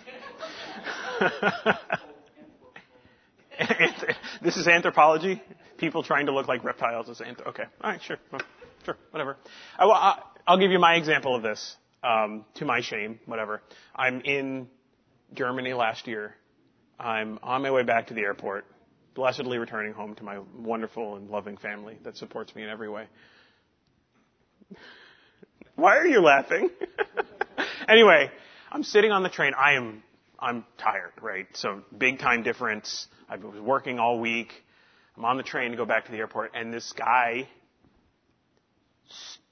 this 4.43 4.57
is 4.57 4.69
anthropology. 4.69 5.43
People 5.77 6.03
trying 6.03 6.27
to 6.27 6.33
look 6.33 6.49
like 6.49 6.65
reptiles 6.65 7.09
is 7.09 7.21
anth- 7.21 7.47
okay. 7.47 7.65
All 7.83 7.91
right, 7.91 8.03
sure, 8.03 8.19
well, 8.33 8.41
sure, 8.85 8.97
whatever. 9.11 9.37
I, 9.79 9.87
will 9.87 9.95
I'll 10.47 10.59
give 10.59 10.71
you 10.71 10.79
my 10.79 10.95
example 10.95 11.35
of 11.35 11.43
this. 11.43 11.77
Um, 12.03 12.45
to 12.55 12.65
my 12.65 12.81
shame, 12.81 13.19
whatever. 13.27 13.61
I'm 13.95 14.21
in 14.21 14.69
Germany 15.35 15.75
last 15.75 16.07
year. 16.07 16.37
I'm 16.99 17.41
on 17.43 17.63
my 17.63 17.73
way 17.73 17.83
back 17.83 18.09
to 18.09 18.15
the 18.15 18.21
airport, 18.21 18.67
blessedly 19.15 19.59
returning 19.59 19.93
home 19.93 20.15
to 20.15 20.25
my 20.25 20.39
wonderful 20.57 21.17
and 21.17 21.29
loving 21.29 21.57
family 21.57 21.99
that 22.05 22.17
supports 22.17 22.55
me 22.55 22.63
in 22.63 22.69
every 22.69 22.89
way. 22.89 23.07
Why 25.75 25.97
are 25.97 26.07
you 26.07 26.21
laughing? 26.21 26.71
anyway, 27.89 28.31
I'm 28.71 28.83
sitting 28.83 29.13
on 29.13 29.23
the 29.23 29.29
train. 29.29 29.53
I 29.55 29.75
am, 29.75 30.03
I'm 30.39 30.65
tired, 30.79 31.13
right? 31.21 31.47
So 31.55 31.83
big 31.97 32.19
time 32.19 32.43
difference. 32.43 33.07
I 33.29 33.37
was 33.37 33.61
working 33.61 33.99
all 33.99 34.21
week. 34.21 34.53
I'm 35.17 35.25
on 35.25 35.37
the 35.37 35.43
train 35.43 35.73
to 35.73 35.77
go 35.77 35.85
back 35.85 36.07
to 36.07 36.13
the 36.13 36.19
airport 36.19 36.53
and 36.55 36.73
this 36.73 36.93
guy 36.93 37.49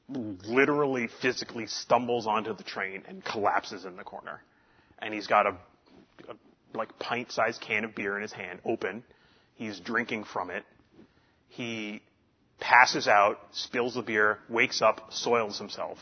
literally 0.09 1.09
physically 1.21 1.67
stumbles 1.67 2.27
onto 2.27 2.55
the 2.55 2.63
train 2.63 3.03
and 3.09 3.25
collapses 3.25 3.85
in 3.85 3.97
the 3.97 4.05
corner. 4.05 4.41
And 5.01 5.13
he's 5.13 5.27
got 5.27 5.47
a, 5.47 5.57
a 6.29 6.35
like 6.75 6.97
pint 6.99 7.33
sized 7.33 7.61
can 7.61 7.85
of 7.85 7.95
beer 7.95 8.17
in 8.17 8.23
his 8.23 8.33
hand, 8.33 8.61
open. 8.65 9.03
He's 9.55 9.81
drinking 9.81 10.25
from 10.25 10.51
it. 10.51 10.65
He 11.49 12.03
passes 12.61 13.09
out, 13.09 13.39
spills 13.53 13.95
the 13.95 14.03
beer, 14.03 14.39
wakes 14.49 14.83
up, 14.83 15.13
soils 15.13 15.59
himself. 15.59 15.99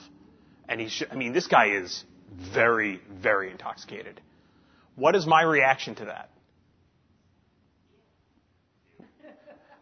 And 0.68 0.80
he's, 0.80 1.02
I 1.10 1.14
mean, 1.14 1.32
this 1.32 1.46
guy 1.46 1.70
is 1.76 2.04
very, 2.32 3.00
very 3.10 3.50
intoxicated. 3.50 4.20
What 4.96 5.16
is 5.16 5.26
my 5.26 5.42
reaction 5.42 5.94
to 5.96 6.04
that? 6.06 6.30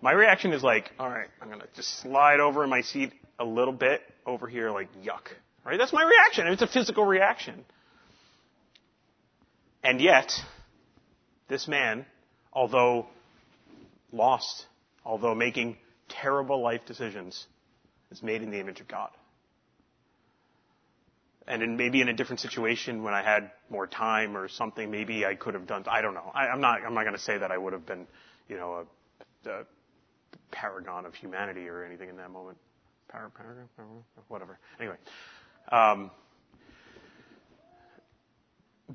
My 0.00 0.12
reaction 0.12 0.52
is 0.52 0.64
like, 0.64 0.90
alright, 0.98 1.28
I'm 1.40 1.48
gonna 1.48 1.64
just 1.76 2.00
slide 2.00 2.40
over 2.40 2.64
in 2.64 2.70
my 2.70 2.80
seat 2.80 3.12
a 3.38 3.44
little 3.44 3.72
bit 3.72 4.00
over 4.26 4.48
here, 4.48 4.70
like, 4.70 4.88
yuck. 5.04 5.28
Right? 5.64 5.78
That's 5.78 5.92
my 5.92 6.02
reaction. 6.02 6.48
It's 6.48 6.62
a 6.62 6.66
physical 6.66 7.04
reaction. 7.04 7.64
And 9.84 10.00
yet, 10.00 10.32
this 11.48 11.68
man, 11.68 12.04
although 12.52 13.06
lost, 14.12 14.66
although 15.04 15.34
making 15.34 15.76
terrible 16.08 16.60
life 16.60 16.80
decisions, 16.86 17.46
is 18.10 18.22
made 18.22 18.42
in 18.42 18.50
the 18.50 18.58
image 18.58 18.80
of 18.80 18.88
God. 18.88 19.10
And 21.47 21.62
in, 21.62 21.76
maybe 21.76 22.01
in 22.01 22.09
a 22.09 22.12
different 22.12 22.40
situation 22.40 23.03
when 23.03 23.14
I 23.14 23.22
had 23.22 23.51
more 23.68 23.86
time 23.86 24.36
or 24.36 24.49
something, 24.49 24.90
maybe 24.90 25.26
I 25.26 25.34
could 25.34 25.55
have 25.55 25.66
done, 25.66 25.84
I 25.90 26.01
don't 26.01 26.14
know. 26.14 26.30
I, 26.34 26.47
I'm 26.47 26.61
not, 26.61 26.80
I'm 26.86 26.95
not 26.95 27.05
gonna 27.05 27.18
say 27.18 27.38
that 27.38 27.51
I 27.51 27.59
would 27.59 27.72
have 27.72 27.84
been, 27.84 28.07
you 28.49 28.57
know, 28.57 28.86
a, 29.47 29.51
a 29.51 29.64
paragon 30.53 31.05
of 31.07 31.14
humanity 31.14 31.68
or 31.68 31.84
anything 31.84 32.09
in 32.09 32.16
that 32.18 32.30
moment. 32.30 32.59
Par- 33.09 33.30
paragon? 33.34 33.68
Paragon? 33.76 34.05
Whatever. 34.28 34.59
Anyway. 34.78 34.97
Um, 35.70 36.11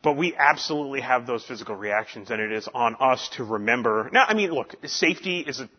but 0.01 0.17
we 0.17 0.35
absolutely 0.35 1.01
have 1.01 1.25
those 1.25 1.43
physical 1.45 1.75
reactions, 1.75 2.29
and 2.29 2.41
it 2.41 2.51
is 2.51 2.67
on 2.73 2.95
us 2.99 3.29
to 3.37 3.43
remember. 3.43 4.09
Now, 4.11 4.25
I 4.27 4.33
mean, 4.33 4.51
look, 4.51 4.75
safety 4.85 5.39
is 5.39 5.59
a, 5.59 5.69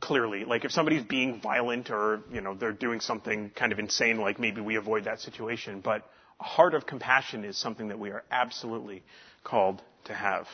clearly 0.00 0.44
like 0.44 0.64
if 0.64 0.72
somebody's 0.72 1.04
being 1.04 1.40
violent 1.40 1.90
or 1.90 2.20
you 2.32 2.40
know 2.40 2.54
they're 2.54 2.72
doing 2.72 3.00
something 3.00 3.50
kind 3.50 3.72
of 3.72 3.78
insane, 3.78 4.18
like 4.18 4.38
maybe 4.38 4.60
we 4.60 4.76
avoid 4.76 5.04
that 5.04 5.20
situation. 5.20 5.80
But 5.80 6.04
a 6.40 6.44
heart 6.44 6.74
of 6.74 6.86
compassion 6.86 7.44
is 7.44 7.56
something 7.56 7.88
that 7.88 7.98
we 7.98 8.10
are 8.10 8.24
absolutely 8.30 9.02
called 9.44 9.82
to 10.04 10.14
have. 10.14 10.46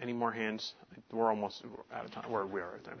Any 0.00 0.12
more 0.12 0.32
hands? 0.32 0.74
We're 1.10 1.30
almost 1.30 1.62
out 1.92 2.04
of 2.04 2.10
time. 2.12 2.30
Where 2.30 2.46
we 2.46 2.60
are 2.60 2.74
of 2.74 2.84
time. 2.84 2.98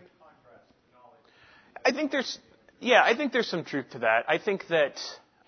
I 1.84 1.92
think 1.92 2.10
there's, 2.10 2.38
yeah, 2.80 3.02
I 3.04 3.16
think 3.16 3.32
there's 3.32 3.48
some 3.48 3.64
truth 3.64 3.90
to 3.90 4.00
that. 4.00 4.24
I 4.28 4.38
think 4.38 4.66
that, 4.68 4.94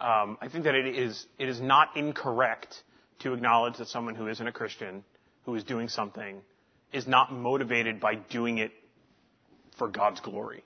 um, 0.00 0.38
I 0.40 0.48
think 0.48 0.64
that 0.64 0.76
it 0.76 0.86
is, 0.86 1.26
it 1.36 1.48
is 1.48 1.60
not 1.60 1.96
incorrect 1.96 2.82
to 3.20 3.32
acknowledge 3.32 3.78
that 3.78 3.88
someone 3.88 4.14
who 4.14 4.28
isn't 4.28 4.46
a 4.46 4.52
Christian, 4.52 5.02
who 5.44 5.56
is 5.56 5.64
doing 5.64 5.88
something, 5.88 6.40
is 6.92 7.08
not 7.08 7.32
motivated 7.32 7.98
by 7.98 8.14
doing 8.14 8.58
it 8.58 8.70
for 9.78 9.88
God's 9.88 10.20
glory. 10.20 10.64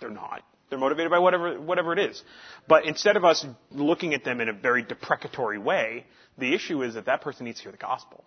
They're 0.00 0.10
not. 0.10 0.42
They're 0.68 0.78
motivated 0.78 1.10
by 1.10 1.18
whatever, 1.18 1.60
whatever 1.60 1.92
it 1.92 1.98
is. 1.98 2.22
But 2.68 2.86
instead 2.86 3.16
of 3.16 3.24
us 3.24 3.44
looking 3.72 4.14
at 4.14 4.24
them 4.24 4.40
in 4.40 4.48
a 4.48 4.52
very 4.52 4.82
deprecatory 4.82 5.58
way, 5.58 6.06
the 6.38 6.54
issue 6.54 6.82
is 6.82 6.94
that 6.94 7.06
that 7.06 7.20
person 7.20 7.44
needs 7.44 7.58
to 7.58 7.64
hear 7.64 7.72
the 7.72 7.78
gospel. 7.78 8.24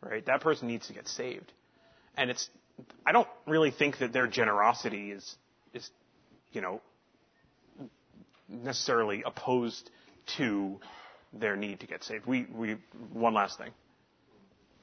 Right? 0.00 0.24
That 0.26 0.42
person 0.42 0.68
needs 0.68 0.86
to 0.88 0.92
get 0.92 1.08
saved. 1.08 1.50
And 2.16 2.30
it's, 2.30 2.48
I 3.06 3.12
don't 3.12 3.28
really 3.46 3.70
think 3.70 3.98
that 3.98 4.12
their 4.12 4.26
generosity 4.26 5.10
is, 5.10 5.36
is, 5.72 5.88
you 6.52 6.60
know, 6.60 6.82
necessarily 8.48 9.22
opposed 9.24 9.90
to 10.36 10.78
their 11.32 11.56
need 11.56 11.80
to 11.80 11.86
get 11.86 12.04
saved. 12.04 12.26
We, 12.26 12.46
we, 12.54 12.76
one 13.12 13.32
last 13.32 13.58
thing. 13.58 13.70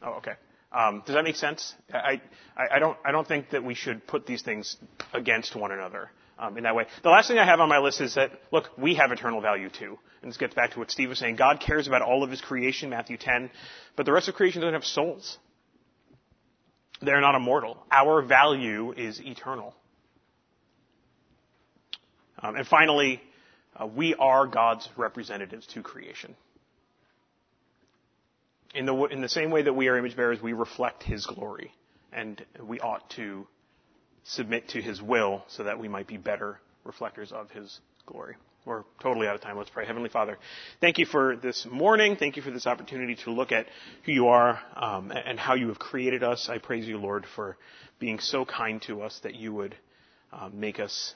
Oh, 0.02 0.14
okay. 0.14 0.34
Um, 0.72 1.04
does 1.06 1.16
that 1.16 1.24
make 1.24 1.36
sense? 1.36 1.74
I, 1.94 2.22
I, 2.56 2.76
I, 2.76 2.80
don't, 2.80 2.98
I 3.04 3.12
don't 3.12 3.28
think 3.28 3.50
that 3.50 3.64
we 3.64 3.74
should 3.74 4.08
put 4.08 4.26
these 4.26 4.42
things 4.42 4.78
against 5.14 5.56
one 5.56 5.72
another 5.72 6.10
um, 6.40 6.58
in 6.58 6.64
that 6.64 6.76
way. 6.76 6.86
The 7.04 7.10
last 7.10 7.28
thing 7.28 7.38
I 7.38 7.46
have 7.46 7.60
on 7.60 7.68
my 7.68 7.80
list 7.80 8.00
is 8.00 8.16
that, 8.16 8.32
look, 8.52 8.70
we 8.78 8.96
have 8.96 9.12
eternal 9.12 9.42
value 9.42 9.70
too. 9.70 10.00
And 10.22 10.32
this 10.32 10.38
gets 10.38 10.56
back 10.56 10.72
to 10.72 10.80
what 10.80 10.90
Steve 10.90 11.10
was 11.10 11.20
saying. 11.20 11.36
God 11.36 11.60
cares 11.60 11.88
about 11.88 12.02
all 12.02 12.24
of 12.24 12.30
his 12.30 12.42
creation, 12.42 12.90
Matthew 12.90 13.18
10, 13.18 13.50
but 13.96 14.06
the 14.06 14.14
rest 14.14 14.30
of 14.30 14.36
creation 14.36 14.62
doesn't 14.62 14.74
have 14.74 14.86
souls. 14.86 15.38
They're 17.02 17.22
not 17.22 17.36
immortal. 17.36 17.84
Our 17.92 18.22
value 18.22 18.94
is 18.94 19.20
eternal. 19.20 19.74
Um, 22.40 22.56
and 22.56 22.68
finally, 22.68 23.22
uh, 23.76 23.88
we 23.88 24.16
are 24.16 24.48
God's 24.48 24.88
representatives 24.96 25.68
to 25.68 25.82
creation. 25.82 26.36
In 28.74 28.86
the, 28.86 28.96
in 29.06 29.22
the 29.22 29.30
same 29.30 29.52
way 29.52 29.64
that 29.64 29.74
we 29.74 29.88
are 29.90 29.98
image 29.98 30.16
bearers, 30.16 30.42
we 30.42 30.54
reflect 30.54 31.04
His 31.04 31.26
glory. 31.26 31.74
And 32.14 32.44
we 32.64 32.80
ought 32.80 33.10
to 33.12 33.48
submit 34.24 34.70
to 34.70 34.82
His 34.82 35.02
will 35.02 35.44
so 35.48 35.64
that 35.64 35.80
we 35.80 35.88
might 35.88 36.08
be 36.08 36.18
better 36.18 36.60
reflectors 36.84 37.32
of 37.32 37.50
His 37.52 37.80
glory. 38.06 38.36
We're 38.64 38.84
totally 39.02 39.28
out 39.28 39.34
of 39.34 39.42
time. 39.42 39.58
Let's 39.58 39.72
pray. 39.72 39.88
Heavenly 39.88 40.10
Father, 40.10 40.38
thank 40.82 41.00
you 41.00 41.08
for 41.08 41.36
this 41.36 41.66
morning. 41.70 42.16
Thank 42.16 42.36
you 42.36 42.44
for 42.44 42.52
this 42.52 42.68
opportunity 42.68 43.16
to 43.24 43.32
look 43.32 43.52
at 43.52 43.66
who 44.06 44.12
you 44.12 44.28
are 44.28 44.60
um, 44.76 45.12
and 45.12 45.40
how 45.40 45.56
you 45.56 45.70
have 45.70 45.80
created 45.80 46.22
us. 46.22 46.48
I 46.48 46.60
praise 46.60 46.88
you, 46.88 47.00
Lord, 47.00 47.26
for 47.36 47.58
being 47.98 48.20
so 48.20 48.46
kind 48.46 48.80
to 48.84 49.02
us 49.02 49.20
that 49.24 49.34
you 49.34 49.52
would 49.54 49.76
uh, 50.32 50.50
make 50.54 50.80
us 50.80 51.16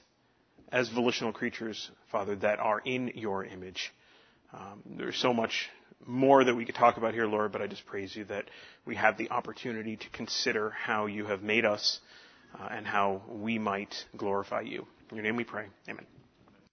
as 0.71 0.89
volitional 0.89 1.31
creatures, 1.31 1.91
Father, 2.11 2.35
that 2.37 2.59
are 2.59 2.81
in 2.83 3.11
your 3.13 3.45
image. 3.45 3.93
Um, 4.51 4.81
there's 4.97 5.17
so 5.17 5.31
much 5.31 5.69
more 6.05 6.43
that 6.43 6.55
we 6.55 6.65
could 6.65 6.75
talk 6.75 6.97
about 6.97 7.13
here, 7.13 7.27
Lord, 7.27 7.51
but 7.51 7.61
I 7.61 7.67
just 7.67 7.85
praise 7.85 8.15
you 8.15 8.25
that 8.25 8.45
we 8.85 8.95
have 8.95 9.17
the 9.17 9.29
opportunity 9.31 9.97
to 9.97 10.09
consider 10.09 10.69
how 10.69 11.05
you 11.07 11.25
have 11.25 11.41
made 11.41 11.65
us 11.65 11.99
uh, 12.59 12.67
and 12.71 12.85
how 12.85 13.21
we 13.27 13.57
might 13.59 14.05
glorify 14.15 14.61
you. 14.61 14.85
In 15.09 15.17
your 15.17 15.23
name 15.23 15.35
we 15.35 15.43
pray. 15.43 15.65
Amen. 15.89 16.05